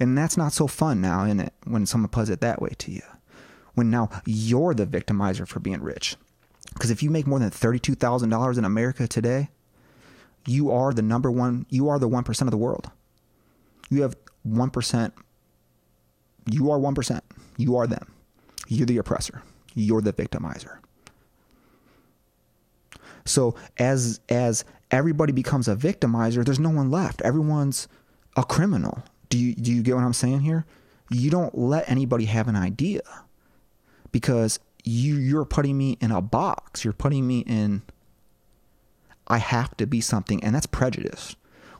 And 0.00 0.16
that's 0.16 0.36
not 0.36 0.52
so 0.52 0.66
fun 0.66 1.00
now, 1.00 1.24
in 1.24 1.40
it, 1.40 1.52
when 1.64 1.86
someone 1.86 2.08
puts 2.08 2.30
it 2.30 2.40
that 2.40 2.60
way 2.60 2.70
to 2.78 2.90
you. 2.90 3.02
When 3.74 3.90
now 3.90 4.10
you're 4.26 4.74
the 4.74 4.86
victimizer 4.86 5.46
for 5.46 5.60
being 5.60 5.80
rich. 5.80 6.16
Because 6.74 6.90
if 6.90 7.02
you 7.02 7.10
make 7.10 7.26
more 7.26 7.38
than 7.38 7.50
$32,000 7.50 8.58
in 8.58 8.64
America 8.64 9.06
today, 9.06 9.50
you 10.46 10.70
are 10.70 10.92
the 10.92 11.02
number 11.02 11.30
one, 11.30 11.66
you 11.68 11.88
are 11.88 11.98
the 11.98 12.08
1% 12.08 12.40
of 12.42 12.50
the 12.50 12.56
world. 12.56 12.90
You 13.90 14.02
have 14.02 14.16
1%. 14.46 15.12
You 16.50 16.70
are 16.70 16.78
1%. 16.78 17.20
You 17.56 17.76
are 17.76 17.86
them. 17.86 18.12
You're 18.68 18.86
the 18.86 18.98
oppressor. 18.98 19.42
You're 19.74 20.00
the 20.00 20.12
victimizer. 20.12 20.78
So 23.24 23.54
as 23.78 24.20
as 24.28 24.64
everybody 24.90 25.32
becomes 25.32 25.68
a 25.68 25.76
victimizer, 25.76 26.44
there's 26.44 26.58
no 26.58 26.70
one 26.70 26.90
left. 26.90 27.22
Everyone's 27.22 27.86
a 28.36 28.42
criminal. 28.42 29.04
Do 29.32 29.38
you 29.38 29.54
do 29.54 29.72
you 29.72 29.82
get 29.82 29.94
what 29.94 30.04
I'm 30.04 30.12
saying 30.12 30.40
here? 30.40 30.66
You 31.08 31.30
don't 31.30 31.56
let 31.56 31.88
anybody 31.88 32.26
have 32.26 32.48
an 32.48 32.56
idea 32.56 33.00
because 34.10 34.60
you 34.84 35.14
you're 35.14 35.46
putting 35.46 35.78
me 35.78 35.96
in 36.02 36.10
a 36.10 36.20
box. 36.20 36.84
You're 36.84 36.92
putting 36.92 37.26
me 37.26 37.38
in 37.38 37.80
I 39.26 39.38
have 39.38 39.74
to 39.78 39.86
be 39.86 40.02
something, 40.02 40.44
and 40.44 40.54
that's 40.54 40.66
prejudice. 40.66 41.34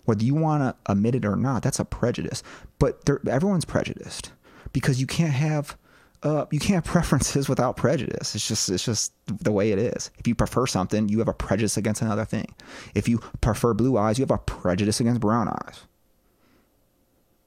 Whether 0.07 0.25
you 0.25 0.35
want 0.35 0.63
to 0.63 0.91
admit 0.91 1.15
it 1.15 1.27
or 1.27 1.37
not, 1.37 1.63
that's 1.63 1.79
a 1.79 1.85
prejudice. 1.85 2.43
But 2.79 3.07
everyone's 3.29 3.67
prejudiced 3.67 4.33
because 4.73 4.99
you 4.99 5.07
can't 5.07 5.35
have 5.35 5.77
uh, 6.23 6.47
you 6.51 6.59
can't 6.59 6.77
have 6.77 6.85
preferences 6.91 7.51
without 7.51 7.77
prejudice. 7.77 8.35
It's 8.35 8.49
just 8.49 8.71
it's 8.71 8.87
just 8.87 9.13
the 9.27 9.53
way 9.53 9.73
it 9.73 9.79
is. 9.79 10.11
If 10.19 10.27
you 10.27 10.35
prefer 10.35 10.67
something, 10.67 11.11
you 11.11 11.19
have 11.19 11.29
a 11.29 11.35
prejudice 11.35 11.77
against 11.77 12.01
another 12.01 12.25
thing. 12.25 12.55
If 12.95 13.11
you 13.11 13.19
prefer 13.43 13.75
blue 13.75 13.99
eyes, 13.99 14.19
you 14.19 14.23
have 14.23 14.31
a 14.31 14.39
prejudice 14.39 15.01
against 15.01 15.21
brown 15.21 15.49
eyes. 15.49 15.83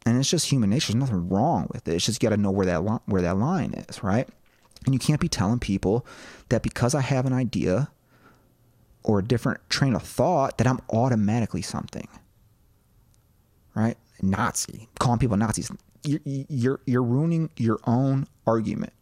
And 0.06 0.20
it's 0.20 0.30
just 0.30 0.48
human 0.48 0.70
nature. 0.70 0.94
There's 0.94 1.00
nothing 1.00 1.30
wrong 1.30 1.68
with 1.74 1.88
it. 1.88 1.96
It's 1.96 2.06
just 2.06 2.22
you 2.22 2.30
got 2.30 2.36
to 2.36 2.42
know 2.42 2.52
where 2.52 2.68
that 2.68 2.86
li- 2.86 3.00
where 3.06 3.24
that 3.24 3.38
line 3.38 3.74
is, 3.74 4.04
right? 4.04 4.28
And 4.86 4.94
you 4.94 5.00
can't 5.00 5.20
be 5.20 5.28
telling 5.28 5.60
people 5.60 6.06
that 6.50 6.62
because 6.62 6.94
I 6.94 7.02
have 7.02 7.26
an 7.26 7.34
idea 7.34 7.90
or 9.04 9.20
a 9.20 9.24
different 9.24 9.68
train 9.70 9.96
of 9.96 10.04
thought 10.04 10.58
that 10.58 10.68
I'm 10.68 10.80
automatically 10.92 11.62
something. 11.62 12.08
Right? 13.74 13.98
Nazi, 14.22 14.88
calling 15.00 15.20
people 15.20 15.38
Nazis. 15.38 15.72
You're, 16.04 16.22
you're, 16.26 16.80
you're 16.86 17.04
ruining 17.04 17.50
your 17.58 17.80
own 17.86 18.28
argument. 18.46 18.94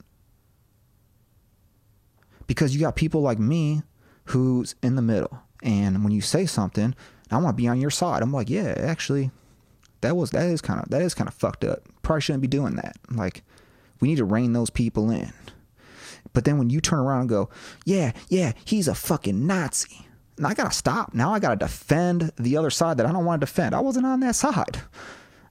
Because 2.47 2.74
you 2.74 2.82
got 2.82 2.95
people 2.95 3.22
like 3.22 3.39
me 3.39 3.84
who's 4.26 4.76
in 4.82 4.95
the 4.95 5.01
middle. 5.01 5.39
And 5.62 6.04
when 6.04 6.12
you 6.12 6.22
say 6.22 6.45
something, 6.45 6.95
I 7.32 7.38
want 7.38 7.58
to 7.58 7.62
be 7.62 7.68
on 7.68 7.80
your 7.80 7.89
side. 7.89 8.22
I'm 8.22 8.34
like, 8.34 8.49
yeah, 8.49 8.74
actually, 8.78 9.32
that 10.04 10.16
was 10.16 10.32
that 10.32 10.45
is 10.45 10.62
kind 10.62 10.80
of 10.80 10.89
that 10.89 11.01
is 11.01 11.14
kind 11.14 11.28
of 11.28 11.34
fucked 11.34 11.64
up. 11.64 11.80
Probably 12.04 12.22
shouldn't 12.22 12.41
be 12.41 12.47
doing 12.47 12.76
that. 12.76 12.95
Like, 13.10 13.43
we 13.99 14.08
need 14.08 14.18
to 14.18 14.26
rein 14.26 14.54
those 14.54 14.70
people 14.70 15.10
in. 15.10 15.34
But 16.34 16.45
then 16.45 16.58
when 16.58 16.70
you 16.70 16.80
turn 16.80 16.99
around 16.99 17.22
and 17.22 17.30
go, 17.30 17.49
yeah, 17.86 18.12
yeah, 18.30 18.54
he's 18.66 18.88
a 18.88 18.95
fucking 18.95 19.45
Nazi. 19.45 20.06
And 20.38 20.47
I 20.47 20.54
gotta 20.54 20.74
stop. 20.74 21.14
Now 21.14 21.34
I 21.34 21.39
gotta 21.39 21.56
defend 21.56 22.32
the 22.38 22.58
other 22.58 22.70
side 22.70 22.97
that 22.97 23.06
I 23.06 23.12
don't 23.12 23.26
want 23.26 23.41
to 23.41 23.45
defend. 23.45 23.76
I 23.76 23.80
wasn't 23.80 24.06
on 24.06 24.20
that 24.22 24.36
side. 24.36 24.82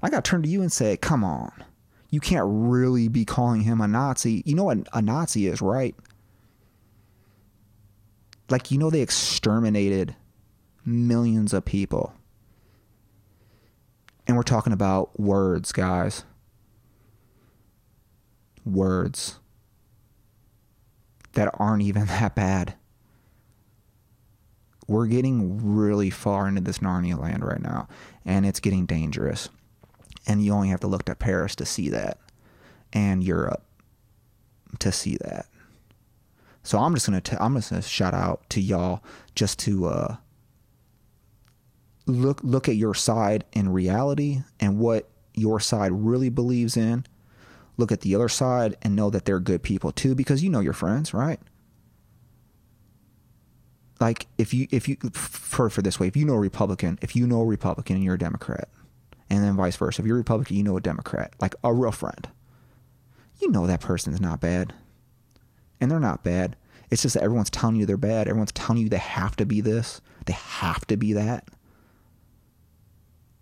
I 0.03 0.11
gotta 0.11 0.23
turn 0.23 0.43
to 0.43 0.49
you 0.49 0.63
and 0.63 0.73
say, 0.73 0.97
come 0.97 1.25
on. 1.25 1.53
You 2.11 2.21
can't 2.21 2.45
really 2.47 3.09
be 3.09 3.25
calling 3.25 3.63
him 3.63 3.81
a 3.81 3.89
Nazi. 3.89 4.43
You 4.45 4.55
know 4.55 4.65
what 4.65 4.79
a 4.93 5.01
Nazi 5.01 5.47
is, 5.47 5.63
right? 5.63 5.95
Like, 8.51 8.71
you 8.71 8.77
know, 8.77 8.91
they 8.91 9.01
exterminated 9.01 10.15
millions 10.85 11.55
of 11.55 11.65
people. 11.65 12.13
And 14.27 14.37
we're 14.37 14.43
talking 14.43 14.73
about 14.73 15.19
words, 15.19 15.73
guys. 15.73 16.25
Words 18.65 19.41
that 21.33 21.51
aren't 21.59 21.83
even 21.83 22.07
that 22.07 22.35
bad. 22.35 22.75
We're 24.89 25.07
getting 25.07 25.75
really 25.75 26.11
far 26.11 26.49
into 26.49 26.61
this 26.61 26.79
Narnia 26.79 27.19
land 27.19 27.45
right 27.45 27.63
now, 27.63 27.89
and 28.25 28.45
it's 28.45 28.61
getting 28.61 28.85
dangerous. 28.85 29.49
And 30.27 30.45
you 30.45 30.53
only 30.53 30.69
have 30.69 30.81
to 30.81 30.87
look 30.87 31.09
at 31.09 31.19
Paris 31.19 31.55
to 31.57 31.65
see 31.65 31.89
that, 31.91 32.19
and 32.93 33.25
Europe 33.25 33.65
to 34.81 34.93
see 34.93 35.17
that. 35.23 35.47
So 36.63 36.79
I'm 36.79 36.95
just 36.95 37.07
gonna 37.07 37.21
t- 37.21 37.37
I'm 37.41 37.55
just 37.55 37.71
gonna 37.71 37.83
shout 37.83 38.15
out 38.15 38.49
to 38.51 38.61
y'all 38.61 39.03
just 39.35 39.59
to 39.61 39.87
uh, 39.87 40.17
look 42.07 42.41
look 42.43 42.69
at 42.69 42.77
your 42.77 42.95
side 42.95 43.45
in 43.53 43.69
reality 43.69 44.43
and 44.59 44.79
what 44.79 45.09
your 45.35 45.61
side 45.61 45.93
really 45.93 46.29
believes 46.29 46.77
in 46.77 47.05
look 47.77 47.93
at 47.93 48.03
the 48.03 48.15
other 48.15 48.29
side 48.29 48.77
and 48.83 48.95
know 48.95 49.11
that 49.11 49.25
they're 49.25 49.41
good 49.41 49.63
people 49.63 49.93
too 49.93 50.15
because 50.15 50.43
you 50.43 50.51
know 50.51 50.61
your 50.61 50.73
friends, 50.73 51.15
right? 51.15 51.41
Like 54.01 54.27
if 54.39 54.53
you 54.53 54.67
if 54.71 54.89
you 54.89 54.97
for 55.13 55.71
for 55.71 55.83
this 55.83 56.01
way, 56.01 56.09
if 56.09 56.17
you 56.17 56.25
know 56.25 56.35
a 56.35 56.41
Republican, 56.41 56.99
if 57.03 57.15
you 57.15 57.27
know 57.27 57.41
a 57.41 57.47
Republican 57.47 57.97
and 57.97 58.05
you're 58.05 58.17
a 58.17 58.19
Democrat, 58.19 58.69
and 59.31 59.45
then 59.45 59.57
vice 59.57 59.77
versa, 59.77 60.03
if 60.03 60.07
you're 60.07 60.17
a 60.17 60.19
Republican, 60.19 60.57
you 60.57 60.65
know 60.65 60.77
a 60.77 60.81
Democrat, 60.81 61.35
like 61.41 61.55
a 61.63 61.73
real 61.73 61.93
friend, 61.93 62.29
you 63.41 63.51
know 63.51 63.67
that 63.67 63.81
person's 63.81 64.21
not 64.21 64.41
bad, 64.41 64.73
and 65.81 65.91
they're 65.91 66.01
not 66.01 66.25
bad. 66.25 66.57
It's 66.91 67.03
just 67.03 67.15
that 67.15 67.23
everyone's 67.23 67.49
telling 67.49 67.77
you 67.77 67.87
they're 67.87 67.97
bad. 67.97 68.29
Everyone's 68.29 68.53
telling 68.53 68.83
you 68.83 68.89
they 68.89 68.99
have 68.99 69.37
to 69.37 69.47
be 69.47 69.61
this, 69.61 70.01
they 70.27 70.35
have 70.35 70.85
to 70.89 70.97
be 70.97 71.13
that. 71.13 71.49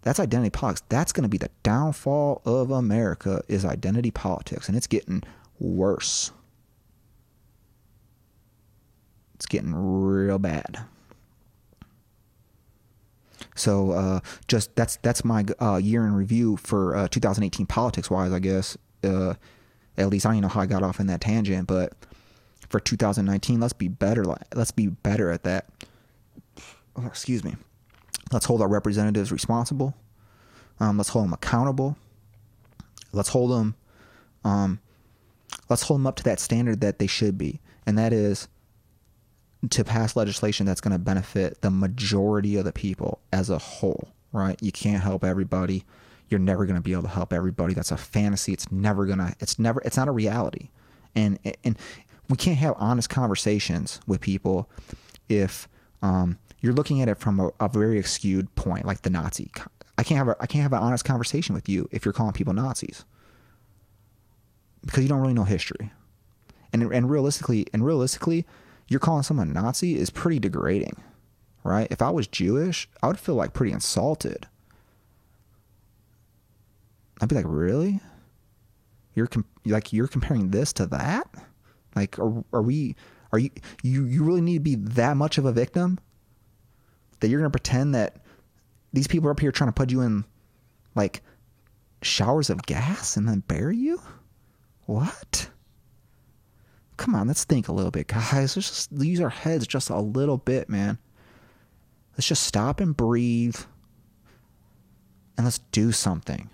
That's 0.03 0.19
identity 0.19 0.51
politics. 0.51 0.83
That's 0.89 1.13
going 1.13 1.23
to 1.25 1.29
be 1.29 1.39
the 1.39 1.51
downfall 1.63 2.43
of 2.45 2.71
America 2.71 3.43
is 3.49 3.65
identity 3.65 4.11
politics, 4.11 4.69
and 4.69 4.77
it's 4.77 4.87
getting 4.87 5.23
worse. 5.59 6.33
It's 9.35 9.47
getting 9.47 9.75
real 9.75 10.39
bad. 10.39 10.85
So 13.55 13.91
uh, 13.91 14.21
just 14.49 14.75
that's 14.75 14.97
that's 14.97 15.25
my 15.25 15.45
uh, 15.61 15.77
year 15.77 16.07
in 16.07 16.15
review 16.15 16.57
for 16.57 16.97
uh, 16.97 17.09
2018 17.09 17.67
politics 17.67 18.11
wise, 18.11 18.33
I 18.33 18.39
guess. 18.39 18.77
Uh, 19.05 19.35
at 19.97 20.09
least 20.09 20.25
I 20.25 20.33
don't 20.33 20.43
know 20.43 20.49
how 20.49 20.61
I 20.61 20.67
got 20.67 20.83
off 20.83 21.01
in 21.01 21.07
that 21.09 21.21
tangent, 21.21 21.67
but 21.67 21.93
for 22.69 22.81
2019, 22.81 23.61
let's 23.61 23.73
be 23.73 23.89
better. 23.89 24.25
Let's 24.55 24.71
be 24.71 24.87
better 24.87 25.31
at 25.31 25.43
that. 25.43 25.67
Oh, 26.97 27.07
excuse 27.07 27.45
me. 27.45 27.57
Let's 28.33 28.47
hold 28.47 28.63
our 28.63 28.69
representatives 28.69 29.33
responsible. 29.33 29.95
Um, 30.79 30.97
let's 30.97 31.11
hold 31.11 31.27
them 31.27 31.33
accountable. 31.33 31.97
Let's 33.13 33.29
hold 33.29 33.51
them. 33.51 33.75
Um, 34.45 34.81
let's 35.69 35.83
hold 35.83 36.01
them 36.01 36.07
up 36.07 36.17
to 36.17 36.25
that 36.25 36.41
standard 36.41 36.81
that 36.81 36.99
they 36.99 37.07
should 37.07 37.37
be, 37.37 37.61
and 37.87 37.99
that 37.99 38.13
is 38.13 38.49
to 39.69 39.85
pass 39.85 40.17
legislation 40.17 40.65
that's 40.65 40.81
going 40.81 40.93
to 40.93 40.99
benefit 40.99 41.61
the 41.61 41.71
majority 41.71 42.57
of 42.57 42.65
the 42.65 42.73
people 42.73 43.21
as 43.33 43.51
a 43.51 43.59
whole, 43.59 44.09
right? 44.33 44.59
You 44.63 44.73
can't 44.73 45.03
help 45.03 45.23
everybody. 45.23 45.85
You're 46.31 46.41
never 46.41 46.65
going 46.65 46.77
to 46.77 46.83
be 46.83 46.93
able 46.93 47.03
to 47.03 47.09
help 47.09 47.33
everybody. 47.33 47.75
That's 47.75 47.91
a 47.91 47.97
fantasy. 47.97 48.53
It's 48.53 48.71
never 48.73 49.07
to 49.07 49.35
it's 49.41 49.59
never 49.59 49.83
it's 49.85 49.97
not 49.97 50.09
a 50.09 50.13
reality. 50.13 50.71
And 51.15 51.39
and 51.65 51.77
we 52.29 52.37
can't 52.37 52.57
have 52.59 52.75
honest 52.79 53.11
conversations 53.11 54.01
with 54.07 54.21
people 54.21 54.71
if 55.29 55.69
um, 56.01 56.39
you're 56.61 56.75
looking 56.75 57.01
at 57.01 57.09
it 57.09 57.19
from 57.19 57.41
a, 57.41 57.51
a, 57.61 57.69
very 57.69 58.03
skewed 58.03 58.55
point, 58.55 58.85
like 58.85 59.03
the 59.03 59.11
Nazi. 59.11 59.51
I 59.97 60.03
can't 60.03 60.19
have 60.19 60.29
a, 60.29 60.37
I 60.41 60.47
can't 60.47 60.63
have 60.63 60.73
an 60.73 60.81
honest 60.81 61.05
conversation 61.05 61.55
with 61.55 61.69
you 61.69 61.89
if 61.91 62.05
you're 62.05 62.13
calling 62.13 62.33
people 62.33 62.53
Nazis 62.53 63.05
because 64.85 65.03
you 65.03 65.09
don't 65.09 65.21
really 65.21 65.35
know 65.35 65.45
history. 65.45 65.93
And 66.73 66.83
and 66.93 67.11
realistically, 67.11 67.67
and 67.73 67.85
realistically, 67.85 68.47
you're 68.89 69.01
calling 69.01 69.23
someone 69.23 69.53
Nazi 69.53 69.97
is 69.97 70.11
pretty 70.11 70.39
degrading, 70.39 71.03
right? 71.65 71.89
If 71.91 72.01
I 72.01 72.11
was 72.11 72.27
Jewish, 72.27 72.89
I 73.03 73.09
would 73.09 73.19
feel 73.19 73.35
like 73.35 73.53
pretty 73.53 73.73
insulted. 73.73 74.47
I'd 77.21 77.29
be 77.29 77.35
like, 77.35 77.45
really? 77.49 78.01
You're 79.15 79.27
com- 79.27 79.47
like 79.67 79.93
you're 79.93 80.09
comparing 80.09 80.51
this 80.51 80.73
to 80.75 80.87
that? 80.87 81.29
Like, 81.97 82.19
are, 82.19 82.45
are 82.53 82.63
we? 82.63 82.97
Are 83.33 83.39
you 83.39 83.51
you 83.83 84.05
you 84.05 84.25
really 84.25 84.41
need 84.41 84.55
to 84.55 84.61
be 84.61 84.77
that 84.77 85.17
much 85.17 85.39
of 85.39 85.45
a 85.45 85.53
victim 85.53 85.99
that 87.21 87.29
you're 87.29 87.41
gonna 87.41 87.51
pretend 87.51 87.95
that 87.95 88.17
these 88.93 89.07
people 89.07 89.29
are 89.29 89.33
up 89.33 89.41
here 89.41 89.53
trying 89.53 89.69
to 89.69 89.75
put 89.75 89.91
you 89.91 90.01
in 90.01 90.25
like 90.95 91.23
showers 92.03 92.51
of 92.51 92.63
gas 92.63 93.17
and 93.17 93.29
then 93.29 93.41
bury 93.41 93.77
you? 93.77 94.01
What? 94.87 95.51
come 97.01 97.15
on, 97.15 97.27
let's 97.27 97.45
think 97.45 97.67
a 97.67 97.73
little 97.73 97.91
bit, 97.91 98.07
guys. 98.09 98.57
Let's 98.57 98.69
just 98.69 98.93
use 98.93 99.21
our 99.21 99.31
heads 99.31 99.67
just 99.67 99.89
a 99.89 99.99
little 99.99 100.37
bit, 100.37 100.69
man. 100.69 100.99
Let's 102.13 102.29
just 102.29 102.45
stop 102.45 102.79
and 102.79 102.95
breathe 102.95 103.57
and 105.37 105.47
let's 105.47 105.59
do 105.73 105.91
something. 105.93 106.51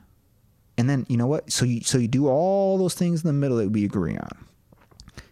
And 0.78 0.88
then, 0.88 1.04
you 1.08 1.16
know 1.16 1.26
what? 1.26 1.50
So 1.50 1.64
you 1.64 1.80
so 1.80 1.98
you 1.98 2.06
do 2.06 2.28
all 2.28 2.78
those 2.78 2.94
things 2.94 3.24
in 3.24 3.26
the 3.26 3.32
middle 3.32 3.56
that 3.56 3.70
we 3.70 3.84
agree 3.84 4.16
on. 4.16 4.46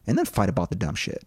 And 0.06 0.18
then 0.18 0.24
fight 0.24 0.48
about 0.48 0.70
the 0.70 0.76
dumb 0.76 0.96
shit. 0.96 1.22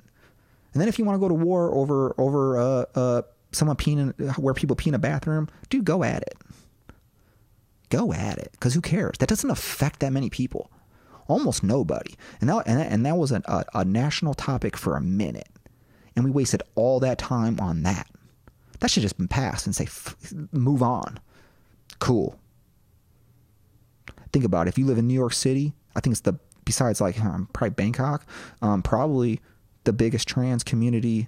And 0.73 0.81
then 0.81 0.89
if 0.89 0.99
you 0.99 1.05
want 1.05 1.15
to 1.15 1.19
go 1.19 1.29
to 1.29 1.33
war 1.33 1.73
over 1.73 2.13
over 2.17 2.59
uh 2.59 2.85
uh 2.93 3.21
someone 3.51 3.77
peeing 3.77 4.13
in, 4.19 4.29
where 4.31 4.53
people 4.53 4.75
pee 4.75 4.89
in 4.89 4.95
a 4.95 4.99
bathroom, 4.99 5.49
dude, 5.69 5.85
go 5.85 6.03
at 6.03 6.23
it. 6.23 6.37
Go 7.89 8.11
at 8.11 8.37
it, 8.37 8.49
because 8.51 8.73
who 8.73 8.81
cares? 8.81 9.17
That 9.19 9.29
doesn't 9.29 9.49
affect 9.49 10.01
that 10.01 10.11
many 10.11 10.29
people 10.29 10.69
almost 11.27 11.63
nobody. 11.63 12.15
And 12.41 12.49
that, 12.49 12.63
and 12.65 12.79
that, 12.79 12.91
and 12.91 13.05
that 13.05 13.17
was 13.17 13.31
a, 13.31 13.41
a, 13.45 13.65
a 13.75 13.85
national 13.85 14.33
topic 14.33 14.77
for 14.77 14.95
a 14.95 15.01
minute. 15.01 15.49
And 16.15 16.25
we 16.25 16.31
wasted 16.31 16.63
all 16.75 16.99
that 17.01 17.17
time 17.17 17.59
on 17.59 17.83
that. 17.83 18.07
That 18.79 18.89
should 18.89 19.03
just 19.03 19.17
been 19.17 19.27
passed 19.27 19.65
and 19.65 19.75
say, 19.75 19.85
f- 19.85 20.15
move 20.51 20.81
on. 20.81 21.19
Cool. 21.99 22.39
Think 24.33 24.45
about 24.45 24.67
it. 24.67 24.69
If 24.69 24.77
you 24.77 24.85
live 24.85 24.97
in 24.97 25.07
New 25.07 25.13
York 25.13 25.33
City, 25.33 25.73
I 25.95 25.99
think 25.99 26.13
it's 26.13 26.21
the, 26.21 26.39
besides 26.65 27.01
like 27.01 27.19
um, 27.23 27.49
probably 27.53 27.71
Bangkok, 27.71 28.25
um, 28.61 28.81
probably 28.81 29.41
the 29.83 29.93
biggest 29.93 30.27
trans 30.27 30.63
community. 30.63 31.27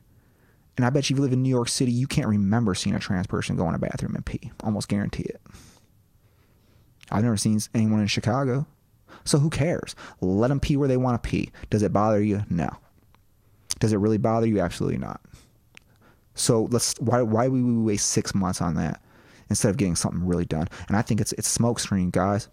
And 0.80 0.86
I 0.86 0.91
bet 0.91 1.09
you 1.09 1.15
if 1.15 1.17
you 1.17 1.23
live 1.23 1.34
in 1.34 1.43
New 1.43 1.49
York 1.49 1.67
City, 1.67 1.91
you 1.91 2.07
can't 2.07 2.30
remember 2.30 2.73
seeing 2.73 2.95
a 2.95 2.99
trans 2.99 3.27
person 3.27 3.57
go 3.57 3.67
in 3.67 3.75
a 3.75 3.77
bathroom 3.77 4.15
and 4.15 4.25
pee. 4.25 4.49
Almost 4.63 4.88
guarantee 4.88 5.23
it. 5.23 5.41
I've 7.11 7.25
never 7.25 7.36
seen 7.36 7.59
anyone 7.75 7.99
in 7.99 8.07
Chicago. 8.07 8.65
So 9.25 9.39
who 9.39 9.49
cares? 9.49 9.93
Let 10.21 10.47
them 10.47 10.61
pee 10.61 10.77
where 10.77 10.88
they 10.88 10.95
want 10.95 11.21
to 11.21 11.30
pee. 11.30 11.51
Does 11.69 11.84
it 11.84 11.91
bother 11.91 12.23
you? 12.23 12.45
No. 12.49 12.69
Does 13.80 13.91
it 13.91 13.97
really 13.97 14.17
bother 14.17 14.47
you? 14.47 14.61
Absolutely 14.61 14.99
not. 14.99 15.19
So 16.36 16.69
let's 16.71 16.93
why 17.01 17.23
why 17.23 17.49
would 17.49 17.61
we 17.61 17.73
waste 17.73 18.11
six 18.11 18.34
months 18.34 18.61
on 18.61 18.75
that 18.75 19.01
instead 19.49 19.71
of 19.71 19.75
getting 19.75 19.97
something 19.97 20.25
really 20.25 20.45
done? 20.45 20.69
And 20.88 20.95
I 20.95 21.01
think 21.01 21.19
it's 21.19 21.34
it's 21.34 21.57
smokescreen, 21.57 22.09
guys. 22.09 22.47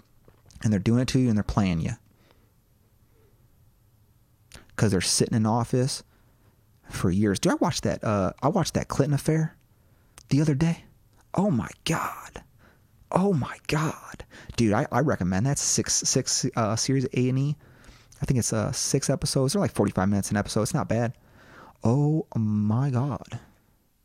And 0.64 0.72
they're 0.72 0.80
doing 0.80 1.02
it 1.02 1.08
to 1.10 1.20
you 1.20 1.28
and 1.28 1.38
they're 1.38 1.44
playing 1.44 1.80
you. 1.80 1.92
Cause 4.74 4.90
they're 4.90 5.00
sitting 5.00 5.36
in 5.36 5.46
office 5.46 6.02
for 6.89 7.11
years. 7.11 7.39
Do 7.39 7.51
I 7.51 7.55
watch 7.55 7.80
that 7.82 8.03
uh 8.05 8.32
I 8.43 8.49
watched 8.49 8.74
that 8.74 8.89
Clinton 8.89 9.14
affair 9.14 9.57
the 10.28 10.41
other 10.41 10.55
day? 10.55 10.84
Oh 11.34 11.51
my 11.51 11.68
God. 11.84 12.43
Oh 13.12 13.32
my 13.32 13.57
god, 13.68 14.24
dude! 14.57 14.72
I, 14.72 14.84
I 14.91 14.99
recommend 14.99 15.47
that 15.47 15.59
six 15.59 15.95
six 15.95 16.45
uh, 16.57 16.74
series 16.74 17.07
A 17.14 17.28
and 17.28 17.39
E. 17.39 17.57
I 18.20 18.26
think 18.26 18.39
it's 18.39 18.53
uh 18.53 18.72
six 18.72 19.09
episodes. 19.09 19.53
They're 19.53 19.61
like 19.62 19.72
forty 19.72 19.93
five 19.93 20.09
minutes 20.09 20.32
an 20.32 20.37
episode. 20.37 20.62
It's 20.62 20.74
not 20.74 20.89
bad. 20.89 21.12
Oh 21.84 22.26
my 22.34 22.91
god! 22.91 23.39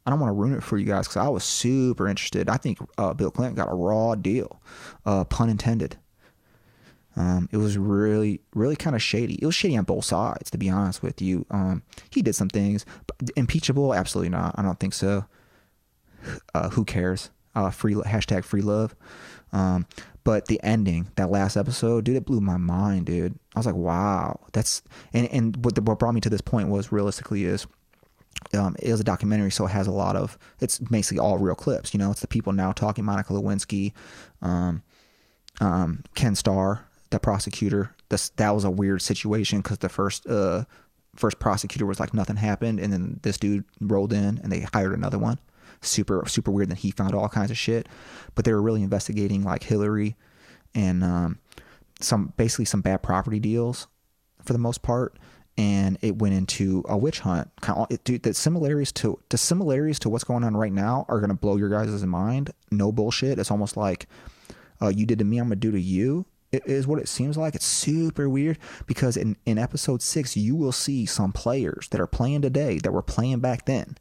I 0.05 0.11
don't 0.11 0.19
want 0.19 0.29
to 0.29 0.35
ruin 0.35 0.53
it 0.53 0.63
for 0.63 0.77
you 0.77 0.85
guys 0.85 1.07
because 1.07 1.17
I 1.17 1.29
was 1.29 1.43
super 1.43 2.07
interested. 2.07 2.47
I 2.47 2.57
think 2.57 2.77
uh, 2.97 3.13
Bill 3.13 3.31
Clinton 3.31 3.55
got 3.55 3.71
a 3.71 3.75
raw 3.75 4.13
deal, 4.13 4.61
uh, 5.05 5.23
pun 5.23 5.49
intended. 5.49 5.97
Um, 7.15 7.49
it 7.51 7.57
was 7.57 7.77
really, 7.77 8.41
really 8.53 8.75
kind 8.75 8.95
of 8.95 9.01
shady. 9.01 9.35
It 9.41 9.45
was 9.45 9.55
shady 9.55 9.77
on 9.77 9.83
both 9.83 10.05
sides, 10.05 10.49
to 10.51 10.57
be 10.57 10.69
honest 10.69 11.03
with 11.03 11.21
you. 11.21 11.45
Um, 11.51 11.83
he 12.09 12.21
did 12.21 12.35
some 12.35 12.49
things, 12.49 12.85
impeachable, 13.35 13.93
absolutely 13.93 14.29
not. 14.29 14.55
I 14.57 14.61
don't 14.61 14.79
think 14.79 14.93
so. 14.93 15.25
Uh, 16.53 16.69
who 16.69 16.85
cares? 16.85 17.31
uh, 17.55 17.69
free 17.69 17.93
hashtag 17.93 18.43
free 18.43 18.61
love. 18.61 18.95
Um, 19.53 19.85
but 20.23 20.45
the 20.45 20.59
ending, 20.63 21.09
that 21.15 21.29
last 21.29 21.57
episode, 21.57 22.05
dude, 22.05 22.15
it 22.15 22.25
blew 22.25 22.41
my 22.41 22.57
mind, 22.57 23.07
dude. 23.07 23.37
I 23.55 23.59
was 23.59 23.65
like, 23.65 23.75
wow, 23.75 24.39
that's 24.53 24.81
and 25.13 25.27
and 25.31 25.63
what 25.65 25.75
the, 25.75 25.81
what 25.81 25.99
brought 25.99 26.13
me 26.13 26.21
to 26.21 26.29
this 26.29 26.41
point 26.41 26.69
was 26.69 26.91
realistically 26.91 27.45
is. 27.45 27.67
Um, 28.53 28.75
it 28.79 28.91
was 28.91 28.99
a 28.99 29.03
documentary, 29.03 29.51
so 29.51 29.65
it 29.65 29.71
has 29.71 29.87
a 29.87 29.91
lot 29.91 30.15
of. 30.15 30.37
It's 30.61 30.79
basically 30.79 31.19
all 31.19 31.37
real 31.37 31.55
clips. 31.55 31.93
You 31.93 31.99
know, 31.99 32.11
it's 32.11 32.21
the 32.21 32.27
people 32.27 32.53
now 32.53 32.71
talking. 32.71 33.05
Monica 33.05 33.33
Lewinsky, 33.33 33.93
um, 34.41 34.81
um, 35.59 36.03
Ken 36.15 36.35
Starr, 36.35 36.87
the 37.11 37.19
prosecutor. 37.19 37.95
This 38.09 38.29
that 38.37 38.53
was 38.53 38.63
a 38.63 38.71
weird 38.71 39.01
situation 39.01 39.61
because 39.61 39.77
the 39.77 39.89
first 39.89 40.27
uh, 40.27 40.65
first 41.15 41.39
prosecutor 41.39 41.85
was 41.85 41.99
like 41.99 42.13
nothing 42.13 42.37
happened, 42.37 42.79
and 42.79 42.91
then 42.91 43.19
this 43.21 43.37
dude 43.37 43.63
rolled 43.79 44.11
in 44.11 44.39
and 44.43 44.51
they 44.51 44.61
hired 44.73 44.93
another 44.93 45.19
one 45.19 45.39
super 45.81 46.23
super 46.27 46.51
weird 46.51 46.69
that 46.69 46.79
he 46.79 46.91
found 46.91 47.13
all 47.13 47.29
kinds 47.29 47.51
of 47.51 47.57
shit. 47.57 47.87
But 48.35 48.45
they 48.45 48.53
were 48.53 48.61
really 48.61 48.83
investigating 48.83 49.43
like 49.43 49.63
Hillary 49.63 50.15
and 50.73 51.03
um, 51.03 51.39
some 51.99 52.33
basically 52.37 52.65
some 52.65 52.81
bad 52.81 53.03
property 53.03 53.39
deals 53.39 53.87
for 54.43 54.53
the 54.53 54.59
most 54.59 54.81
part. 54.81 55.17
And 55.57 55.97
it 56.01 56.17
went 56.17 56.33
into 56.33 56.83
a 56.87 56.97
witch 56.97 57.19
hunt. 57.19 57.49
kind 57.61 57.85
of 57.91 58.03
Dude, 58.03 58.23
the 58.23 58.33
similarities 58.33 58.91
to 58.93 59.19
the 59.29 59.37
similarities 59.37 59.99
to 59.99 60.09
what's 60.09 60.23
going 60.23 60.43
on 60.43 60.55
right 60.55 60.71
now 60.71 61.05
are 61.09 61.19
gonna 61.19 61.33
blow 61.33 61.57
your 61.57 61.69
guys' 61.69 62.05
mind. 62.05 62.51
No 62.71 62.91
bullshit. 62.91 63.37
It's 63.37 63.51
almost 63.51 63.75
like 63.75 64.07
uh, 64.81 64.87
you 64.87 65.05
did 65.05 65.19
to 65.19 65.25
me, 65.25 65.37
I'm 65.37 65.45
gonna 65.45 65.57
do 65.57 65.71
to 65.71 65.79
you. 65.79 66.25
Is 66.51 66.85
what 66.85 66.99
it 66.99 67.07
seems 67.07 67.37
like. 67.37 67.55
It's 67.55 67.65
super 67.65 68.27
weird 68.27 68.57
because 68.85 69.15
in, 69.15 69.37
in 69.45 69.57
episode 69.57 70.01
six, 70.01 70.35
you 70.35 70.55
will 70.55 70.73
see 70.73 71.05
some 71.05 71.31
players 71.31 71.87
that 71.91 72.01
are 72.01 72.07
playing 72.07 72.41
today 72.41 72.77
that 72.79 72.91
were 72.91 73.01
playing 73.01 73.39
back 73.39 73.65
then 73.65 73.95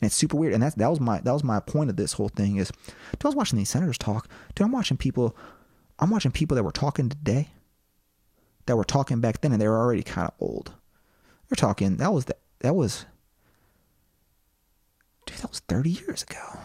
and 0.00 0.06
it's 0.06 0.14
super 0.16 0.36
weird. 0.36 0.54
And 0.54 0.62
that 0.62 0.76
that 0.76 0.88
was 0.88 1.00
my 1.00 1.20
that 1.20 1.32
was 1.32 1.44
my 1.44 1.60
point 1.60 1.90
of 1.90 1.96
this 1.96 2.14
whole 2.14 2.28
thing 2.28 2.56
is, 2.56 2.70
dude, 3.12 3.24
I 3.24 3.28
was 3.28 3.36
watching 3.36 3.58
these 3.58 3.70
senators 3.70 3.98
talk. 3.98 4.28
Dude, 4.54 4.64
I'm 4.64 4.72
watching 4.72 4.96
people, 4.96 5.36
I'm 5.98 6.10
watching 6.10 6.32
people 6.32 6.54
that 6.54 6.62
were 6.62 6.72
talking 6.72 7.08
today, 7.08 7.48
that 8.66 8.76
were 8.76 8.84
talking 8.84 9.20
back 9.20 9.40
then, 9.40 9.52
and 9.52 9.60
they 9.60 9.68
were 9.68 9.78
already 9.78 10.02
kind 10.02 10.26
of 10.26 10.34
old. 10.40 10.72
They're 11.48 11.56
talking. 11.56 11.96
That 11.96 12.12
was 12.12 12.26
the, 12.26 12.36
that 12.60 12.74
was, 12.74 13.04
dude, 15.26 15.38
that 15.38 15.50
was 15.50 15.60
30 15.60 15.90
years 15.90 16.22
ago. 16.22 16.58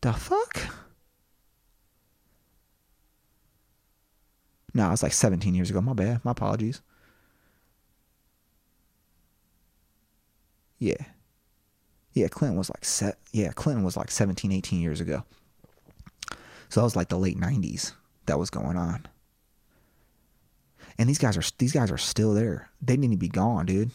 The 0.00 0.12
fuck? 0.12 0.58
No, 4.74 4.88
it 4.88 4.90
was 4.90 5.02
like 5.02 5.12
17 5.12 5.54
years 5.54 5.70
ago. 5.70 5.80
My 5.80 5.92
bad. 5.92 6.24
My 6.24 6.30
apologies. 6.30 6.80
Yeah. 10.78 10.96
Yeah, 12.14 12.28
Clinton 12.28 12.58
was 12.58 12.70
like 12.70 12.84
set 12.84 13.18
yeah, 13.32 13.52
Clinton 13.52 13.84
was 13.84 13.96
like 13.96 14.10
17, 14.10 14.52
18 14.52 14.80
years 14.80 15.00
ago. 15.00 15.24
So 16.68 16.80
that 16.80 16.84
was 16.84 16.96
like 16.96 17.08
the 17.08 17.18
late 17.18 17.38
90s 17.38 17.92
that 18.26 18.38
was 18.38 18.50
going 18.50 18.76
on. 18.76 19.06
And 20.98 21.08
these 21.08 21.18
guys 21.18 21.36
are 21.36 21.42
these 21.58 21.72
guys 21.72 21.90
are 21.90 21.98
still 21.98 22.34
there. 22.34 22.70
They 22.80 22.96
need 22.96 23.10
to 23.12 23.16
be 23.16 23.28
gone, 23.28 23.66
dude. 23.66 23.90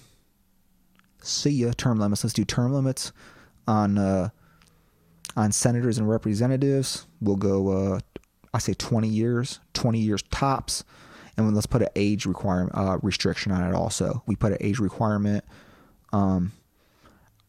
See 1.22 1.52
ya. 1.52 1.72
Term 1.78 2.00
limits. 2.00 2.24
Let's 2.24 2.34
do 2.34 2.46
term 2.46 2.74
limits 2.74 3.12
on 3.68 3.98
uh, 3.98 4.30
on 5.36 5.52
senators 5.52 5.98
and 5.98 6.10
representatives. 6.10 7.06
We'll 7.22 7.36
go. 7.36 7.70
Uh, 7.70 8.00
I 8.54 8.60
say 8.60 8.74
20 8.74 9.08
years, 9.08 9.60
20 9.74 10.00
years 10.00 10.22
tops, 10.32 10.84
and 11.36 11.54
let's 11.54 11.68
put 11.68 11.82
an 11.82 11.90
age 11.96 12.26
requirement 12.26 12.76
uh, 12.76 12.98
restriction 13.02 13.52
on 13.52 13.64
it. 13.64 13.76
Also, 13.76 14.24
we 14.26 14.36
put 14.36 14.52
an 14.52 14.58
age 14.62 14.80
requirement. 14.80 15.44
Um, 16.12 16.52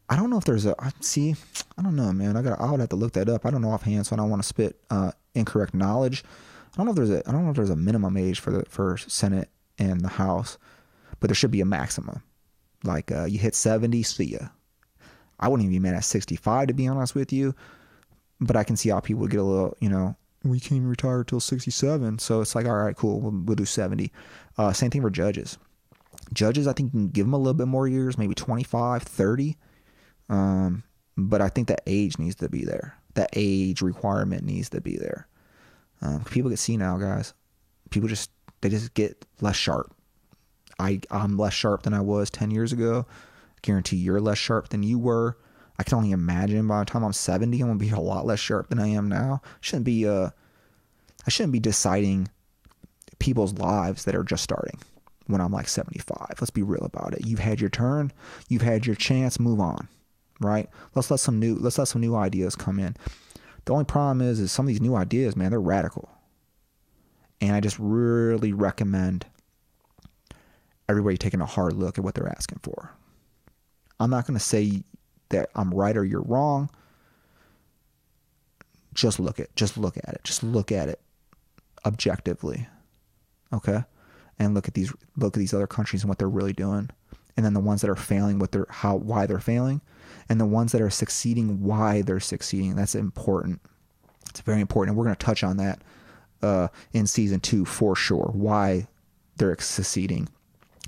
I 0.09 0.17
don't 0.17 0.31
know 0.31 0.39
if 0.39 0.45
there's 0.45 0.67
a 0.67 0.75
see. 1.01 1.35
I 1.77 1.83
don't 1.83 1.97
know, 1.97 2.13
man. 2.13 2.37
I 2.37 2.43
got. 2.43 2.61
I 2.61 2.71
would 2.71 2.81
have 2.81 2.89
to 2.91 2.97
look 2.97 3.13
that 3.13 3.29
up. 3.29 3.47
I 3.47 3.51
don't 3.51 3.63
know 3.63 3.71
offhand, 3.71 4.07
so 4.07 4.15
I 4.15 4.19
don't 4.19 4.31
want 4.31 4.43
to 4.43 4.49
spit 4.49 4.81
uh, 4.91 5.13
incorrect 5.35 5.75
knowledge. 5.75 6.25
I 6.73 6.77
don't 6.77 6.87
know 6.87 6.93
if 6.93 6.97
there's 6.97 7.11
a. 7.11 7.29
I 7.29 7.33
don't 7.33 7.45
know 7.45 7.51
if 7.51 7.57
there's 7.57 7.71
a 7.71 7.77
minimum 7.77 8.17
age 8.17 8.41
for 8.41 8.51
the 8.51 8.65
for 8.69 8.97
Senate 8.97 9.49
and 9.79 10.01
the 10.01 10.09
House, 10.09 10.59
but 11.21 11.29
there 11.29 11.35
should 11.35 11.51
be 11.51 11.61
a 11.61 11.67
maximum. 11.67 12.23
Like 12.85 13.11
uh, 13.11 13.25
you 13.25 13.39
hit 13.39 13.55
70, 13.55 14.03
see 14.03 14.25
ya. 14.25 14.49
I 15.41 15.49
wouldn't 15.49 15.69
even 15.69 15.83
be 15.83 15.89
mad 15.89 15.97
at 15.97 16.05
65 16.05 16.69
to 16.69 16.75
be 16.75 16.87
honest 16.87 17.15
with 17.15 17.33
you, 17.33 17.55
but 18.41 18.57
I 18.57 18.65
can 18.65 18.77
see 18.77 18.91
how 18.91 19.01
people 19.01 19.23
would 19.23 19.31
get 19.31 19.41
a 19.41 19.45
little, 19.45 19.77
you 19.81 19.89
know, 19.89 20.17
we 20.49 20.61
can't 20.61 20.73
even 20.73 20.89
retire 20.89 21.25
till 21.25 21.41
67. 21.41 22.19
So 22.19 22.41
it's 22.41 22.55
like, 22.55 22.67
all 22.67 22.77
right, 22.77 22.97
cool, 22.97 23.21
we'll, 23.21 23.33
we'll 23.33 23.57
do 23.57 23.65
70. 23.65 24.13
Uh, 24.57 24.73
same 24.73 24.91
thing 24.91 25.03
for 25.03 25.11
judges. 25.11 25.59
Judges, 26.33 26.67
I 26.67 26.73
think 26.73 26.93
you 26.93 27.01
can 27.01 27.09
give 27.09 27.27
them 27.27 27.35
a 27.35 27.39
little 27.39 27.55
bit 27.55 27.69
more 27.69 27.89
years, 27.89 28.19
maybe 28.19 28.35
25, 28.35 29.03
30. 29.03 29.57
Um, 30.29 30.83
but 31.17 31.41
I 31.41 31.49
think 31.49 31.69
that 31.69 31.83
age 31.87 32.19
needs 32.19 32.37
to 32.37 32.49
be 32.49 32.65
there. 32.65 32.97
That 33.15 33.31
age 33.35 33.83
requirement 33.83 34.45
needs 34.45 34.69
to 34.71 34.81
be 34.81 34.97
there. 34.97 35.27
Um, 36.01 36.25
people 36.25 36.51
get 36.51 36.59
senile, 36.59 36.99
guys. 36.99 37.35
People 37.91 38.09
just 38.09 38.31
they 38.61 38.69
just 38.69 38.95
get 38.95 39.25
less 39.41 39.57
sharp. 39.57 39.95
I 40.79 41.01
I'm 41.11 41.37
less 41.37 41.55
sharp 41.55 41.83
than 41.83 41.95
I 41.95 42.01
was 42.01 42.31
10 42.31 42.51
years 42.51 42.73
ago. 42.73 43.07
I 43.09 43.59
guarantee 43.63 43.97
you're 43.97 44.21
less 44.21 44.39
sharp 44.39 44.69
than 44.69 44.83
you 44.83 44.99
were. 44.99 45.37
I 45.79 45.85
can 45.85 45.97
only 45.97 46.11
imagine 46.11 46.67
by 46.67 46.81
the 46.81 46.85
time 46.85 47.05
I'm 47.05 47.13
70, 47.13 47.61
I'm 47.61 47.69
gonna 47.69 47.79
be 47.79 47.91
a 47.91 48.01
lot 48.01 48.27
less 48.27 48.41
sharp 48.41 48.69
than 48.69 48.79
I 48.79 48.89
am 48.89 49.09
now. 49.09 49.41
Shouldn't 49.61 49.85
be 49.85 50.07
uh, 50.07 50.31
I 51.27 51.31
shouldn't 51.31 51.53
be 51.53 51.61
deciding 51.61 52.29
people's 53.19 53.55
lives 53.55 54.05
that 54.05 54.15
are 54.15 54.25
just 54.25 54.45
starting 54.45 54.79
when 55.27 55.41
I'm 55.41 55.53
like 55.53 55.69
75. 55.69 56.35
Let's 56.41 56.51
be 56.51 56.63
real 56.63 56.85
about 56.85 57.15
it. 57.15 57.27
You've 57.27 57.39
had 57.39 57.61
your 57.61 57.71
turn, 57.71 58.13
you've 58.49 58.63
had 58.63 58.87
your 58.87 58.97
chance, 58.97 59.39
move 59.39 59.61
on. 59.61 59.89
Right? 60.41 60.69
Let's 60.95 61.11
let 61.11 61.21
some 61.21 61.39
new 61.39 61.55
let's 61.57 61.79
let 61.79 61.89
some 61.89 62.01
new 62.01 62.17
ideas 62.17 62.57
come 62.57 62.79
in. 62.79 62.97
The 63.65 63.73
only 63.73 63.85
problem 63.85 64.21
is 64.21 64.41
is 64.41 64.51
some 64.51 64.67
of 64.67 64.69
these 64.69 64.81
new 64.81 64.95
ideas, 64.97 65.37
man, 65.37 65.51
they're 65.51 65.61
radical. 65.61 66.09
And 67.41 67.55
I 67.55 67.61
just 67.61 67.77
really 67.79 68.53
recommend 68.53 69.27
everybody 70.89 71.17
taking 71.17 71.41
a 71.41 71.47
hard 71.47 71.75
look 71.75 71.99
at 71.99 72.05
what 72.05 72.15
they're 72.15 72.29
asking 72.29 72.61
for. 72.63 72.91
I'm 74.01 74.11
not 74.11 74.27
going 74.27 74.39
to 74.39 74.45
say 74.45 74.83
that 75.31 75.51
I'm 75.55 75.73
right 75.73 75.97
or 75.97 76.05
you're 76.05 76.23
wrong. 76.23 76.71
Just 78.95 79.21
look 79.21 79.39
at 79.39 79.55
just 79.55 79.77
look 79.77 79.97
at 79.97 80.09
it. 80.15 80.21
Just 80.25 80.43
look 80.43 80.73
at 80.73 80.89
it 80.89 81.01
objectively. 81.85 82.67
Okay? 83.53 83.85
And 84.39 84.55
look 84.55 84.69
at 84.69 84.75
these 84.75 84.93
look 85.17 85.37
at 85.37 85.41
these 85.41 85.55
other 85.55 85.67
countries 85.67 86.03
and 86.03 86.09
what 86.09 86.19
they're 86.19 86.29
really 86.29 86.53
doing. 86.53 86.91
And 87.37 87.47
then 87.47 87.55
the 87.55 87.61
ones 87.61 87.83
that 87.83 87.91
are 87.91 87.97
failing 87.97 88.39
what 88.39 88.53
they're 88.53 88.67
how 88.69 88.97
why 88.97 89.27
they're 89.27 89.39
failing 89.39 89.81
and 90.29 90.41
the 90.41 90.47
ones 90.47 90.73
that 90.73 90.81
are 90.81 90.91
succeeding 90.91 91.63
why 91.63 92.03
they're 92.03 92.21
succeeding. 92.21 92.75
That's 92.75 92.95
important. 92.95 93.61
It's 94.31 94.41
very 94.41 94.61
important. 94.61 94.91
And 94.91 94.99
we're 94.99 95.05
going 95.05 95.17
to 95.17 95.25
touch 95.25 95.45
on 95.45 95.57
that 95.59 95.83
uh, 96.43 96.69
in 96.93 97.07
season 97.07 97.41
2 97.41 97.65
for 97.65 97.97
sure. 97.97 98.31
Why 98.33 98.89
they're 99.37 99.57
succeeding 99.59 100.29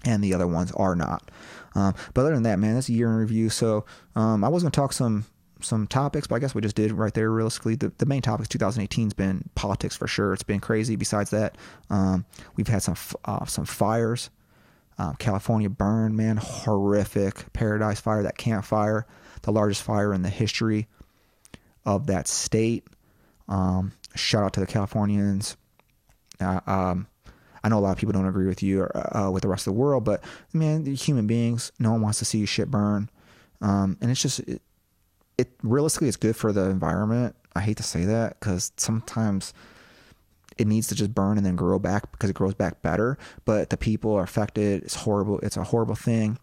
and 0.05 0.23
the 0.23 0.35
other 0.35 0.47
ones 0.47 0.73
are 0.73 0.97
not. 0.97 1.31
Um, 1.75 1.95
but 2.15 2.23
other 2.23 2.35
than 2.35 2.43
that, 2.45 2.59
man, 2.59 2.75
that's 2.75 2.89
a 2.89 2.93
year 2.93 3.09
in 3.09 3.17
review. 3.17 3.49
So 3.49 3.85
um, 4.17 4.45
I 4.45 4.49
was 4.49 4.63
going 4.63 4.73
to 4.73 4.77
talk 4.77 4.93
some 4.93 5.27
some 5.63 5.87
topics, 5.87 6.27
but 6.27 6.37
I 6.37 6.39
guess 6.39 6.55
we 6.55 6.63
just 6.63 6.77
did 6.77 6.93
right 6.93 7.13
there. 7.13 7.31
Realistically, 7.31 7.77
the, 7.77 7.93
the 7.99 8.07
main 8.07 8.23
topic 8.23 8.49
2018 8.49 9.07
has 9.07 9.13
been 9.13 9.49
politics 9.55 9.97
for 9.97 10.07
sure. 10.07 10.33
It's 10.33 10.43
been 10.43 10.61
crazy. 10.61 10.97
Besides 10.97 11.31
that, 11.31 11.57
um, 11.91 12.25
we've 12.57 12.69
had 12.69 12.83
some 12.83 12.97
uh, 13.25 13.45
some 13.47 13.67
fires. 13.67 14.31
Um, 14.99 15.17
California 15.17 15.71
burn, 15.71 16.15
man, 16.15 16.37
horrific. 16.37 17.53
Paradise 17.53 18.01
Fire, 18.01 18.23
that 18.23 18.37
Camp 18.37 18.65
Fire, 18.65 19.07
the 19.43 19.53
largest 19.53 19.83
fire 19.83 20.13
in 20.13 20.23
the 20.23 20.29
history 20.29 20.89
of 21.87 22.07
that 22.09 22.29
state. 22.29 22.87
Um, 23.49 23.93
shout 24.15 24.45
out 24.45 24.53
to 24.55 24.61
the 24.61 24.67
Californians. 24.67 25.57
Uh, 26.39 26.61
um, 26.67 27.07
I 27.63 27.69
know 27.69 27.79
a 27.79 27.81
lot 27.81 27.93
of 27.93 27.99
people 27.99 28.13
don't 28.13 28.27
agree 28.27 28.47
with 28.47 28.63
you 28.63 28.83
or 28.83 29.17
uh, 29.17 29.31
with 29.31 29.43
the 29.43 29.49
rest 29.49 29.67
of 29.67 29.75
the 29.75 29.79
world, 29.79 30.05
but 30.05 30.23
man, 30.53 30.87
human 30.87 31.27
beings, 31.27 31.73
no 31.79 31.93
one 31.93 32.01
wants 32.01 32.19
to 32.21 32.25
see 32.25 32.45
shit 32.47 32.71
burn. 32.71 33.11
Um, 33.61 33.99
and 34.01 34.11
it's 34.11 34.23
just, 34.23 34.41
it, 34.41 34.63
it, 35.37 35.51
realistically, 35.63 36.09
it's 36.09 36.17
good 36.17 36.37
for 36.37 36.53
the 36.53 36.71
environment. 36.71 37.37
I 37.55 37.61
hate 37.61 37.77
to 37.79 37.83
say 37.83 38.05
that 38.05 38.39
because 38.41 38.73
sometimes 38.77 39.53
it 40.57 40.67
needs 40.67 40.89
to 40.89 40.95
just 40.95 41.15
burn 41.15 41.37
and 41.37 41.45
then 41.45 41.57
grow 41.57 41.79
back 41.79 42.11
because 42.13 42.31
it 42.31 42.37
grows 42.37 42.55
back 42.55 42.83
better. 42.83 43.19
But 43.45 43.71
the 43.71 43.77
people 43.77 44.15
are 44.15 44.23
affected. 44.23 44.83
It's 44.83 44.95
horrible. 44.95 45.39
It's 45.41 45.57
a 45.57 45.65
horrible 45.65 45.95
thing. 45.95 46.39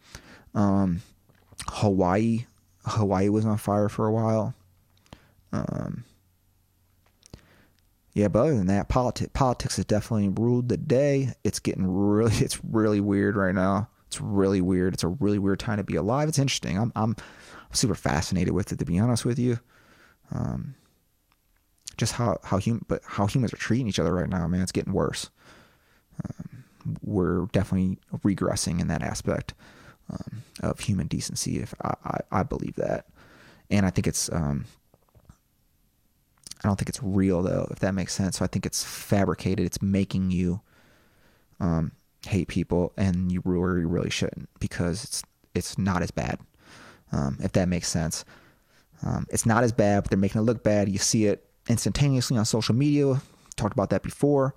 Um, 0.54 1.02
Hawaii, 1.68 2.46
Hawaii 2.86 3.30
was 3.30 3.46
on 3.46 3.58
fire 3.58 3.90
for 3.90 4.08
a 4.08 4.12
while. 4.12 4.54
Um, 5.52 6.04
yeah, 8.18 8.30
but 8.30 8.40
other 8.40 8.58
than 8.58 8.66
that, 8.66 8.90
politics 8.90 9.30
politics 9.36 9.76
has 9.76 9.86
definitely 9.86 10.30
ruled 10.30 10.70
the 10.70 10.78
day. 10.78 11.36
It's 11.44 11.60
getting 11.60 11.86
really 11.86 12.36
it's 12.38 12.60
really 12.66 13.00
weird 13.00 13.36
right 13.36 13.54
now. 13.54 13.90
It's 14.08 14.20
really 14.20 14.60
weird. 14.60 14.96
It's 14.96 15.04
a 15.04 15.08
really 15.08 15.38
weird 15.38 15.60
time 15.60 15.78
to 15.78 15.84
be 15.84 15.98
alive. 15.98 16.28
It's 16.28 16.40
interesting. 16.40 16.80
I'm 16.80 16.92
I'm, 16.96 17.16
super 17.74 17.94
fascinated 17.94 18.54
with 18.56 18.72
it 18.72 18.80
to 18.80 18.86
be 18.86 18.98
honest 18.98 19.24
with 19.24 19.38
you. 19.38 19.60
Um, 20.32 20.74
just 21.96 22.14
how 22.14 22.40
how 22.44 22.60
hum- 22.60 22.86
but 22.88 23.04
how 23.06 23.28
humans 23.28 23.54
are 23.54 23.58
treating 23.58 23.88
each 23.88 24.00
other 24.00 24.16
right 24.16 24.30
now, 24.30 24.48
man. 24.48 24.62
It's 24.62 24.72
getting 24.72 24.94
worse. 24.94 25.30
Um, 26.24 26.64
we're 27.04 27.46
definitely 27.52 28.00
regressing 28.24 28.82
in 28.82 28.88
that 28.88 29.04
aspect 29.04 29.54
um, 30.10 30.42
of 30.64 30.80
human 30.80 31.06
decency. 31.06 31.60
If 31.60 31.76
I, 31.84 31.94
I, 32.04 32.20
I 32.40 32.44
believe 32.44 32.78
that, 32.78 33.06
and 33.70 33.86
I 33.86 33.92
think 33.92 34.08
it's 34.08 34.32
um, 34.32 34.66
I 36.64 36.68
don't 36.68 36.78
think 36.78 36.90
it's 36.90 37.04
real 37.04 37.42
though, 37.44 37.68
if 37.72 37.80
that 37.80 37.94
makes 37.94 38.14
sense. 38.14 38.38
So 38.38 38.46
I 38.46 38.48
think 38.48 38.66
it's 38.66 38.84
fabricated. 38.84 39.66
It's 39.66 39.82
making 39.82 40.32
you 40.32 40.62
um, 41.60 41.92
hate 42.26 42.48
people, 42.48 42.94
and 42.98 43.32
you 43.32 43.42
really, 43.46 43.86
really 43.86 44.10
shouldn't 44.10 44.50
because 44.60 45.04
it's 45.04 45.24
it's 45.54 45.78
not 45.78 46.02
as 46.02 46.12
bad. 46.12 46.40
Um, 47.12 47.38
if 47.42 47.54
that 47.54 47.70
makes 47.70 47.88
sense, 47.88 48.26
um, 49.04 49.26
it's 49.30 49.46
not 49.46 49.64
as 49.64 49.72
bad, 49.72 50.04
but 50.04 50.10
they're 50.10 50.20
making 50.20 50.42
it 50.42 50.46
look 50.46 50.64
bad. 50.64 50.90
You 50.90 50.98
see 50.98 51.26
it 51.26 51.48
instantaneously 51.70 52.38
on 52.38 52.46
social 52.46 52.76
media. 52.76 53.22
Talked 53.56 53.74
about 53.74 53.90
that 53.92 54.04
before, 54.04 54.56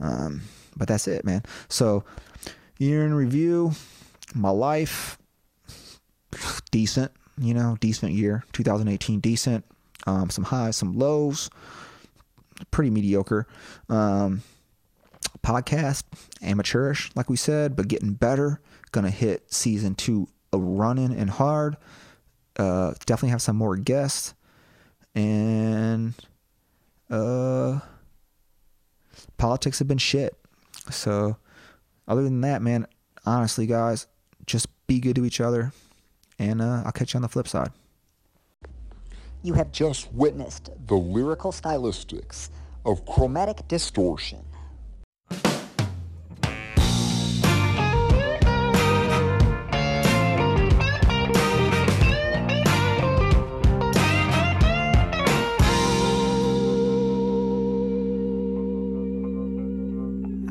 um, 0.00 0.42
but 0.76 0.88
that's 0.88 1.08
it, 1.08 1.24
man. 1.24 1.42
So 1.68 2.04
year 2.78 3.04
in 3.04 3.14
review, 3.14 3.72
my 4.34 4.50
life, 4.50 5.18
decent. 6.70 7.12
You 7.40 7.54
know, 7.54 7.76
decent 7.78 8.12
year, 8.14 8.42
2018, 8.52 9.20
decent 9.20 9.64
um, 10.06 10.30
some 10.30 10.44
highs, 10.44 10.76
some 10.76 10.98
lows, 10.98 11.50
pretty 12.70 12.90
mediocre. 12.90 13.46
Um, 13.88 14.42
podcast, 15.42 16.04
amateurish, 16.42 17.10
like 17.14 17.30
we 17.30 17.36
said, 17.36 17.76
but 17.76 17.88
getting 17.88 18.14
better. 18.14 18.60
Gonna 18.92 19.10
hit 19.10 19.52
season 19.52 19.94
two 19.94 20.28
running 20.52 21.12
and 21.12 21.30
hard. 21.30 21.76
Uh, 22.58 22.94
definitely 23.06 23.30
have 23.30 23.42
some 23.42 23.56
more 23.56 23.76
guests, 23.76 24.34
and 25.14 26.14
uh, 27.10 27.80
politics 29.36 29.78
have 29.78 29.88
been 29.88 29.98
shit. 29.98 30.36
So, 30.90 31.36
other 32.08 32.22
than 32.22 32.40
that, 32.40 32.62
man, 32.62 32.86
honestly, 33.24 33.66
guys, 33.66 34.06
just 34.46 34.66
be 34.86 35.00
good 35.00 35.16
to 35.16 35.24
each 35.24 35.40
other, 35.40 35.72
and 36.38 36.60
uh, 36.60 36.82
I'll 36.84 36.92
catch 36.92 37.14
you 37.14 37.18
on 37.18 37.22
the 37.22 37.28
flip 37.28 37.46
side. 37.46 37.70
You 39.48 39.54
have 39.54 39.72
just 39.72 40.12
witnessed 40.12 40.68
the 40.88 40.94
lyrical 40.94 41.52
stylistics 41.52 42.50
of 42.84 43.06
chromatic 43.06 43.66
distortion. 43.66 44.44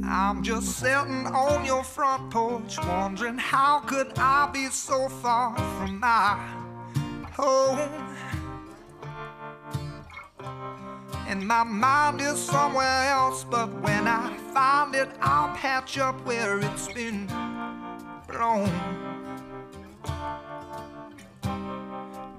I'm 0.10 0.42
just 0.42 0.80
sitting 0.80 1.28
on 1.28 1.64
your 1.66 1.84
front 1.84 2.32
porch, 2.32 2.80
wondering 2.80 3.38
how 3.38 3.82
could 3.82 4.18
I 4.18 4.50
be 4.52 4.70
so 4.70 5.08
far 5.08 5.56
from 5.56 6.00
my 6.00 6.40
home? 7.34 7.78
And 11.30 11.46
my 11.46 11.64
mind 11.64 12.22
is 12.22 12.40
somewhere 12.40 13.12
else, 13.12 13.44
but 13.44 13.68
when 13.82 14.08
I 14.08 14.36
find 14.54 14.96
it, 14.96 15.10
I'll 15.20 15.54
patch 15.56 15.98
up 15.98 16.16
where 16.26 16.60
it's 16.60 16.88
been 16.88 17.28
blown. 18.30 18.72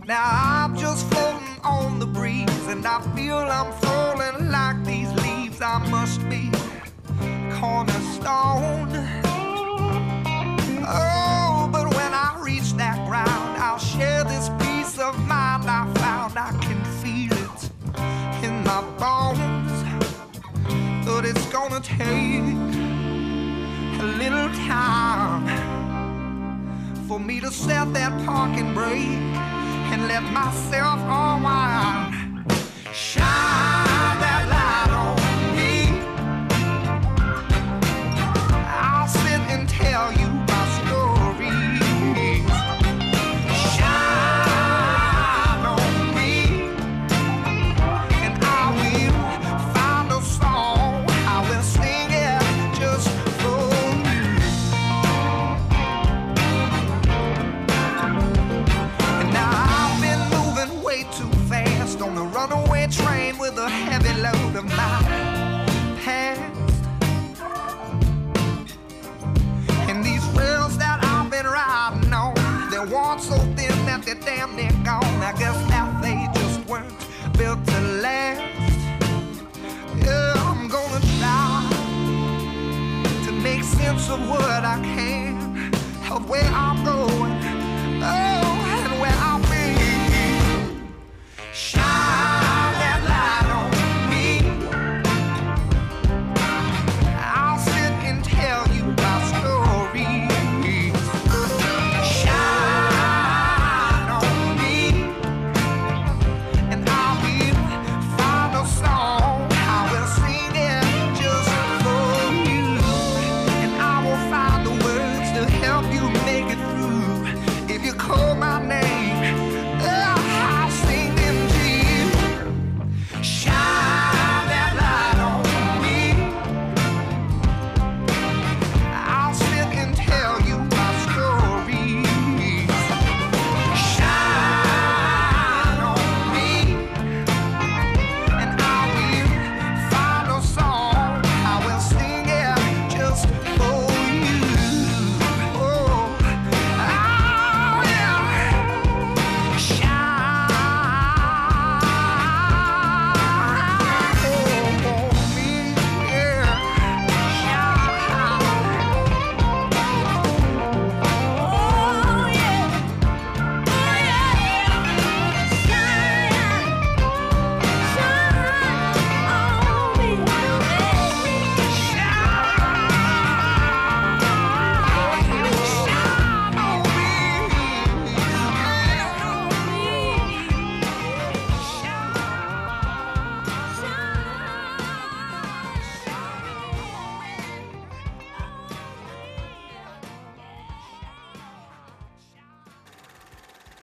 Now 0.06 0.24
I'm 0.24 0.74
just 0.74 1.06
floating 1.10 1.60
on 1.64 1.98
the 1.98 2.06
breeze, 2.06 2.66
and 2.66 2.86
I 2.86 3.02
feel 3.14 3.36
I'm 3.36 3.72
falling 3.74 4.50
like 4.50 4.82
these 4.86 5.12
leaves. 5.22 5.60
I 5.60 5.78
must 5.90 6.26
be 6.30 6.50
cornerstone. 7.60 8.88
Oh, 10.90 11.27
it's 21.28 21.46
gonna 21.46 21.80
take 21.80 22.42
a 24.00 24.06
little 24.16 24.48
time 24.66 25.44
for 27.06 27.20
me 27.20 27.38
to 27.38 27.50
set 27.50 27.92
that 27.92 28.12
parking 28.24 28.72
brake 28.72 29.36
and 29.92 30.08
let 30.08 30.22
myself 30.32 30.98
unwind. 31.00 32.50
Shine 32.94 33.77
they're 74.24 74.36
damn 74.36 74.56
near 74.56 74.70
gone. 74.84 75.04
I 75.22 75.32
guess 75.38 75.56
now 75.68 75.98
they 76.00 76.28
just 76.34 76.66
weren't 76.68 76.92
built 77.36 77.64
to 77.66 77.80
last. 78.02 78.40
Yeah, 79.96 80.32
I'm 80.36 80.68
gonna 80.68 81.00
try 81.18 81.68
to 83.26 83.32
make 83.32 83.62
sense 83.62 84.08
of 84.10 84.28
what 84.28 84.64
I 84.64 84.80
can, 84.82 85.72
of 86.10 86.28
where 86.28 86.44
I'm 86.44 86.84
going. 86.84 87.32
Oh, 88.02 88.67